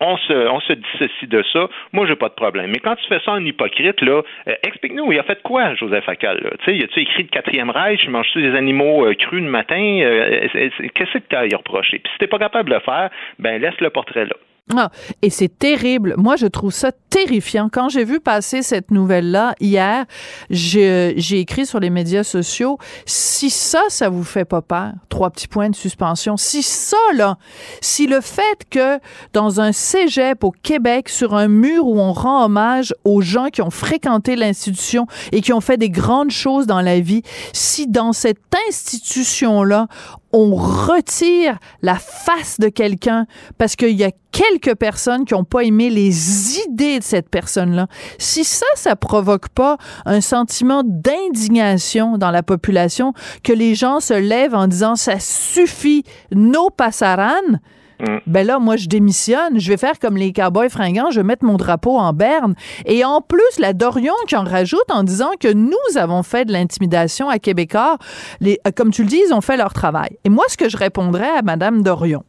on 0.00 0.16
se, 0.16 0.32
on 0.32 0.60
se 0.60 0.72
dissocie 0.72 1.28
de 1.28 1.42
ça. 1.52 1.68
Moi, 1.92 2.06
j'ai 2.06 2.16
pas 2.16 2.28
de 2.28 2.34
problème. 2.34 2.70
Mais 2.70 2.78
quand 2.78 2.96
tu 2.96 3.06
fais 3.08 3.20
ça 3.24 3.32
en 3.32 3.44
hypocrite, 3.44 4.00
là, 4.00 4.22
euh, 4.48 4.54
explique-nous, 4.62 5.12
il 5.12 5.18
a 5.18 5.22
fait 5.22 5.40
quoi, 5.42 5.74
Joseph 5.74 6.04
Facal? 6.04 6.56
Tu 6.64 6.78
sais, 6.78 6.84
a-tu 6.84 7.00
écrit 7.00 7.22
le 7.24 7.28
quatrième 7.28 7.70
Reich? 7.70 8.08
Manges-tu 8.08 8.42
des 8.42 8.56
animaux 8.56 9.06
euh, 9.06 9.14
crus 9.14 9.42
le 9.42 9.50
matin? 9.50 10.00
Euh, 10.02 10.48
qu'est-ce 10.94 11.18
que 11.18 11.28
tu 11.28 11.36
as 11.36 11.40
à 11.40 11.46
y 11.46 11.54
reprocher? 11.54 11.98
Puis 11.98 12.12
si 12.12 12.18
t'es 12.18 12.26
pas 12.26 12.38
capable 12.38 12.70
de 12.70 12.74
le 12.74 12.80
faire, 12.80 13.10
ben 13.38 13.60
laisse 13.60 13.78
le 13.80 13.90
portrait 13.90 14.24
là. 14.24 14.36
Ah, 14.76 14.90
et 15.22 15.30
c'est 15.30 15.58
terrible. 15.58 16.14
Moi, 16.16 16.36
je 16.36 16.46
trouve 16.46 16.72
ça 16.72 16.92
terrifiant. 16.92 17.68
Quand 17.70 17.88
j'ai 17.88 18.04
vu 18.04 18.20
passer 18.20 18.62
cette 18.62 18.90
nouvelle-là 18.90 19.54
hier, 19.60 20.04
j'ai 20.48 21.40
écrit 21.40 21.66
sur 21.66 21.80
les 21.80 21.90
médias 21.90 22.22
sociaux, 22.22 22.78
si 23.04 23.50
ça, 23.50 23.82
ça 23.88 24.08
vous 24.08 24.22
fait 24.22 24.44
pas 24.44 24.62
peur, 24.62 24.92
trois 25.08 25.30
petits 25.30 25.48
points 25.48 25.70
de 25.70 25.74
suspension, 25.74 26.36
si 26.36 26.62
ça, 26.62 26.96
là, 27.14 27.36
si 27.80 28.06
le 28.06 28.20
fait 28.20 28.64
que 28.70 28.98
dans 29.32 29.60
un 29.60 29.72
cégep 29.72 30.44
au 30.44 30.52
Québec, 30.52 31.08
sur 31.08 31.34
un 31.34 31.48
mur 31.48 31.86
où 31.86 31.98
on 31.98 32.12
rend 32.12 32.44
hommage 32.44 32.94
aux 33.04 33.20
gens 33.20 33.48
qui 33.48 33.62
ont 33.62 33.70
fréquenté 33.70 34.36
l'institution 34.36 35.06
et 35.32 35.40
qui 35.40 35.52
ont 35.52 35.60
fait 35.60 35.76
des 35.76 35.90
grandes 35.90 36.30
choses 36.30 36.66
dans 36.66 36.80
la 36.80 37.00
vie, 37.00 37.22
si 37.52 37.88
dans 37.88 38.12
cette 38.12 38.38
institution-là, 38.68 39.88
on 40.32 40.54
retire 40.54 41.58
la 41.82 41.96
face 41.96 42.60
de 42.60 42.68
quelqu'un 42.68 43.26
parce 43.58 43.76
qu'il 43.76 43.96
y 43.96 44.04
a 44.04 44.10
quelques 44.32 44.76
personnes 44.76 45.24
qui 45.24 45.34
n'ont 45.34 45.44
pas 45.44 45.64
aimé 45.64 45.90
les 45.90 46.58
idées 46.60 47.00
de 47.00 47.04
cette 47.04 47.28
personne-là. 47.28 47.88
Si 48.18 48.44
ça, 48.44 48.66
ça 48.76 48.96
provoque 48.96 49.48
pas 49.48 49.76
un 50.06 50.20
sentiment 50.20 50.82
d'indignation 50.84 52.16
dans 52.16 52.30
la 52.30 52.42
population, 52.42 53.12
que 53.42 53.52
les 53.52 53.74
gens 53.74 54.00
se 54.00 54.14
lèvent 54.14 54.54
en 54.54 54.68
disant 54.68 54.96
ça 54.96 55.18
suffit, 55.18 56.04
nos 56.32 56.70
passaranes, 56.70 57.60
Mm. 58.00 58.18
Ben 58.26 58.46
là, 58.46 58.58
moi, 58.58 58.76
je 58.76 58.88
démissionne. 58.88 59.58
Je 59.58 59.68
vais 59.68 59.76
faire 59.76 59.98
comme 59.98 60.16
les 60.16 60.32
cowboys 60.32 60.70
fringants. 60.70 61.10
Je 61.10 61.20
vais 61.20 61.26
mettre 61.26 61.44
mon 61.44 61.56
drapeau 61.56 61.98
en 61.98 62.12
berne. 62.12 62.54
Et 62.86 63.04
en 63.04 63.20
plus, 63.20 63.58
la 63.58 63.72
Dorion 63.72 64.14
qui 64.26 64.36
en 64.36 64.44
rajoute 64.44 64.90
en 64.90 65.02
disant 65.02 65.30
que 65.38 65.52
nous 65.52 65.76
avons 65.96 66.22
fait 66.22 66.44
de 66.44 66.52
l'intimidation 66.52 67.28
à 67.28 67.38
Québécois. 67.38 67.98
Euh, 68.42 68.54
comme 68.74 68.90
tu 68.90 69.02
le 69.02 69.08
dis, 69.08 69.20
ils 69.28 69.34
ont 69.34 69.40
fait 69.40 69.56
leur 69.56 69.72
travail. 69.72 70.18
Et 70.24 70.28
moi, 70.28 70.44
ce 70.48 70.56
que 70.56 70.68
je 70.68 70.76
répondrais 70.76 71.30
à 71.30 71.42
Madame 71.42 71.82
Dorion, 71.82 72.24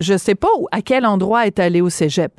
je 0.00 0.16
sais 0.16 0.34
pas 0.34 0.48
où, 0.58 0.66
à 0.72 0.82
quel 0.82 1.06
endroit 1.06 1.46
est 1.46 1.58
allée 1.58 1.80
au 1.80 1.88
cégep, 1.88 2.32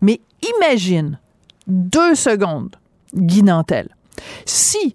mais 0.00 0.20
imagine 0.56 1.18
deux 1.66 2.14
secondes, 2.14 2.76
Guy 3.14 3.42
Nantel, 3.42 3.88
si 4.46 4.94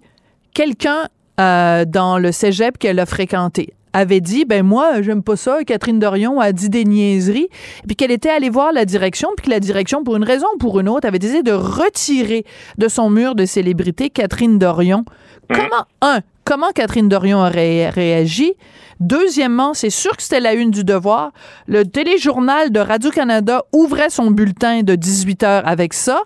quelqu'un 0.52 1.08
euh, 1.40 1.84
dans 1.84 2.18
le 2.18 2.32
cégep 2.32 2.78
qu'elle 2.78 2.98
a 2.98 3.06
fréquenté 3.06 3.74
avait 3.92 4.20
dit 4.20 4.44
ben 4.44 4.62
moi 4.62 5.02
j'aime 5.02 5.22
pas 5.22 5.36
ça 5.36 5.64
Catherine 5.64 5.98
Dorion 5.98 6.40
a 6.40 6.52
dit 6.52 6.68
des 6.68 6.84
niaiseries 6.84 7.48
puis 7.86 7.96
qu'elle 7.96 8.10
était 8.10 8.28
allée 8.28 8.50
voir 8.50 8.72
la 8.72 8.84
direction 8.84 9.30
puis 9.36 9.46
que 9.46 9.50
la 9.50 9.60
direction 9.60 10.04
pour 10.04 10.16
une 10.16 10.24
raison 10.24 10.46
ou 10.54 10.58
pour 10.58 10.80
une 10.80 10.88
autre 10.88 11.06
avait 11.06 11.18
décidé 11.18 11.42
de 11.42 11.52
retirer 11.52 12.44
de 12.76 12.88
son 12.88 13.10
mur 13.10 13.34
de 13.34 13.44
célébrité 13.44 14.10
Catherine 14.10 14.58
Dorion. 14.58 15.04
Comment 15.48 15.86
un 16.00 16.20
comment 16.44 16.70
Catherine 16.74 17.08
Dorion 17.08 17.38
aurait 17.38 17.90
réagi? 17.90 18.54
Deuxièmement, 19.00 19.74
c'est 19.74 19.90
sûr 19.90 20.16
que 20.16 20.22
c'était 20.22 20.40
la 20.40 20.54
une 20.54 20.70
du 20.70 20.82
devoir. 20.82 21.30
Le 21.68 21.84
téléjournal 21.84 22.72
de 22.72 22.80
Radio-Canada 22.80 23.62
ouvrait 23.72 24.10
son 24.10 24.30
bulletin 24.30 24.82
de 24.82 24.94
18 24.94 25.42
heures 25.44 25.68
avec 25.68 25.92
ça. 25.92 26.22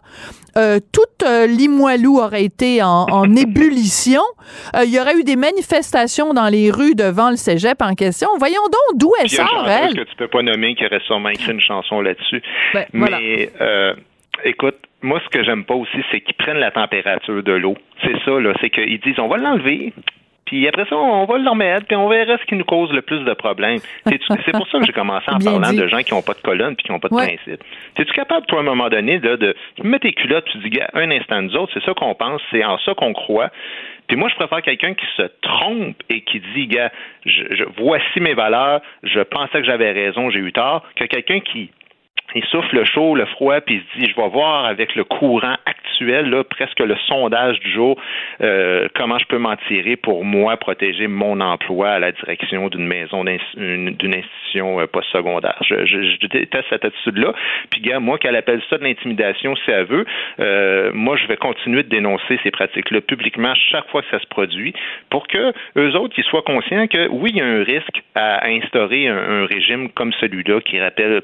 Euh, 0.56 0.78
toute 0.92 1.26
euh, 1.26 1.46
Limoilou 1.46 2.18
aurait 2.18 2.44
été 2.44 2.82
en, 2.82 3.24
ébullition. 3.36 4.22
Euh, 4.76 4.84
il 4.84 4.94
y 4.94 5.00
aurait 5.00 5.16
eu 5.16 5.24
des 5.24 5.36
manifestations 5.36 6.34
dans 6.34 6.48
les 6.48 6.70
rues 6.70 6.94
devant 6.94 7.30
le 7.30 7.36
cégep 7.36 7.80
en 7.82 7.94
question. 7.94 8.28
Voyons 8.38 8.62
donc 8.64 8.98
d'où 8.98 9.12
elle 9.20 9.28
sort, 9.28 9.66
elle? 9.68 9.94
que 9.94 10.02
tu 10.02 10.16
peux 10.16 10.28
pas 10.28 10.42
nommer 10.42 10.74
qui 10.74 10.86
aurait 10.86 11.00
sûrement 11.06 11.30
écrit 11.30 11.52
une 11.52 11.60
chanson 11.60 12.00
là-dessus. 12.00 12.42
Ben, 12.74 12.86
Mais 12.92 13.50
écoute, 14.44 14.76
moi, 15.02 15.20
ce 15.24 15.28
que 15.28 15.42
j'aime 15.44 15.64
pas 15.64 15.74
aussi, 15.74 15.98
c'est 16.10 16.20
qu'ils 16.20 16.34
prennent 16.34 16.58
la 16.58 16.70
température 16.70 17.42
de 17.42 17.52
l'eau. 17.52 17.76
C'est 18.02 18.18
ça, 18.24 18.38
là. 18.40 18.52
C'est 18.60 18.70
qu'ils 18.70 19.00
disent, 19.00 19.18
on 19.18 19.28
va 19.28 19.36
l'enlever, 19.36 19.92
puis 20.52 20.68
après 20.68 20.84
ça, 20.84 20.96
on 20.96 21.24
va 21.24 21.38
le 21.38 21.48
remettre, 21.48 21.86
puis 21.86 21.96
on 21.96 22.08
verra 22.08 22.36
ce 22.36 22.44
qui 22.44 22.56
nous 22.56 22.64
cause 22.64 22.92
le 22.92 23.00
plus 23.00 23.20
de 23.20 23.32
problèmes. 23.32 23.78
C'est 24.06 24.52
pour 24.52 24.68
ça 24.68 24.78
que 24.80 24.84
j'ai 24.86 24.92
commencé 24.92 25.24
en 25.28 25.38
parlant 25.38 25.72
de 25.72 25.86
gens 25.86 26.02
qui 26.02 26.12
n'ont 26.12 26.22
pas 26.22 26.34
de 26.34 26.40
colonne 26.40 26.76
puis 26.76 26.84
qui 26.84 26.92
n'ont 26.92 27.00
pas 27.00 27.08
de 27.08 27.14
principe. 27.14 27.62
Es-tu 27.96 28.12
capable, 28.12 28.44
toi, 28.46 28.58
à 28.58 28.60
un 28.60 28.64
moment 28.64 28.88
donné, 28.90 29.18
de, 29.18 29.36
de 29.36 29.54
mettre 29.82 30.02
tes 30.02 30.12
culottes, 30.12 30.44
tu 30.52 30.58
dis, 30.58 30.78
un 30.92 31.10
instant, 31.10 31.40
nous 31.40 31.56
autres, 31.56 31.72
c'est 31.72 31.84
ça 31.84 31.94
qu'on 31.94 32.14
pense, 32.14 32.42
c'est 32.50 32.64
en 32.64 32.76
ça 32.78 32.92
qu'on 32.94 33.12
croit. 33.14 33.50
Puis 34.08 34.16
moi, 34.16 34.28
je 34.28 34.34
préfère 34.34 34.60
quelqu'un 34.60 34.92
qui 34.92 35.06
se 35.16 35.22
trompe 35.40 35.96
et 36.10 36.20
qui 36.20 36.40
dit, 36.54 36.66
gars, 36.66 36.92
je, 37.24 37.64
voici 37.78 38.20
mes 38.20 38.34
valeurs, 38.34 38.82
je 39.04 39.20
pensais 39.20 39.60
que 39.60 39.64
j'avais 39.64 39.92
raison, 39.92 40.28
j'ai 40.28 40.40
eu 40.40 40.52
tort, 40.52 40.84
que 40.96 41.04
quelqu'un 41.04 41.40
qui 41.40 41.70
il 42.34 42.44
souffle 42.46 42.76
le 42.76 42.84
chaud, 42.84 43.14
le 43.14 43.26
froid, 43.26 43.60
puis 43.60 43.76
il 43.76 43.80
se 43.80 43.98
dit, 43.98 44.12
je 44.12 44.20
vais 44.20 44.28
voir 44.28 44.64
avec 44.64 44.94
le 44.94 45.04
courant 45.04 45.56
actuel, 45.66 46.30
là, 46.30 46.44
presque 46.44 46.80
le 46.80 46.96
sondage 47.06 47.60
du 47.60 47.70
jour, 47.70 48.00
euh, 48.42 48.88
comment 48.94 49.18
je 49.18 49.26
peux 49.26 49.38
m'en 49.38 49.56
tirer 49.68 49.96
pour 49.96 50.24
moi 50.24 50.56
protéger 50.56 51.06
mon 51.06 51.40
emploi 51.40 51.90
à 51.90 51.98
la 51.98 52.12
direction 52.12 52.68
d'une 52.68 52.86
maison, 52.86 53.24
d'une 53.24 54.14
institution 54.14 54.80
euh, 54.80 54.86
postsecondaire. 54.86 55.58
Je, 55.62 55.84
je, 55.84 56.26
déteste 56.26 56.64
cette 56.70 56.84
attitude-là. 56.84 57.34
Puis, 57.70 57.80
gars, 57.80 58.00
moi, 58.00 58.18
qu'elle 58.18 58.36
appelle 58.36 58.62
ça 58.70 58.78
de 58.78 58.84
l'intimidation, 58.84 59.54
si 59.56 59.70
elle 59.70 59.84
veut, 59.84 60.06
euh, 60.40 60.90
moi, 60.94 61.16
je 61.16 61.26
vais 61.26 61.36
continuer 61.36 61.82
de 61.82 61.88
dénoncer 61.88 62.38
ces 62.42 62.50
pratiques-là 62.50 63.00
publiquement 63.00 63.54
chaque 63.54 63.88
fois 63.90 64.02
que 64.02 64.08
ça 64.10 64.20
se 64.20 64.26
produit 64.26 64.72
pour 65.10 65.26
que 65.26 65.52
eux 65.76 65.96
autres, 65.96 66.14
ils 66.16 66.24
soient 66.24 66.42
conscients 66.42 66.86
que, 66.86 67.08
oui, 67.08 67.30
il 67.34 67.38
y 67.38 67.40
a 67.40 67.46
un 67.46 67.62
risque 67.62 68.02
à 68.14 68.46
instaurer 68.46 69.08
un 69.08 69.46
régime 69.46 69.90
comme 69.90 70.12
celui-là 70.14 70.60
qui 70.60 70.80
rappelle 70.80 71.22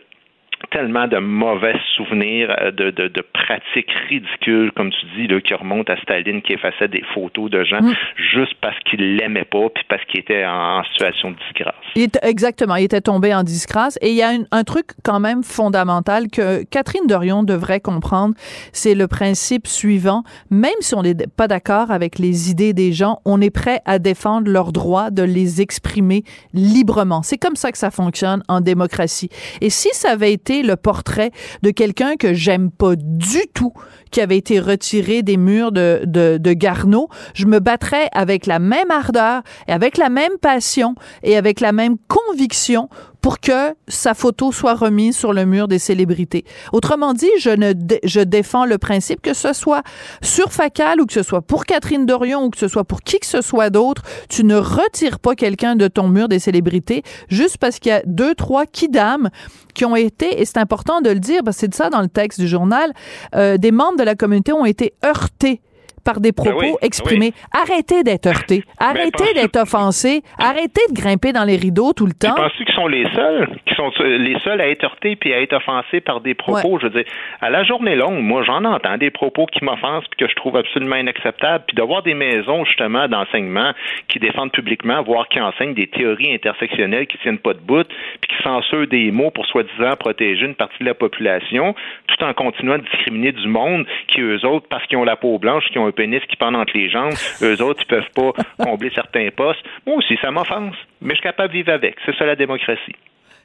tellement 0.71 1.07
de 1.07 1.19
mauvais 1.19 1.77
souvenirs, 1.97 2.55
euh, 2.61 2.71
de, 2.71 2.91
de, 2.91 3.09
de, 3.09 3.23
pratiques 3.33 3.91
ridicules, 4.09 4.73
comme 4.73 4.91
tu 4.91 5.07
dis, 5.17 5.27
là, 5.27 5.41
qui 5.41 5.55
remontent 5.55 5.93
à 5.93 5.97
Staline, 6.03 6.43
qui 6.43 6.53
effaçait 6.53 6.89
des 6.89 7.03
photos 7.15 7.51
de 7.51 7.65
gens 7.65 7.81
mm. 7.81 7.95
juste 8.17 8.55
parce 8.61 8.79
qu'il 8.81 9.17
l'aimait 9.17 9.45
pas, 9.45 9.69
puis 9.75 9.85
parce 9.89 10.05
qu'il 10.07 10.21
était 10.21 10.45
en, 10.45 10.83
situation 10.85 11.31
de 11.31 11.37
disgrâce. 11.47 11.75
Il 11.95 12.09
exactement, 12.23 12.77
il 12.77 12.85
était 12.85 13.01
tombé 13.01 13.35
en 13.35 13.43
disgrâce. 13.43 13.99
Et 14.03 14.11
il 14.11 14.17
y 14.17 14.23
a 14.23 14.31
un 14.51 14.65
truc 14.65 14.87
quand 15.05 15.21
même 15.21 15.43
fondamental 15.43 16.29
que 16.29 16.65
Catherine 16.65 17.07
Dorion 17.07 17.43
devrait 17.43 17.81
comprendre, 17.81 18.35
c'est 18.73 18.95
le 18.95 19.07
principe 19.07 19.67
suivant. 19.67 20.23
Même 20.51 20.71
si 20.81 20.95
on 20.95 21.03
n'est 21.03 21.15
pas 21.37 21.49
d'accord 21.49 21.91
avec 21.91 22.19
les 22.19 22.51
idées 22.51 22.73
des 22.73 22.93
gens, 22.93 23.21
on 23.25 23.41
est 23.41 23.55
prêt 23.55 23.81
à 23.85 23.99
défendre 23.99 24.51
leur 24.51 24.73
droit 24.73 25.11
de 25.11 25.23
les 25.23 25.61
exprimer 25.61 26.23
librement. 26.55 27.23
C'est 27.23 27.39
comme 27.39 27.57
ça 27.57 27.73
que 27.73 27.79
ça 27.79 27.91
fonctionne 27.91 28.43
en 28.49 28.61
démocratie. 28.61 29.29
Et 29.61 29.71
si 29.71 29.89
ça 29.93 30.11
avait 30.13 30.33
été 30.33 30.48
le 30.49 30.77
portrait 30.77 31.31
de 31.63 31.71
quelqu'un 31.71 32.17
que 32.17 32.35
j'aime 32.35 32.71
pas 32.71 32.95
du 32.97 33.41
tout, 33.55 33.73
qui 34.11 34.21
avait 34.21 34.37
été 34.37 34.61
retiré 34.61 35.23
des 35.23 35.37
murs 35.37 35.73
de, 35.73 36.03
de, 36.05 36.39
de 36.39 36.53
Garneau, 36.53 37.09
je 37.35 37.47
me 37.47 37.59
battrais 37.59 38.09
avec 38.13 38.47
la 38.47 38.59
même 38.59 38.91
ardeur 38.91 39.43
et 39.67 39.73
avec 39.73 39.99
la 39.99 40.09
même 40.09 40.39
passion 40.41 40.95
et 41.23 41.37
avec 41.37 41.61
la 41.61 41.73
même 41.73 41.97
conviction 42.09 42.89
pour 43.29 43.41
que 43.41 43.75
sa 43.89 44.15
photo 44.15 44.53
soit 44.53 44.73
remise 44.73 45.15
sur 45.15 45.35
le 45.35 45.45
mur 45.45 45.69
des 45.69 45.79
célébrités. 45.79 46.47
Autrement 46.73 47.13
dit, 47.13 47.29
je 47.39 47.51
ne 47.51 47.75
je 48.03 48.21
défends 48.21 48.65
le 48.65 48.79
principe 48.79 49.21
que 49.21 49.35
ce 49.35 49.53
soit 49.53 49.83
sur 50.23 50.51
Facal 50.51 50.99
ou 50.99 51.05
que 51.05 51.13
ce 51.13 51.23
soit 51.23 51.43
pour 51.43 51.67
Catherine 51.67 52.07
Dorion 52.07 52.45
ou 52.45 52.49
que 52.49 52.57
ce 52.57 52.69
soit 52.69 52.85
pour 52.85 53.03
qui 53.03 53.19
que 53.19 53.27
ce 53.27 53.43
soit 53.43 53.69
d'autre, 53.69 54.01
tu 54.31 54.45
ne 54.45 54.57
retires 54.57 55.19
pas 55.19 55.35
quelqu'un 55.35 55.77
de 55.77 55.89
ton 55.89 56.09
mur 56.09 56.29
des 56.29 56.39
célébrités 56.39 57.03
juste 57.29 57.59
parce 57.59 57.79
qu'il 57.79 57.91
y 57.91 57.95
a 57.95 58.03
deux 58.07 58.35
trois 58.35 58.65
kidam 58.65 59.29
qui 59.75 59.85
ont 59.85 59.95
été 59.95 60.41
et 60.41 60.47
c'est 60.47 60.57
important 60.57 61.03
de 61.03 61.11
le 61.11 61.21
dire 61.21 61.43
parce 61.45 61.59
que 61.59 61.61
c'est 61.61 61.69
de 61.69 61.75
ça 61.75 61.91
dans 61.91 62.01
le 62.01 62.09
texte 62.09 62.41
du 62.41 62.49
journal, 62.49 62.95
euh, 63.35 63.59
des 63.59 63.73
membres 63.73 63.99
de 63.99 64.05
la 64.05 64.15
communauté 64.15 64.55
ont 64.55 64.65
été 64.65 64.95
heurtés 65.05 65.61
par 66.09 66.21
des 66.21 66.33
ben 66.33 66.43
propos 66.43 66.79
exprimés. 66.81 67.33
Arrêtez 67.53 68.03
d'être 68.03 68.27
heurté. 68.27 68.63
Arrêtez 68.81 69.35
d'être 69.35 69.61
offensé. 69.61 70.23
Arrêtez 70.39 70.81
de 70.89 70.95
grimper 70.95 71.33
dans 71.33 71.45
les 71.45 71.57
rideaux 71.57 71.93
tout 71.93 72.07
le 72.07 72.13
temps. 72.13 72.35
Je 72.35 72.43
pense 72.43 72.53
qu'ils 72.53 72.75
sont 72.75 72.87
les 72.87 73.05
seuls, 73.15 73.49
qui 73.67 73.75
sont 73.75 73.91
les 74.01 74.39
seuls 74.41 74.59
à 74.63 74.69
être 74.69 74.85
heurtés 74.85 75.17
puis 75.17 75.35
à 75.35 75.43
être 75.43 75.53
offensés 75.53 76.01
par 76.01 76.23
des 76.23 76.35
propos? 76.35 76.79
Je 76.79 76.87
veux 76.87 77.03
dire, 77.03 77.05
à 77.43 77.51
la 77.51 77.63
journée 77.63 77.95
longue, 77.95 78.23
moi, 78.23 78.43
j'en 78.43 78.65
entends 78.65 78.97
des 78.97 79.11
propos 79.11 79.45
qui 79.45 79.63
m'offensent 79.63 80.07
puis 80.11 80.25
que 80.25 80.31
je 80.31 80.35
trouve 80.37 80.57
absolument 80.57 80.97
inacceptables. 80.97 81.65
Puis 81.67 81.77
de 81.77 81.83
voir 81.83 82.03
des 82.03 82.15
maisons, 82.15 82.65
justement, 82.65 83.07
d'enseignement 83.07 83.73
qui 84.09 84.19
défendent 84.19 84.53
publiquement, 84.53 85.03
voire 85.03 85.29
qui 85.29 85.41
enseignent 85.41 85.75
des 85.75 85.89
théories 85.89 86.33
intersectionnelles 86.33 87.07
qui 87.07 87.19
tiennent 87.19 87.39
pas 87.39 87.53
de 87.53 87.61
bout 87.61 87.87
puis 88.23 88.35
qui 88.35 88.43
censurent 88.43 88.87
des 88.87 89.11
mots 89.11 89.31
pour 89.31 89.45
soi-disant 89.45 89.95
protéger 89.97 90.47
une 90.47 90.55
partie 90.55 90.79
de 90.81 90.87
la 90.87 90.95
population, 90.95 91.75
tout 92.07 92.25
en 92.25 92.33
continuant 92.33 92.79
de 92.79 92.85
discriminer 92.85 93.33
du 93.33 93.49
monde 93.49 93.85
qui, 94.07 94.23
eux 94.23 94.43
autres, 94.47 94.67
parce 94.71 94.87
qu'ils 94.87 94.97
ont 94.97 95.05
la 95.05 95.17
peau 95.17 95.39
blanche, 95.39 95.65
qui 95.71 95.79
ont 95.79 95.87
un 95.87 95.98
pénis 95.99 96.23
qui 96.31 96.37
pend 96.37 96.55
entre 96.55 96.73
les 96.75 96.89
jambes, 96.89 97.15
eux 97.43 97.61
autres, 97.61 97.83
ils 97.83 97.87
peuvent 97.87 98.13
pas 98.15 98.33
combler 98.65 98.91
certains 98.95 99.29
postes. 99.37 99.61
Moi 99.87 99.97
aussi, 99.97 100.17
ça 100.23 100.31
m'offense, 100.31 100.77
mais 101.01 101.11
je 101.11 101.17
suis 101.17 101.25
capable 101.25 101.49
de 101.49 101.59
vivre 101.59 101.73
avec. 101.73 101.97
C'est 102.07 102.17
ça 102.17 102.25
la 102.25 102.37
démocratie. 102.37 102.95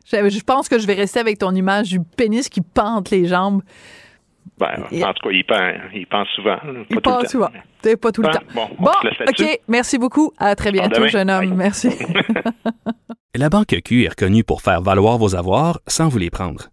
Je, 0.06 0.44
pense 0.44 0.70
que 0.70 0.78
je 0.78 0.86
vais 0.86 0.94
rester 0.94 1.20
avec 1.20 1.40
ton 1.40 1.56
image 1.56 1.90
du 1.90 2.00
pénis 2.00 2.48
qui 2.50 2.62
pend 2.62 2.98
entre 2.98 3.16
les 3.16 3.26
jambes. 3.26 3.62
Ben, 4.60 4.84
en 4.84 5.14
tout 5.14 5.30
cas, 5.30 5.32
il 5.32 5.44
pend, 5.46 5.72
il 5.94 6.06
pend 6.06 6.26
souvent. 6.36 6.60
il 6.90 7.02
pend 7.02 7.26
souvent. 7.26 7.50
Pas 8.02 8.12
tout 8.12 8.22
le 8.22 8.30
temps. 8.30 8.44
Bon, 8.54 8.70
OK. 8.80 9.60
Merci 9.68 9.98
beaucoup. 9.98 10.32
À 10.38 10.56
très 10.56 10.72
bientôt, 10.72 11.08
jeune 11.08 11.32
homme. 11.32 11.56
Merci. 11.56 11.90
La 13.36 13.50
Banque 13.50 13.76
Q 13.84 14.04
est 14.04 14.10
reconnue 14.10 14.44
pour 14.44 14.62
faire 14.62 14.82
valoir 14.82 15.18
vos 15.18 15.36
avoirs 15.36 15.80
sans 15.88 16.08
vous 16.08 16.20
les 16.20 16.30
prendre. 16.30 16.73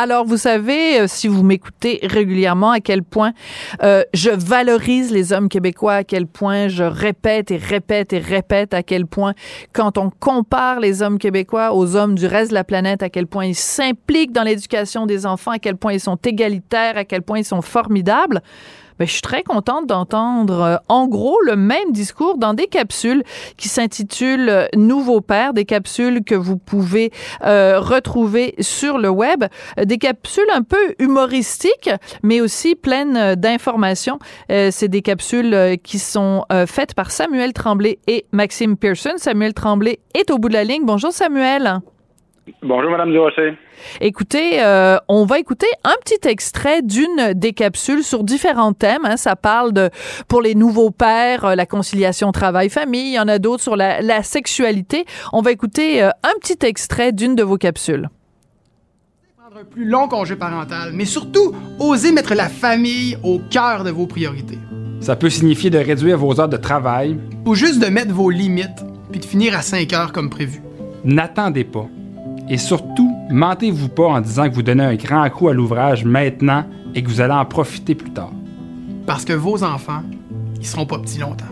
Alors, 0.00 0.24
vous 0.24 0.36
savez, 0.36 1.00
euh, 1.00 1.06
si 1.08 1.26
vous 1.26 1.42
m'écoutez 1.42 1.98
régulièrement, 2.04 2.70
à 2.70 2.78
quel 2.78 3.02
point 3.02 3.32
euh, 3.82 4.04
je 4.14 4.30
valorise 4.30 5.10
les 5.10 5.32
hommes 5.32 5.48
québécois, 5.48 5.94
à 5.94 6.04
quel 6.04 6.28
point 6.28 6.68
je 6.68 6.84
répète 6.84 7.50
et 7.50 7.56
répète 7.56 8.12
et 8.12 8.20
répète, 8.20 8.74
à 8.74 8.84
quel 8.84 9.06
point 9.06 9.34
quand 9.72 9.98
on 9.98 10.10
compare 10.10 10.78
les 10.78 11.02
hommes 11.02 11.18
québécois 11.18 11.74
aux 11.74 11.96
hommes 11.96 12.14
du 12.14 12.26
reste 12.26 12.50
de 12.50 12.54
la 12.54 12.62
planète, 12.62 13.02
à 13.02 13.10
quel 13.10 13.26
point 13.26 13.46
ils 13.46 13.56
s'impliquent 13.56 14.30
dans 14.30 14.44
l'éducation 14.44 15.04
des 15.04 15.26
enfants, 15.26 15.50
à 15.50 15.58
quel 15.58 15.76
point 15.76 15.94
ils 15.94 16.00
sont 16.00 16.14
égalitaires, 16.24 16.96
à 16.96 17.04
quel 17.04 17.22
point 17.22 17.40
ils 17.40 17.44
sont 17.44 17.60
formidables. 17.60 18.40
Ben, 18.98 19.06
je 19.06 19.12
suis 19.12 19.22
très 19.22 19.42
contente 19.42 19.86
d'entendre 19.86 20.60
euh, 20.60 20.76
en 20.88 21.06
gros 21.06 21.38
le 21.46 21.54
même 21.56 21.92
discours 21.92 22.36
dans 22.36 22.54
des 22.54 22.66
capsules 22.66 23.22
qui 23.56 23.68
s'intitulent 23.68 24.48
euh, 24.48 24.66
Nouveau 24.76 25.20
Père, 25.20 25.52
des 25.52 25.64
capsules 25.64 26.24
que 26.24 26.34
vous 26.34 26.56
pouvez 26.56 27.12
euh, 27.44 27.78
retrouver 27.80 28.54
sur 28.60 28.98
le 28.98 29.08
web, 29.08 29.44
des 29.82 29.98
capsules 29.98 30.48
un 30.52 30.62
peu 30.62 30.94
humoristiques, 30.98 31.90
mais 32.22 32.40
aussi 32.40 32.74
pleines 32.74 33.34
d'informations. 33.34 34.18
C'est 34.48 34.88
des 34.88 35.02
capsules 35.02 35.78
qui 35.82 35.98
sont 35.98 36.44
faites 36.66 36.94
par 36.94 37.10
Samuel 37.10 37.52
Tremblay 37.52 37.98
et 38.06 38.26
Maxime 38.32 38.76
Pearson. 38.76 39.14
Samuel 39.16 39.54
Tremblay 39.54 40.00
est 40.14 40.30
au 40.30 40.38
bout 40.38 40.48
de 40.48 40.54
la 40.54 40.64
ligne. 40.64 40.84
Bonjour 40.84 41.12
Samuel. 41.12 41.80
Bonjour, 42.62 42.90
Madame 42.90 43.10
Durocher. 43.10 43.56
Écoutez, 44.00 44.62
euh, 44.62 44.98
on 45.08 45.24
va 45.24 45.38
écouter 45.38 45.66
un 45.84 45.94
petit 46.02 46.28
extrait 46.28 46.82
d'une 46.82 47.32
des 47.34 47.52
capsules 47.52 48.02
sur 48.02 48.24
différents 48.24 48.72
thèmes. 48.72 49.04
Hein. 49.04 49.16
Ça 49.16 49.36
parle 49.36 49.72
de, 49.72 49.90
pour 50.28 50.42
les 50.42 50.54
nouveaux 50.54 50.90
pères, 50.90 51.44
euh, 51.44 51.54
la 51.54 51.66
conciliation 51.66 52.32
travail-famille. 52.32 53.10
Il 53.10 53.14
y 53.14 53.20
en 53.20 53.28
a 53.28 53.38
d'autres 53.38 53.62
sur 53.62 53.76
la, 53.76 54.00
la, 54.00 54.22
sexualité. 54.22 55.04
On 55.32 55.42
va 55.42 55.52
écouter 55.52 56.02
euh, 56.02 56.10
un 56.22 56.38
petit 56.40 56.66
extrait 56.66 57.12
d'une 57.12 57.34
de 57.34 57.42
vos 57.42 57.56
capsules. 57.56 58.08
Prendre 59.36 59.60
un 59.60 59.64
plus 59.64 59.84
long 59.84 60.08
congé 60.08 60.36
parental, 60.36 60.90
mais 60.92 61.04
surtout, 61.04 61.54
oser 61.78 62.12
mettre 62.12 62.34
la 62.34 62.48
famille 62.48 63.16
au 63.22 63.40
cœur 63.50 63.84
de 63.84 63.90
vos 63.90 64.06
priorités. 64.06 64.58
Ça 65.00 65.14
peut 65.14 65.30
signifier 65.30 65.70
de 65.70 65.78
réduire 65.78 66.18
vos 66.18 66.40
heures 66.40 66.48
de 66.48 66.56
travail. 66.56 67.16
Ou 67.46 67.54
juste 67.54 67.80
de 67.80 67.86
mettre 67.86 68.12
vos 68.12 68.30
limites, 68.30 68.84
puis 69.10 69.20
de 69.20 69.24
finir 69.24 69.56
à 69.56 69.62
5 69.62 69.92
heures 69.92 70.12
comme 70.12 70.28
prévu. 70.28 70.60
N'attendez 71.04 71.64
pas. 71.64 71.86
Et 72.50 72.56
surtout, 72.56 73.14
mentez-vous 73.30 73.90
pas 73.90 74.06
en 74.06 74.20
disant 74.22 74.48
que 74.48 74.54
vous 74.54 74.62
donnez 74.62 74.84
un 74.84 74.94
grand 74.94 75.28
coup 75.28 75.48
à 75.48 75.54
l'ouvrage 75.54 76.06
maintenant 76.06 76.64
et 76.94 77.02
que 77.02 77.08
vous 77.08 77.20
allez 77.20 77.34
en 77.34 77.44
profiter 77.44 77.94
plus 77.94 78.10
tard. 78.10 78.32
Parce 79.06 79.26
que 79.26 79.34
vos 79.34 79.62
enfants, 79.62 80.02
ils 80.56 80.64
seront 80.64 80.86
pas 80.86 80.98
petits 80.98 81.20
longtemps. 81.20 81.44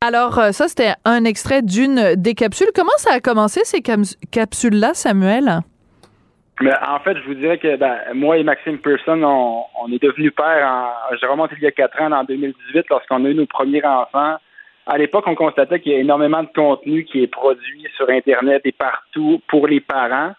Alors, 0.00 0.38
euh, 0.38 0.52
ça, 0.52 0.68
c'était 0.68 0.92
un 1.04 1.24
extrait 1.24 1.62
d'une 1.62 2.14
des 2.14 2.34
capsules. 2.34 2.68
Comment 2.72 2.96
ça 2.98 3.14
a 3.14 3.20
commencé, 3.20 3.62
ces 3.64 3.82
capsules-là, 3.82 4.94
Samuel? 4.94 5.60
Mais 6.60 6.72
en 6.86 7.00
fait, 7.00 7.16
je 7.18 7.26
vous 7.26 7.34
dirais 7.34 7.58
que 7.58 7.76
ben, 7.76 7.96
moi 8.14 8.38
et 8.38 8.44
Maxime 8.44 8.78
Pearson, 8.78 9.22
on, 9.24 9.92
est 9.92 10.00
devenus 10.00 10.32
pères, 10.34 10.66
en, 10.66 11.16
je 11.20 11.26
remonte 11.26 11.50
il 11.56 11.64
y 11.64 11.66
a 11.66 11.72
quatre 11.72 12.00
ans, 12.00 12.12
en 12.12 12.22
2018, 12.22 12.86
lorsqu'on 12.88 13.24
a 13.24 13.28
eu 13.28 13.34
nos 13.34 13.46
premiers 13.46 13.84
enfants 13.84 14.36
à 14.86 14.98
l'époque, 14.98 15.24
on 15.26 15.34
constatait 15.34 15.80
qu'il 15.80 15.92
y 15.92 15.96
a 15.96 15.98
énormément 15.98 16.42
de 16.42 16.48
contenu 16.54 17.04
qui 17.04 17.22
est 17.22 17.26
produit 17.26 17.86
sur 17.96 18.08
Internet 18.08 18.62
et 18.64 18.72
partout 18.72 19.42
pour 19.48 19.66
les 19.66 19.80
parents. 19.80 20.32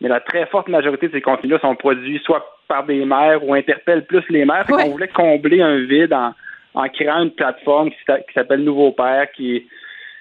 Mais 0.00 0.08
la 0.08 0.20
très 0.20 0.46
forte 0.46 0.68
majorité 0.68 1.08
de 1.08 1.12
ces 1.12 1.20
contenus-là 1.20 1.58
sont 1.60 1.76
produits 1.76 2.20
soit 2.24 2.44
par 2.66 2.84
des 2.84 3.04
mères 3.04 3.46
ou 3.46 3.52
interpellent 3.52 4.06
plus 4.06 4.24
les 4.30 4.46
mères. 4.46 4.64
On 4.70 4.90
voulait 4.90 5.08
combler 5.08 5.60
un 5.60 5.78
vide 5.84 6.14
en, 6.14 6.88
créant 6.88 7.22
une 7.22 7.30
plateforme 7.30 7.90
qui, 7.90 7.96
s'appelle 8.32 8.64
Nouveau 8.64 8.92
Père, 8.92 9.30
qui 9.32 9.56
est 9.56 9.66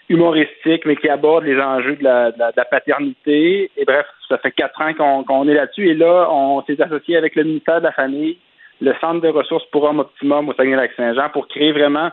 humoristique, 0.09 0.85
mais 0.85 0.97
qui 0.97 1.07
aborde 1.07 1.45
les 1.45 1.59
enjeux 1.59 1.95
de 1.95 2.03
la, 2.03 2.65
paternité. 2.65 3.71
Et 3.77 3.85
bref, 3.85 4.05
ça 4.27 4.37
fait 4.39 4.51
quatre 4.51 4.79
ans 4.81 5.23
qu'on 5.23 5.47
est 5.47 5.53
là-dessus. 5.53 5.87
Et 5.87 5.95
là, 5.95 6.27
on 6.29 6.61
s'est 6.63 6.81
associé 6.81 7.15
avec 7.15 7.35
le 7.35 7.45
ministère 7.45 7.79
de 7.79 7.85
la 7.85 7.93
Famille, 7.93 8.37
le 8.81 8.93
Centre 8.99 9.21
de 9.21 9.29
ressources 9.29 9.65
pour 9.71 9.85
hommes 9.85 9.99
optimum 9.99 10.49
au 10.49 10.53
Saguenay-Lac-Saint-Jean 10.53 11.29
pour 11.29 11.47
créer 11.47 11.71
vraiment 11.71 12.11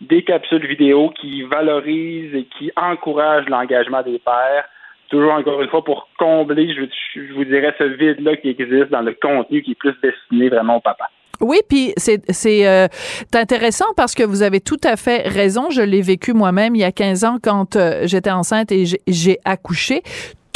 des 0.00 0.22
capsules 0.22 0.66
vidéo 0.66 1.10
qui 1.20 1.42
valorisent 1.42 2.34
et 2.34 2.46
qui 2.58 2.70
encouragent 2.76 3.48
l'engagement 3.48 4.02
des 4.02 4.18
pères. 4.18 4.64
Toujours 5.08 5.32
encore 5.32 5.62
une 5.62 5.68
fois 5.68 5.84
pour 5.84 6.08
combler, 6.18 6.74
je, 6.74 7.32
vous 7.34 7.44
dirais, 7.44 7.74
ce 7.78 7.84
vide-là 7.84 8.36
qui 8.36 8.48
existe 8.48 8.90
dans 8.90 9.02
le 9.02 9.16
contenu 9.20 9.62
qui 9.62 9.72
est 9.72 9.76
plus 9.76 9.94
destiné 10.02 10.48
vraiment 10.48 10.76
au 10.76 10.80
papa. 10.80 11.08
Oui, 11.40 11.58
puis 11.68 11.92
c'est 11.96 12.22
c'est 12.30 12.66
euh, 12.66 12.88
intéressant 13.34 13.92
parce 13.96 14.14
que 14.14 14.22
vous 14.22 14.42
avez 14.42 14.60
tout 14.60 14.80
à 14.82 14.96
fait 14.96 15.28
raison. 15.28 15.68
Je 15.70 15.82
l'ai 15.82 16.00
vécu 16.00 16.32
moi-même 16.32 16.74
il 16.74 16.80
y 16.80 16.84
a 16.84 16.92
15 16.92 17.24
ans 17.24 17.36
quand 17.42 17.76
euh, 17.76 18.06
j'étais 18.06 18.30
enceinte 18.30 18.72
et 18.72 18.84
j'ai 19.06 19.38
accouché 19.44 20.02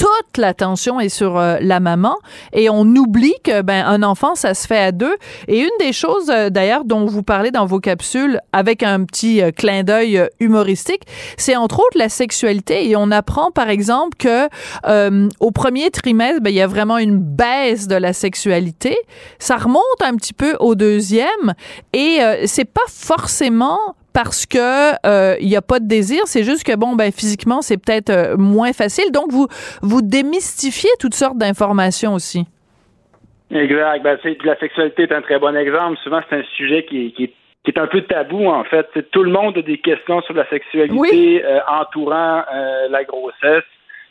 toute 0.00 0.38
l'attention 0.38 0.98
est 0.98 1.10
sur 1.10 1.36
euh, 1.36 1.58
la 1.60 1.78
maman 1.78 2.16
et 2.54 2.70
on 2.70 2.86
oublie 2.86 3.34
que 3.44 3.60
ben 3.60 3.84
un 3.84 4.02
enfant 4.02 4.34
ça 4.34 4.54
se 4.54 4.66
fait 4.66 4.78
à 4.78 4.92
deux. 4.92 5.14
Et 5.46 5.60
une 5.60 5.68
des 5.78 5.92
choses 5.92 6.30
euh, 6.30 6.48
d'ailleurs 6.48 6.86
dont 6.86 7.04
vous 7.04 7.22
parlez 7.22 7.50
dans 7.50 7.66
vos 7.66 7.80
capsules 7.80 8.40
avec 8.54 8.82
un 8.82 9.04
petit 9.04 9.42
euh, 9.42 9.50
clin 9.50 9.82
d'œil 9.82 10.26
humoristique 10.40 11.02
c'est 11.36 11.54
entre 11.54 11.80
autres 11.80 11.98
la 11.98 12.08
sexualité. 12.08 12.88
Et 12.88 12.96
on 12.96 13.10
apprend 13.10 13.50
par 13.50 13.68
exemple 13.68 14.16
que 14.16 14.48
au 15.38 15.50
premier 15.50 15.90
trimestre 15.90 16.40
ben, 16.40 16.48
il 16.48 16.56
y 16.56 16.62
a 16.62 16.66
vraiment 16.66 16.96
une 16.96 17.18
baisse 17.18 17.86
de 17.86 17.96
la 17.96 18.14
sexualité. 18.14 18.96
Ça 19.38 19.58
remonte 19.58 19.82
un 20.00 20.16
petit 20.16 20.32
peu 20.32 20.56
au 20.60 20.74
deuxième 20.74 21.52
et 21.92 22.20
c'est 22.46 22.64
pas 22.64 22.80
forcément 22.88 23.78
parce 24.12 24.46
que 24.46 24.92
il 24.92 24.98
euh, 25.06 25.36
n'y 25.40 25.56
a 25.56 25.62
pas 25.62 25.80
de 25.80 25.86
désir, 25.86 26.22
c'est 26.26 26.44
juste 26.44 26.64
que 26.64 26.76
bon 26.76 26.94
ben 26.94 27.12
physiquement 27.12 27.62
c'est 27.62 27.76
peut-être 27.76 28.10
euh, 28.10 28.36
moins 28.36 28.72
facile. 28.72 29.12
Donc 29.12 29.30
vous 29.30 29.46
vous 29.82 30.02
démystifiez 30.02 30.90
toutes 30.98 31.14
sortes 31.14 31.38
d'informations 31.38 32.14
aussi. 32.14 32.46
Exact. 33.50 34.02
Ben, 34.02 34.18
la 34.44 34.58
sexualité 34.58 35.02
est 35.04 35.12
un 35.12 35.22
très 35.22 35.38
bon 35.38 35.56
exemple. 35.56 35.98
Souvent 36.02 36.20
c'est 36.28 36.36
un 36.36 36.44
sujet 36.56 36.84
qui, 36.84 37.12
qui, 37.12 37.32
est 37.66 37.78
un 37.78 37.86
peu 37.86 38.02
tabou 38.02 38.46
en 38.46 38.64
fait. 38.64 38.86
tout 39.10 39.22
le 39.22 39.30
monde 39.30 39.58
a 39.58 39.62
des 39.62 39.78
questions 39.78 40.22
sur 40.22 40.34
la 40.34 40.48
sexualité 40.48 41.44
euh, 41.44 41.60
entourant 41.68 42.44
la 42.88 43.04
grossesse, 43.04 43.64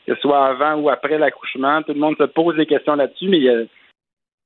que 0.07 0.15
ce 0.15 0.21
soit 0.21 0.47
avant 0.47 0.75
ou 0.75 0.89
après 0.89 1.17
l'accouchement. 1.17 1.81
Tout 1.83 1.93
le 1.93 1.99
monde 1.99 2.15
se 2.17 2.23
pose 2.23 2.55
des 2.55 2.65
questions 2.65 2.95
là-dessus, 2.95 3.27
mais 3.27 3.37
il 3.37 3.43
y 3.43 3.49
a 3.49 3.63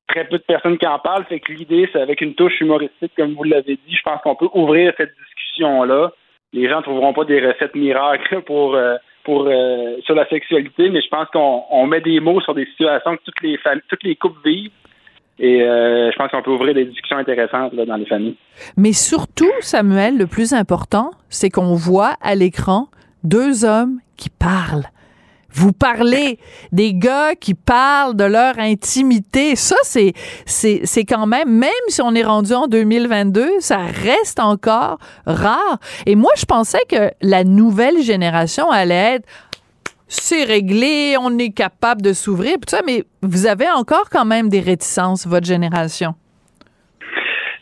très 0.08 0.26
peu 0.26 0.38
de 0.38 0.43
personnes 0.43 0.78
qui 0.78 0.88
en 0.88 0.99
parlent. 0.99 1.26
Fait 1.26 1.39
que 1.39 1.51
l'idée, 1.51 1.89
c'est 1.91 2.01
avec 2.01 2.22
une 2.22 2.36
touche 2.36 2.60
humoristique, 2.62 3.12
comme 3.18 3.34
vous 3.34 3.43
l'avez 3.43 3.76
dit, 3.76 3.95
je 3.95 4.01
pense 4.04 4.22
qu'on 4.22 4.36
peut 4.36 4.49
ouvrir 4.54 4.93
cette 4.97 5.14
discussion-là. 5.18 6.12
Les 6.54 6.70
gens 6.70 6.78
ne 6.78 6.84
trouveront 6.84 7.14
pas 7.14 7.26
des 7.26 7.45
recettes 7.45 7.76
miracles 7.76 8.41
pour, 8.45 8.76
euh, 8.76 8.95
pour 9.24 9.47
euh, 9.47 9.97
sur 10.06 10.16
la 10.16 10.28
sexualité, 10.28 10.89
mais 10.89 11.01
je 11.01 11.10
pense 11.10 11.28
qu'on 11.30 11.88
met 11.88 12.01
des 12.01 12.20
mots 12.20 12.41
sur 12.41 12.54
des 12.54 12.66
situations 12.66 13.18
que 13.18 13.24
toutes 13.24 13.41
les 13.41 13.60
toutes 13.89 14.04
les 14.04 14.16
couples 14.16 14.39
vivent. 14.45 14.72
Et 15.39 15.64
euh, 15.64 16.12
je 16.12 16.16
pense 16.16 16.30
qu'on 16.30 16.43
peut 16.43 16.51
ouvrir 16.51 16.76
des 16.76 16.86
discussions 16.86 17.18
intéressantes 17.18 17.74
dans 17.74 17.95
les 17.95 18.06
familles. 18.06 18.38
Mais 18.78 18.93
surtout, 18.93 19.51
Samuel, 19.62 20.18
le 20.18 20.28
plus 20.28 20.54
important, 20.54 21.10
c'est 21.30 21.49
qu'on 21.49 21.74
voit 21.74 22.14
à 22.22 22.36
l'écran 22.36 22.88
deux 23.24 23.66
hommes 23.66 23.99
qui 24.16 24.30
parlent 24.30 24.86
vous 25.54 25.72
parlez 25.72 26.39
des 26.72 26.93
gars 26.93 27.36
qui 27.36 27.54
parlent 27.54 28.16
de 28.16 28.24
leur 28.24 28.58
intimité. 28.60 29.56
Ça, 29.56 29.76
c'est, 29.84 30.14
c'est, 30.45 30.82
c'est 30.84 31.06
quand 31.06 31.28
même, 31.28 31.49
même 31.49 31.72
si 31.88 32.01
on 32.01 32.14
est 32.16 32.24
rendu 32.24 32.54
en 32.54 32.68
2022, 32.68 33.60
ça 33.60 33.78
reste 33.78 34.39
encore 34.39 34.97
rare. 35.26 35.78
Et 36.06 36.16
moi, 36.16 36.32
je 36.38 36.45
pensais 36.45 36.84
que 36.89 37.12
la 37.22 37.43
nouvelle 37.43 38.01
génération 38.01 38.70
allait 38.70 39.16
être 39.16 39.28
c'est 40.08 40.43
réglé, 40.43 41.16
on 41.20 41.39
est 41.39 41.56
capable 41.56 42.04
de 42.04 42.14
s'ouvrir, 42.14 42.56
tout 42.56 42.68
ça, 42.70 42.82
mais 42.86 43.04
vous 43.24 43.47
avez 43.47 43.70
encore 43.70 44.10
quand 44.12 44.26
même 44.26 44.47
des 44.47 44.60
réticences, 44.60 45.26
votre 45.26 45.47
génération. 45.47 46.14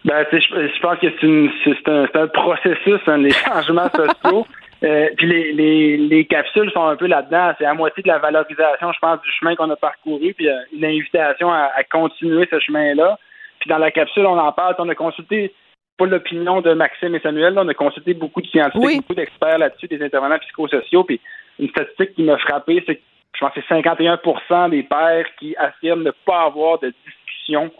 Ben, 0.04 0.26
je, 0.32 0.82
pense 0.82 0.98
que 0.98 1.08
c'est, 1.22 1.90
un, 1.90 2.08
un, 2.22 2.28
processus, 2.28 3.00
hein, 3.08 3.18
les 3.18 3.32
changements 3.46 3.90
sociaux. 3.90 4.46
Euh, 4.84 5.10
puis 5.16 5.28
les, 5.28 5.54
les, 5.54 5.98
les, 5.98 6.26
capsules 6.26 6.72
sont 6.72 6.86
un 6.86 6.96
peu 6.96 7.06
là-dedans. 7.06 7.54
C'est 7.58 7.66
à 7.66 7.74
moitié 7.74 8.02
de 8.02 8.08
la 8.08 8.18
valorisation, 8.18 8.92
je 8.92 9.00
pense, 9.00 9.22
du 9.22 9.32
chemin 9.40 9.56
qu'on 9.56 9.70
a 9.70 9.76
parcouru, 9.76 10.34
puis 10.34 10.50
euh, 10.50 10.58
une 10.74 10.86
invitation 10.86 11.52
à, 11.52 11.70
continuer 11.90 12.48
ce 12.50 12.60
chemin-là. 12.60 13.20
Puis 13.60 13.70
dans 13.70 13.78
la 13.78 13.92
capsule, 13.92 14.26
on 14.26 14.40
en 14.40 14.52
parle. 14.52 14.76
On 14.80 14.90
a 14.90 14.96
consulté 14.96 15.54
pas 15.98 16.08
l'opinion 16.08 16.62
de 16.62 16.74
Maxime 16.74 17.14
et 17.14 17.20
Samuel, 17.20 17.54
on 17.60 17.68
a 17.68 17.74
consulté 17.76 18.16
beaucoup 18.16 18.42
de 18.42 18.48
scientifiques, 18.48 19.02
beaucoup 19.02 19.14
d'experts 19.14 19.60
là-dessus, 19.60 19.88
des 19.88 20.02
intervenants 20.02 20.40
psychosociaux. 20.40 21.04
Puis 21.04 21.22
une 21.60 21.70
statistique 21.70 22.16
qui 22.16 22.24
m'a 22.24 22.40
frappé, 22.40 22.84
c'est 22.88 22.96
que 22.96 23.02
je 23.36 23.40
pense 23.40 23.54
que 23.54 23.62
c'est 23.68 23.82
51% 23.82 24.72
des 24.72 24.84
pères 24.84 25.26
qui 25.40 25.56
affirment 25.58 26.04
ne 26.04 26.12
pas 26.26 26.46
avoir 26.46 26.80
de 26.80 26.92
discussion 27.06 27.72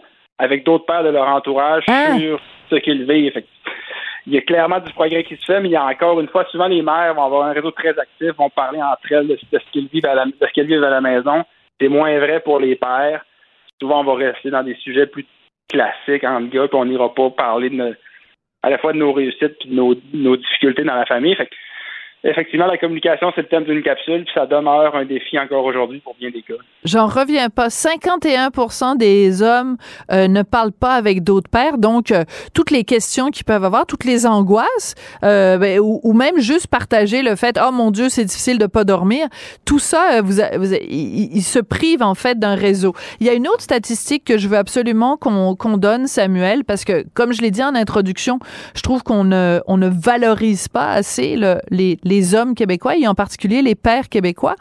avec 0.42 0.64
d'autres 0.64 0.84
pères 0.84 1.04
de 1.04 1.10
leur 1.10 1.28
entourage 1.28 1.84
hein? 1.88 2.18
sur 2.18 2.40
ce 2.70 2.76
qu'ils 2.76 3.04
vivent 3.04 3.42
il 4.26 4.34
y 4.34 4.38
a 4.38 4.42
clairement 4.42 4.78
du 4.78 4.92
progrès 4.92 5.24
qui 5.24 5.36
se 5.36 5.44
fait, 5.44 5.60
mais 5.60 5.68
il 5.68 5.72
y 5.72 5.76
a 5.76 5.84
encore 5.84 6.20
une 6.20 6.28
fois, 6.28 6.44
souvent 6.50 6.68
les 6.68 6.82
mères 6.82 7.14
vont 7.14 7.24
avoir 7.24 7.48
un 7.48 7.52
réseau 7.52 7.70
très 7.72 7.98
actif, 7.98 8.30
vont 8.38 8.50
parler 8.50 8.80
entre 8.80 9.10
elles 9.10 9.26
de, 9.26 9.36
ce 9.36 9.70
qu'ils 9.72 9.88
vivent 9.88 10.06
à 10.06 10.14
la, 10.14 10.26
de 10.26 10.34
ce 10.40 10.52
qu'elles 10.52 10.66
vivent 10.66 10.84
à 10.84 10.90
la 10.90 11.00
maison. 11.00 11.44
C'est 11.80 11.88
moins 11.88 12.16
vrai 12.18 12.40
pour 12.40 12.60
les 12.60 12.76
pères. 12.76 13.24
Souvent, 13.80 14.00
on 14.00 14.04
va 14.04 14.14
rester 14.14 14.50
dans 14.50 14.62
des 14.62 14.76
sujets 14.76 15.06
plus 15.06 15.26
classiques 15.68 16.24
en 16.24 16.40
gars, 16.42 16.68
puis 16.68 16.78
on 16.78 16.84
n'ira 16.84 17.12
pas 17.12 17.30
parler 17.30 17.70
de 17.70 17.96
à 18.64 18.70
la 18.70 18.78
fois 18.78 18.92
de 18.92 18.98
nos 18.98 19.12
réussites 19.12 19.56
et 19.64 19.68
de 19.68 19.74
nos, 19.74 19.96
nos 20.12 20.36
difficultés 20.36 20.84
dans 20.84 20.94
la 20.94 21.06
famille. 21.06 21.34
Fait 21.34 21.50
effectivement, 22.24 22.66
la 22.66 22.78
communication, 22.78 23.32
c'est 23.34 23.42
le 23.42 23.48
thème 23.48 23.64
d'une 23.64 23.82
capsule, 23.82 24.24
puis 24.24 24.32
ça 24.34 24.46
demeure 24.46 24.94
un 24.94 25.04
défi 25.04 25.38
encore 25.38 25.64
aujourd'hui 25.64 26.00
pour 26.00 26.14
bien 26.14 26.30
des 26.30 26.42
cas. 26.42 26.54
J'en 26.84 27.06
reviens 27.06 27.48
pas. 27.50 27.70
51 27.70 28.50
des 28.96 29.42
hommes 29.42 29.76
euh, 30.10 30.28
ne 30.28 30.42
parlent 30.42 30.72
pas 30.72 30.94
avec 30.94 31.24
d'autres 31.24 31.50
pères, 31.50 31.78
donc 31.78 32.10
euh, 32.10 32.24
toutes 32.54 32.70
les 32.70 32.84
questions 32.84 33.30
qu'ils 33.30 33.44
peuvent 33.44 33.64
avoir, 33.64 33.86
toutes 33.86 34.04
les 34.04 34.26
angoisses, 34.26 34.94
euh, 35.24 35.58
ben, 35.58 35.80
ou, 35.80 36.12
même 36.12 36.38
juste 36.38 36.68
partager 36.68 37.22
le 37.22 37.34
fait, 37.36 37.58
oh 37.60 37.72
mon 37.72 37.90
Dieu, 37.90 38.08
c'est 38.08 38.24
difficile 38.24 38.58
de 38.58 38.66
pas 38.66 38.84
dormir. 38.84 39.26
Tout 39.64 39.78
ça, 39.78 40.20
vous, 40.22 40.34
vous 40.58 40.74
ils, 40.74 41.42
se 41.42 41.58
privent 41.58 42.02
en 42.02 42.14
fait 42.14 42.38
d'un 42.38 42.54
réseau. 42.54 42.94
Il 43.20 43.26
y 43.26 43.30
a 43.30 43.34
une 43.34 43.48
autre 43.48 43.62
statistique 43.62 44.24
que 44.24 44.38
je 44.38 44.48
veux 44.48 44.58
absolument 44.58 45.16
qu'on 45.16 45.76
donne, 45.76 46.06
Samuel, 46.06 46.64
parce 46.64 46.84
que 46.84 47.04
comme 47.14 47.32
je 47.32 47.42
l'ai 47.42 47.50
dit 47.50 47.62
en 47.62 47.74
introduction, 47.74 48.38
je 48.76 48.82
trouve 48.82 49.02
qu'on 49.02 49.24
ne, 49.24 49.60
on 49.66 49.76
ne 49.76 49.88
valorise 49.88 50.68
pas 50.68 50.92
assez 50.92 51.36
le, 51.36 51.58
les 51.70 52.11
hommes 52.34 52.54
québécois 52.54 52.96
et 52.96 53.06
en 53.06 53.14
particulier 53.14 53.62
les 53.62 53.74
pères 53.74 54.08
québécois. 54.08 54.56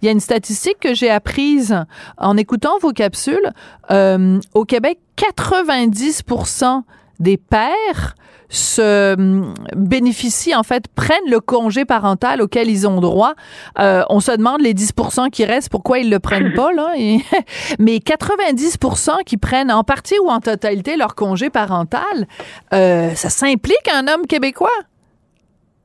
Il 0.00 0.06
y 0.06 0.08
a 0.08 0.12
une 0.12 0.20
statistique 0.20 0.78
que 0.80 0.94
j'ai 0.94 1.10
apprise 1.10 1.84
en 2.18 2.36
écoutant 2.36 2.78
vos 2.78 2.92
capsules. 2.92 3.52
Euh, 3.90 4.40
au 4.54 4.64
Québec, 4.64 4.98
90% 5.16 6.82
des 7.20 7.36
pères 7.36 8.14
se 8.48 9.14
hum, 9.14 9.54
bénéficient, 9.74 10.54
en 10.54 10.62
fait, 10.62 10.86
prennent 10.88 11.28
le 11.28 11.40
congé 11.40 11.84
parental 11.84 12.40
auquel 12.40 12.70
ils 12.70 12.86
ont 12.86 13.00
droit. 13.00 13.34
Euh, 13.78 14.02
on 14.08 14.20
se 14.20 14.32
demande 14.32 14.60
les 14.60 14.74
10 14.74 14.92
qui 15.32 15.44
restent, 15.44 15.70
pourquoi 15.70 15.98
ils 15.98 16.10
le 16.10 16.18
prennent 16.18 16.52
pas, 16.56 16.72
là. 16.72 16.92
mais 17.78 17.96
90% 17.96 19.24
qui 19.24 19.36
prennent 19.36 19.72
en 19.72 19.84
partie 19.84 20.18
ou 20.20 20.30
en 20.30 20.40
totalité 20.40 20.96
leur 20.96 21.14
congé 21.14 21.50
parental, 21.50 22.26
euh, 22.72 23.14
ça 23.14 23.30
s'implique 23.30 23.88
un 23.92 24.06
homme 24.08 24.26
québécois? 24.26 24.68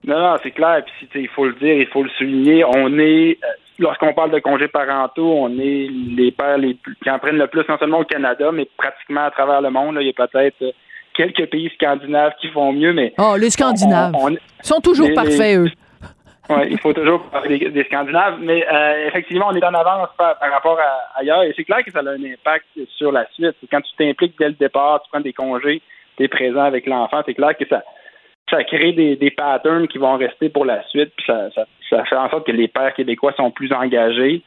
Non, 0.06 0.20
non, 0.20 0.36
c'est 0.42 0.52
clair. 0.52 0.84
Puis, 0.86 1.22
il 1.22 1.28
faut 1.28 1.46
le 1.46 1.54
dire, 1.54 1.74
il 1.74 1.88
faut 1.88 2.04
le 2.04 2.10
souligner. 2.18 2.64
On 2.64 2.98
est, 2.98 3.38
euh, 3.44 3.48
lorsqu'on 3.80 4.14
parle 4.14 4.32
de 4.32 4.40
congés 4.40 4.68
parentaux, 4.68 5.34
on 5.38 5.50
est 5.60 5.88
les 5.90 6.32
pères 6.32 6.58
les 6.58 6.74
plus, 6.74 6.96
qui 7.02 7.10
en 7.10 7.20
prennent 7.20 7.38
le 7.38 7.48
plus, 7.48 7.68
non 7.68 7.78
seulement 7.78 8.00
au 8.00 8.06
Canada, 8.06 8.52
mais 8.52 8.68
pratiquement 8.78 9.26
à 9.26 9.32
travers 9.32 9.62
le 9.62 9.70
monde. 9.70 9.98
Il 10.00 10.08
y 10.08 10.10
a 10.10 10.28
peut-être 10.28 10.62
euh, 10.62 10.72
quelques 11.14 11.48
pays 11.48 11.70
scandinaves 11.76 12.34
qui 12.40 12.48
font 12.48 12.72
mieux, 12.72 12.94
mais. 12.94 13.14
Oh, 13.18 13.36
les 13.38 13.50
Scandinaves. 13.50 14.14
Ils 14.30 14.40
sont 14.62 14.80
toujours 14.80 15.14
parfaits, 15.14 15.58
eux. 15.58 15.70
Oui, 16.52 16.64
il 16.72 16.80
faut 16.80 16.94
toujours 16.94 17.22
parler 17.30 17.60
des, 17.60 17.84
Scandinaves, 17.84 18.40
mais 18.42 18.66
euh, 18.66 19.08
effectivement, 19.08 19.50
on 19.52 19.56
est 19.56 19.64
en 19.64 19.74
avance 19.76 20.10
par, 20.18 20.36
rapport 20.40 20.80
à 20.80 21.20
ailleurs, 21.20 21.44
et 21.44 21.54
c'est 21.56 21.64
clair 21.64 21.84
que 21.86 21.92
ça 21.92 22.00
a 22.00 22.10
un 22.10 22.24
impact 22.24 22.66
sur 22.98 23.12
la 23.12 23.28
suite. 23.34 23.56
Quand 23.70 23.82
tu 23.82 23.96
t'impliques 23.96 24.34
dès 24.40 24.48
le 24.48 24.56
départ, 24.56 25.04
tu 25.04 25.10
prends 25.12 25.20
des 25.20 25.32
congés, 25.32 25.80
tu 26.18 26.24
es 26.24 26.28
présent 26.28 26.64
avec 26.64 26.88
l'enfant, 26.88 27.22
c'est 27.24 27.36
clair 27.36 27.56
que 27.56 27.68
ça, 27.68 27.84
ça 28.50 28.64
crée 28.64 28.94
des, 28.94 29.32
patterns 29.32 29.88
qui 29.88 29.98
vont 29.98 30.18
rester 30.18 30.50
pour 30.50 30.66
la 30.66 30.84
suite, 30.88 31.12
puis 31.16 31.26
ça, 31.26 31.50
ça, 31.90 32.06
fait 32.06 32.16
en 32.16 32.30
sorte 32.30 32.46
que 32.46 32.52
les 32.52 32.68
pères 32.68 32.94
québécois 32.94 33.34
sont 33.34 33.52
plus 33.52 33.72
engagés. 33.72 34.42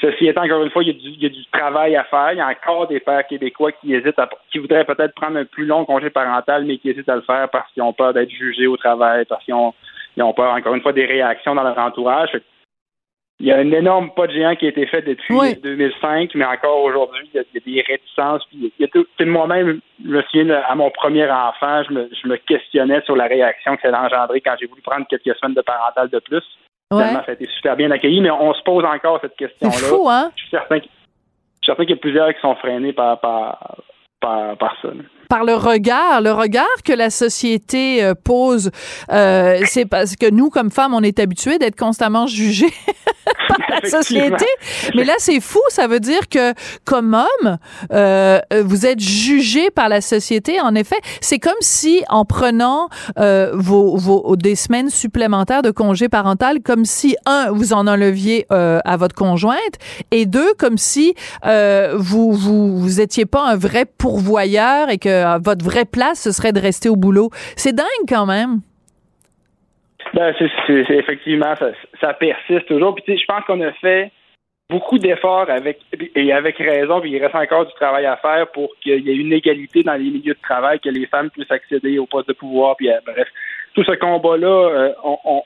Ceci 0.00 0.26
étant, 0.26 0.42
encore 0.42 0.62
une 0.62 0.70
fois, 0.70 0.82
il 0.82 0.88
y, 0.88 1.26
a 1.26 1.28
du, 1.28 1.46
travail 1.52 1.94
à 1.94 2.04
faire. 2.04 2.32
Il 2.32 2.38
y 2.38 2.40
a 2.40 2.48
encore 2.48 2.88
des 2.88 2.98
pères 2.98 3.26
québécois 3.26 3.70
qui 3.72 3.94
hésitent, 3.94 4.18
à, 4.18 4.28
qui 4.50 4.58
voudraient 4.58 4.84
peut-être 4.84 5.14
prendre 5.14 5.38
un 5.38 5.44
plus 5.44 5.66
long 5.66 5.84
congé 5.84 6.10
parental, 6.10 6.64
mais 6.64 6.78
qui 6.78 6.90
hésitent 6.90 7.08
à 7.08 7.16
le 7.16 7.22
faire 7.22 7.48
parce 7.50 7.70
qu'ils 7.72 7.82
ont 7.82 7.92
peur 7.92 8.12
d'être 8.12 8.30
jugés 8.30 8.66
au 8.66 8.76
travail, 8.76 9.24
parce 9.24 9.44
qu'ils 9.44 9.54
ont, 9.54 9.72
ils 10.16 10.22
ont 10.22 10.32
peur, 10.32 10.52
encore 10.52 10.74
une 10.74 10.82
fois, 10.82 10.92
des 10.92 11.06
réactions 11.06 11.54
dans 11.54 11.62
leur 11.62 11.78
entourage. 11.78 12.30
Il 13.40 13.46
y 13.46 13.52
a 13.52 13.56
un 13.56 13.72
énorme 13.72 14.10
pas 14.14 14.28
de 14.28 14.32
géant 14.32 14.54
qui 14.54 14.66
a 14.66 14.68
été 14.68 14.86
fait 14.86 15.02
depuis 15.02 15.56
2005, 15.62 16.30
mais 16.34 16.44
encore 16.44 16.82
aujourd'hui, 16.82 17.28
il, 17.34 17.36
y 17.36 17.40
a 17.40 17.60
des 17.60 17.80
réticences. 17.82 18.44
Puis 18.46 18.72
il 18.78 18.82
y 18.82 18.84
a 18.84 18.88
tout, 18.88 19.06
moi-même, 19.20 19.80
je 20.04 20.08
me 20.08 20.22
souviens, 20.22 20.62
à 20.68 20.74
mon 20.76 20.90
premier 20.90 21.28
enfant, 21.28 21.82
je 21.82 21.92
me, 21.92 22.08
je 22.22 22.28
me 22.28 22.36
questionnais 22.36 23.02
sur 23.02 23.16
la 23.16 23.26
réaction 23.26 23.76
que 23.76 23.82
ça 23.82 23.96
a 23.96 24.06
engendré 24.06 24.40
quand 24.40 24.54
j'ai 24.60 24.66
voulu 24.66 24.82
prendre 24.82 25.06
quelques 25.08 25.36
semaines 25.36 25.54
de 25.54 25.62
parental 25.62 26.08
de 26.10 26.18
plus. 26.20 26.44
Ouais. 26.92 27.12
ça 27.12 27.24
a 27.26 27.32
été 27.32 27.48
super 27.56 27.76
bien 27.76 27.90
accueilli, 27.90 28.20
mais 28.20 28.30
on 28.30 28.54
se 28.54 28.62
pose 28.62 28.84
encore 28.84 29.18
cette 29.20 29.36
question-là. 29.36 29.74
C'est 29.74 29.86
fou, 29.86 30.08
hein? 30.08 30.30
Je 30.36 30.42
suis 30.42 30.50
certain, 30.50 30.78
qu'il 30.78 31.90
y 31.90 31.92
a 31.92 31.96
plusieurs 31.96 32.32
qui 32.34 32.40
sont 32.40 32.54
freinés 32.56 32.92
par, 32.92 33.18
par, 33.20 33.78
par, 34.20 34.56
par 34.58 34.76
ça 34.80 34.90
par 35.34 35.42
le 35.42 35.56
regard, 35.56 36.20
le 36.20 36.30
regard 36.30 36.76
que 36.84 36.92
la 36.92 37.10
société 37.10 38.04
euh, 38.04 38.14
pose. 38.14 38.70
Euh, 39.10 39.62
c'est 39.66 39.84
parce 39.84 40.14
que 40.14 40.30
nous, 40.30 40.48
comme 40.48 40.70
femmes, 40.70 40.94
on 40.94 41.02
est 41.02 41.18
habitués 41.18 41.58
d'être 41.58 41.74
constamment 41.74 42.28
jugés 42.28 42.72
par 43.48 43.58
la 43.68 43.90
société. 43.90 44.46
Mais 44.94 45.02
là, 45.02 45.14
c'est 45.18 45.40
fou. 45.40 45.58
Ça 45.70 45.88
veut 45.88 45.98
dire 45.98 46.28
que, 46.28 46.54
comme 46.84 47.14
homme, 47.14 47.58
euh, 47.92 48.38
vous 48.62 48.86
êtes 48.86 49.00
jugé 49.00 49.72
par 49.72 49.88
la 49.88 50.00
société. 50.00 50.60
En 50.60 50.76
effet, 50.76 51.00
c'est 51.20 51.40
comme 51.40 51.52
si, 51.60 52.04
en 52.10 52.24
prenant 52.24 52.88
vos, 53.16 53.96
vos, 53.96 54.36
des 54.36 54.54
semaines 54.54 54.88
supplémentaires 54.88 55.62
de 55.62 55.72
congé 55.72 56.08
parental, 56.08 56.60
comme 56.60 56.84
si, 56.84 57.16
un, 57.26 57.50
vous 57.50 57.72
en 57.72 57.88
enleviez 57.88 58.46
à 58.50 58.96
votre 58.96 59.16
conjointe, 59.16 59.78
et 60.12 60.26
deux, 60.26 60.54
comme 60.54 60.78
si 60.78 61.14
vous, 61.42 62.32
vous, 62.32 62.78
vous 62.78 63.00
étiez 63.00 63.26
pas 63.26 63.42
un 63.42 63.56
vrai 63.56 63.84
pourvoyeur 63.84 64.90
et 64.90 64.98
que 64.98 65.23
euh, 65.24 65.38
votre 65.42 65.64
vraie 65.64 65.84
place, 65.84 66.20
ce 66.22 66.32
serait 66.32 66.52
de 66.52 66.60
rester 66.60 66.88
au 66.88 66.96
boulot. 66.96 67.30
C'est 67.56 67.74
dingue 67.74 68.06
quand 68.08 68.26
même. 68.26 68.60
Ben, 70.12 70.32
c'est, 70.38 70.90
effectivement, 70.90 71.54
ça, 72.00 72.12
persiste 72.14 72.66
toujours. 72.66 72.94
Puis, 72.94 73.18
je 73.18 73.24
pense 73.26 73.44
qu'on 73.46 73.60
a 73.62 73.72
fait 73.72 74.12
beaucoup 74.70 74.98
d'efforts 74.98 75.50
avec 75.50 75.80
et 76.14 76.32
avec 76.32 76.56
raison, 76.58 77.00
puis 77.00 77.10
il 77.10 77.22
reste 77.22 77.34
encore 77.34 77.66
du 77.66 77.72
travail 77.74 78.06
à 78.06 78.16
faire 78.16 78.46
pour 78.52 78.70
qu'il 78.80 79.00
y 79.00 79.10
ait 79.10 79.16
une 79.16 79.32
égalité 79.32 79.82
dans 79.82 79.94
les 79.94 80.10
milieux 80.10 80.34
de 80.34 80.40
travail, 80.42 80.80
que 80.80 80.88
les 80.88 81.06
femmes 81.06 81.30
puissent 81.30 81.50
accéder 81.50 81.98
au 81.98 82.06
poste 82.06 82.28
de 82.28 82.32
pouvoir, 82.32 82.76
puis 82.76 82.90
euh, 82.90 82.98
bref, 83.04 83.28
tout 83.74 83.84
ce 83.84 83.92
combat-là, 83.92 84.46
euh, 84.46 84.92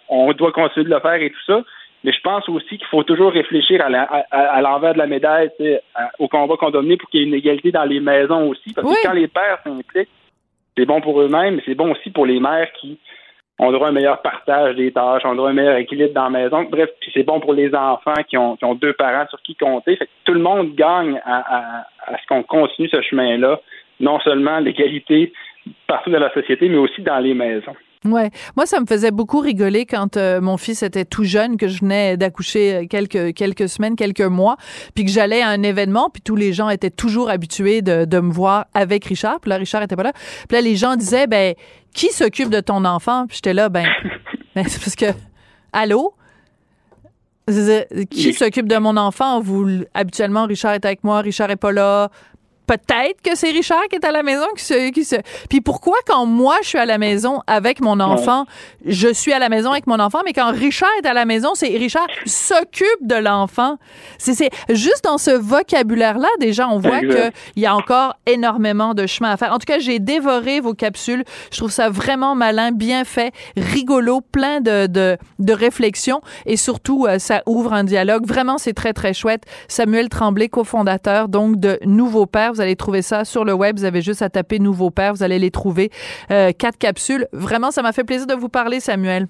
on, 0.09 0.33
doit 0.33 0.53
continuer 0.53 0.85
de 0.85 0.95
le 0.95 1.01
faire 1.01 1.15
et 1.15 1.31
tout 1.31 1.45
ça. 1.47 1.65
Mais 2.05 2.13
je 2.13 2.21
pense 2.21 2.49
aussi 2.49 2.79
qu'il 2.79 2.87
faut 2.87 3.03
toujours 3.03 3.33
réfléchir 3.33 3.85
à, 3.85 4.61
l'envers 4.61 4.93
de 4.93 4.99
la 4.99 5.07
médaille, 5.07 5.51
au 6.19 6.29
combat 6.29 6.57
qu'on 6.57 6.71
doit 6.71 6.83
mener 6.83 6.97
pour 6.97 7.11
qu'il 7.11 7.21
y 7.21 7.23
ait 7.25 7.27
une 7.27 7.35
égalité 7.35 7.73
dans 7.73 7.85
les 7.85 8.01
maisons 8.01 8.49
aussi. 8.49 8.73
Parce 8.73 8.87
que 8.89 9.07
quand 9.07 9.15
les 9.15 9.29
pères 9.29 9.59
s'impliquent, 9.65 10.09
c'est 10.77 10.87
bon 10.87 11.01
pour 11.01 11.21
eux-mêmes, 11.21 11.57
mais 11.57 11.63
c'est 11.67 11.75
bon 11.75 11.93
aussi 11.93 12.11
pour 12.11 12.25
les 12.25 12.39
mères 12.39 12.71
qui 12.81 12.99
ont 13.59 13.73
droit 13.73 13.89
à 13.89 13.91
un 13.91 13.93
meilleur 13.93 14.23
partage 14.23 14.77
des 14.77 14.93
tâches, 14.93 15.25
ont 15.25 15.35
droit 15.35 15.49
à 15.49 15.51
un 15.51 15.55
meilleur 15.55 15.77
équilibre 15.77 16.15
dans 16.15 16.29
la 16.29 16.31
maison. 16.31 16.63
Bref, 16.71 16.91
c'est 17.13 17.25
bon 17.25 17.41
pour 17.41 17.53
les 17.53 17.75
enfants 17.75 18.23
qui 18.29 18.37
ont, 18.37 18.57
deux 18.81 18.93
parents 18.93 19.27
sur 19.29 19.43
qui 19.43 19.57
compter. 19.57 19.99
tout 20.25 20.35
le 20.35 20.41
monde 20.41 20.77
gagne 20.77 21.21
à, 21.25 21.85
à 22.07 22.19
ce 22.19 22.27
qu'on 22.29 22.45
continue 22.45 22.89
ce 22.89 23.03
chemin-là, 23.03 23.61
non 23.99 24.21
seulement 24.21 24.61
l'égalité 24.61 25.33
partout 25.89 26.11
dans 26.11 26.21
la 26.21 26.33
société, 26.33 26.69
mais 26.69 26.79
aussi 26.79 27.03
dans 27.03 27.19
les 27.19 27.35
maisons. 27.35 27.75
Ouais, 28.05 28.31
moi 28.57 28.65
ça 28.65 28.81
me 28.81 28.87
faisait 28.87 29.11
beaucoup 29.11 29.41
rigoler 29.41 29.85
quand 29.85 30.17
euh, 30.17 30.41
mon 30.41 30.57
fils 30.57 30.85
était 30.85 31.05
tout 31.05 31.25
jeune, 31.25 31.57
que 31.57 31.67
je 31.67 31.81
venais 31.81 32.17
d'accoucher 32.17 32.75
euh, 32.75 32.87
quelques 32.87 33.35
quelques 33.35 33.69
semaines, 33.69 33.97
quelques 33.97 34.21
mois, 34.21 34.57
puis 34.95 35.05
que 35.05 35.11
j'allais 35.11 35.43
à 35.43 35.49
un 35.49 35.63
événement, 35.65 36.09
puis 36.09 36.23
tous 36.23 36.37
les 36.37 36.53
gens 36.53 36.69
étaient 36.69 36.91
toujours 36.91 37.29
habitués 37.29 37.83
de, 37.83 38.05
de 38.05 38.21
me 38.21 38.31
voir 38.33 38.67
avec 38.73 39.05
Richard. 39.05 39.41
Puis 39.41 39.51
là 39.51 39.57
Richard 39.57 39.83
était 39.83 39.97
pas 39.97 40.05
là. 40.05 40.13
Puis 40.13 40.57
là 40.57 40.61
les 40.61 40.77
gens 40.77 40.95
disaient 40.95 41.27
ben 41.27 41.55
qui 41.93 42.11
s'occupe 42.11 42.51
de 42.51 42.61
ton 42.61 42.85
enfant 42.85 43.27
Puis 43.27 43.37
j'étais 43.39 43.55
là 43.55 43.69
ben, 43.69 43.87
ben 44.55 44.65
c'est 44.69 44.79
parce 44.81 44.95
que 44.95 45.07
allô 45.73 46.15
qui 48.11 48.35
s'occupe 48.35 48.69
de 48.69 48.77
mon 48.77 48.97
enfant? 48.97 49.41
Vous, 49.41 49.67
habituellement, 49.95 50.45
Richard 50.45 50.75
est 50.75 50.85
avec 50.85 51.03
moi, 51.03 51.21
Richard 51.21 51.51
est 51.51 51.57
pas 51.57 51.73
là 51.73 52.11
peut-être 52.69 53.23
que 53.23 53.35
c'est 53.35 53.51
Richard 53.51 53.89
qui 53.89 53.97
est 53.97 54.05
à 54.05 54.13
la 54.13 54.23
maison 54.23 54.47
qui 54.57 54.63
se, 54.63 54.91
qui 54.91 55.05
se... 55.05 55.17
Puis 55.49 55.61
pourquoi 55.61 55.97
quand 56.07 56.27
moi 56.27 56.57
je 56.63 56.69
suis 56.69 56.79
à 56.79 56.85
la 56.85 56.99
maison 56.99 57.41
avec 57.47 57.81
mon 57.81 57.99
enfant, 57.99 58.45
je 58.85 59.09
suis 59.13 59.33
à 59.33 59.39
la 59.39 59.49
maison 59.49 59.73
avec 59.73 59.87
mon 59.87 59.99
enfant, 59.99 60.21
mais 60.25 60.33
quand 60.33 60.53
Richard 60.53 60.91
est 61.03 61.07
à 61.07 61.15
la 61.15 61.25
maison, 61.25 61.55
c'est 61.55 61.69
Richard 61.69 62.07
s'occupe 62.27 63.01
de 63.01 63.15
l'enfant. 63.15 63.79
C'est 64.19 64.51
juste 64.69 65.05
dans 65.05 65.19
ce 65.19 65.31
vocabulaire-là, 65.31 66.29
déjà, 66.39 66.69
on 66.69 66.79
voit 66.79 67.01
qu'il 67.01 67.33
y 67.57 67.67
a 67.67 67.75
encore 67.75 68.17
énormément 68.27 68.95
de 68.95 69.07
chemin 69.07 69.31
à 69.31 69.37
faire. 69.37 69.53
En 69.53 69.59
tout 69.59 69.67
cas, 69.67 69.79
j'ai 69.79 69.99
dévoré 69.99 70.61
vos 70.61 70.75
capsules. 70.75 71.25
Je 71.51 71.57
trouve 71.57 71.71
ça 71.71 71.89
vraiment 71.89 72.35
malin, 72.35 72.71
bien 72.71 73.05
fait, 73.05 73.33
rigolo, 73.57 74.21
plein 74.21 74.61
de, 74.61 74.87
de, 74.87 75.17
de 75.39 75.53
réflexions 75.53 76.21
et 76.45 76.57
surtout, 76.57 77.07
euh, 77.07 77.19
ça 77.19 77.43
ouvre 77.47 77.73
un 77.73 77.85
dialogue. 77.85 78.27
Vraiment, 78.27 78.59
c'est 78.59 78.75
très, 78.75 78.93
très 78.93 79.15
chouette. 79.15 79.45
Samuel 79.69 80.09
Tremblay, 80.11 80.49
cofondateur 80.49 81.29
donc 81.29 81.59
de 81.59 81.79
Nouveau 81.85 82.27
Père. 82.27 82.53
Vous 82.59 82.63
allez 82.63 82.75
trouver 82.75 83.03
ça 83.03 83.25
sur 83.25 83.45
le 83.45 83.53
web. 83.53 83.79
Vous 83.79 83.85
avez 83.85 84.03
juste 84.03 84.21
à 84.21 84.29
taper 84.29 84.59
Nouveau 84.59 84.91
Père. 84.91 85.15
Vous 85.15 85.23
allez 85.23 85.39
les 85.39 85.53
trouver. 85.53 85.91
Euh, 86.33 86.51
quatre 86.51 86.77
capsules. 86.77 87.29
Vraiment, 87.33 87.71
ça 87.71 87.83
m'a 87.83 87.93
fait 87.93 88.03
plaisir 88.03 88.27
de 88.27 88.35
vous 88.35 88.49
parler, 88.49 88.81
Samuel. 88.81 89.29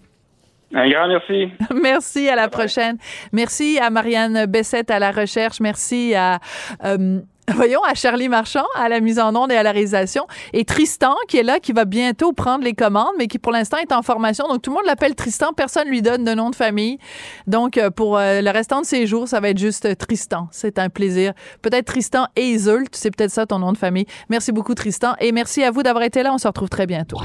Un 0.73 0.89
grand 0.89 1.09
merci. 1.09 1.53
merci, 1.83 2.27
à 2.31 2.37
la 2.37 2.49
prochaine. 2.49 2.97
Merci 3.33 3.79
à 3.79 3.91
Marianne 3.91 4.47
Bessette 4.47 4.91
à 4.91 4.99
la 4.99 5.11
recherche. 5.11 5.61
Merci 5.61 6.15
à 6.15 6.39
euh, 6.87 7.21
voyons, 7.55 7.83
à 7.83 7.95
Charlie 7.95 8.29
Marchand, 8.29 8.65
à 8.75 8.89
la 8.89 9.01
mise 9.01 9.19
en 9.19 9.35
onde 9.35 9.51
et 9.53 9.57
à 9.57 9.63
la 9.63 9.73
réalisation, 9.73 10.27
et 10.53 10.65
Tristan, 10.65 11.15
qui 11.29 11.39
est 11.39 11.43
là, 11.43 11.61
qui 11.61 11.73
va 11.73 11.85
bientôt 11.85 12.33
prendre 12.33 12.65
les 12.65 12.75
commandes, 12.75 13.15
mais 13.17 13.27
qui 13.27 13.39
pour 13.39 13.53
l'instant 13.53 13.79
est 13.79 13.93
en 13.93 14.03
formation. 14.03 14.47
Donc, 14.49 14.63
tout 14.63 14.71
le 14.71 14.77
monde 14.77 14.87
l'appelle 14.87 15.15
Tristan, 15.15 15.53
personne 15.53 15.89
lui 15.89 16.03
donne 16.03 16.25
de 16.25 16.35
nom 16.35 16.51
de 16.51 16.57
famille. 16.57 16.99
Donc, 17.47 17.79
euh, 17.79 17.91
pour 17.91 18.19
euh, 18.19 18.41
le 18.43 18.51
restant 18.51 18.81
de 18.81 18.87
ses 18.87 19.07
jours, 19.07 19.29
ça 19.29 19.41
va 19.41 19.51
être 19.51 19.59
juste 19.59 19.97
Tristan. 19.97 20.49
C'est 20.51 20.79
un 20.79 20.89
plaisir. 20.91 21.33
Peut-être 21.63 21.87
Tristan 21.87 22.27
Iseult, 22.37 22.89
c'est 22.93 23.11
peut-être 23.15 23.31
ça 23.31 23.47
ton 23.47 23.59
nom 23.59 23.73
de 23.73 23.79
famille. 23.79 24.07
Merci 24.29 24.53
beaucoup, 24.53 24.75
Tristan, 24.75 25.15
et 25.21 25.33
merci 25.33 25.63
à 25.65 25.71
vous 25.71 25.83
d'avoir 25.83 26.05
été 26.05 26.23
là. 26.23 26.33
On 26.33 26.39
se 26.39 26.47
retrouve 26.47 26.69
très 26.69 26.87
bientôt. 26.87 27.19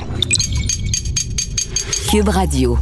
Cube 2.10 2.30
Radio. 2.30 2.78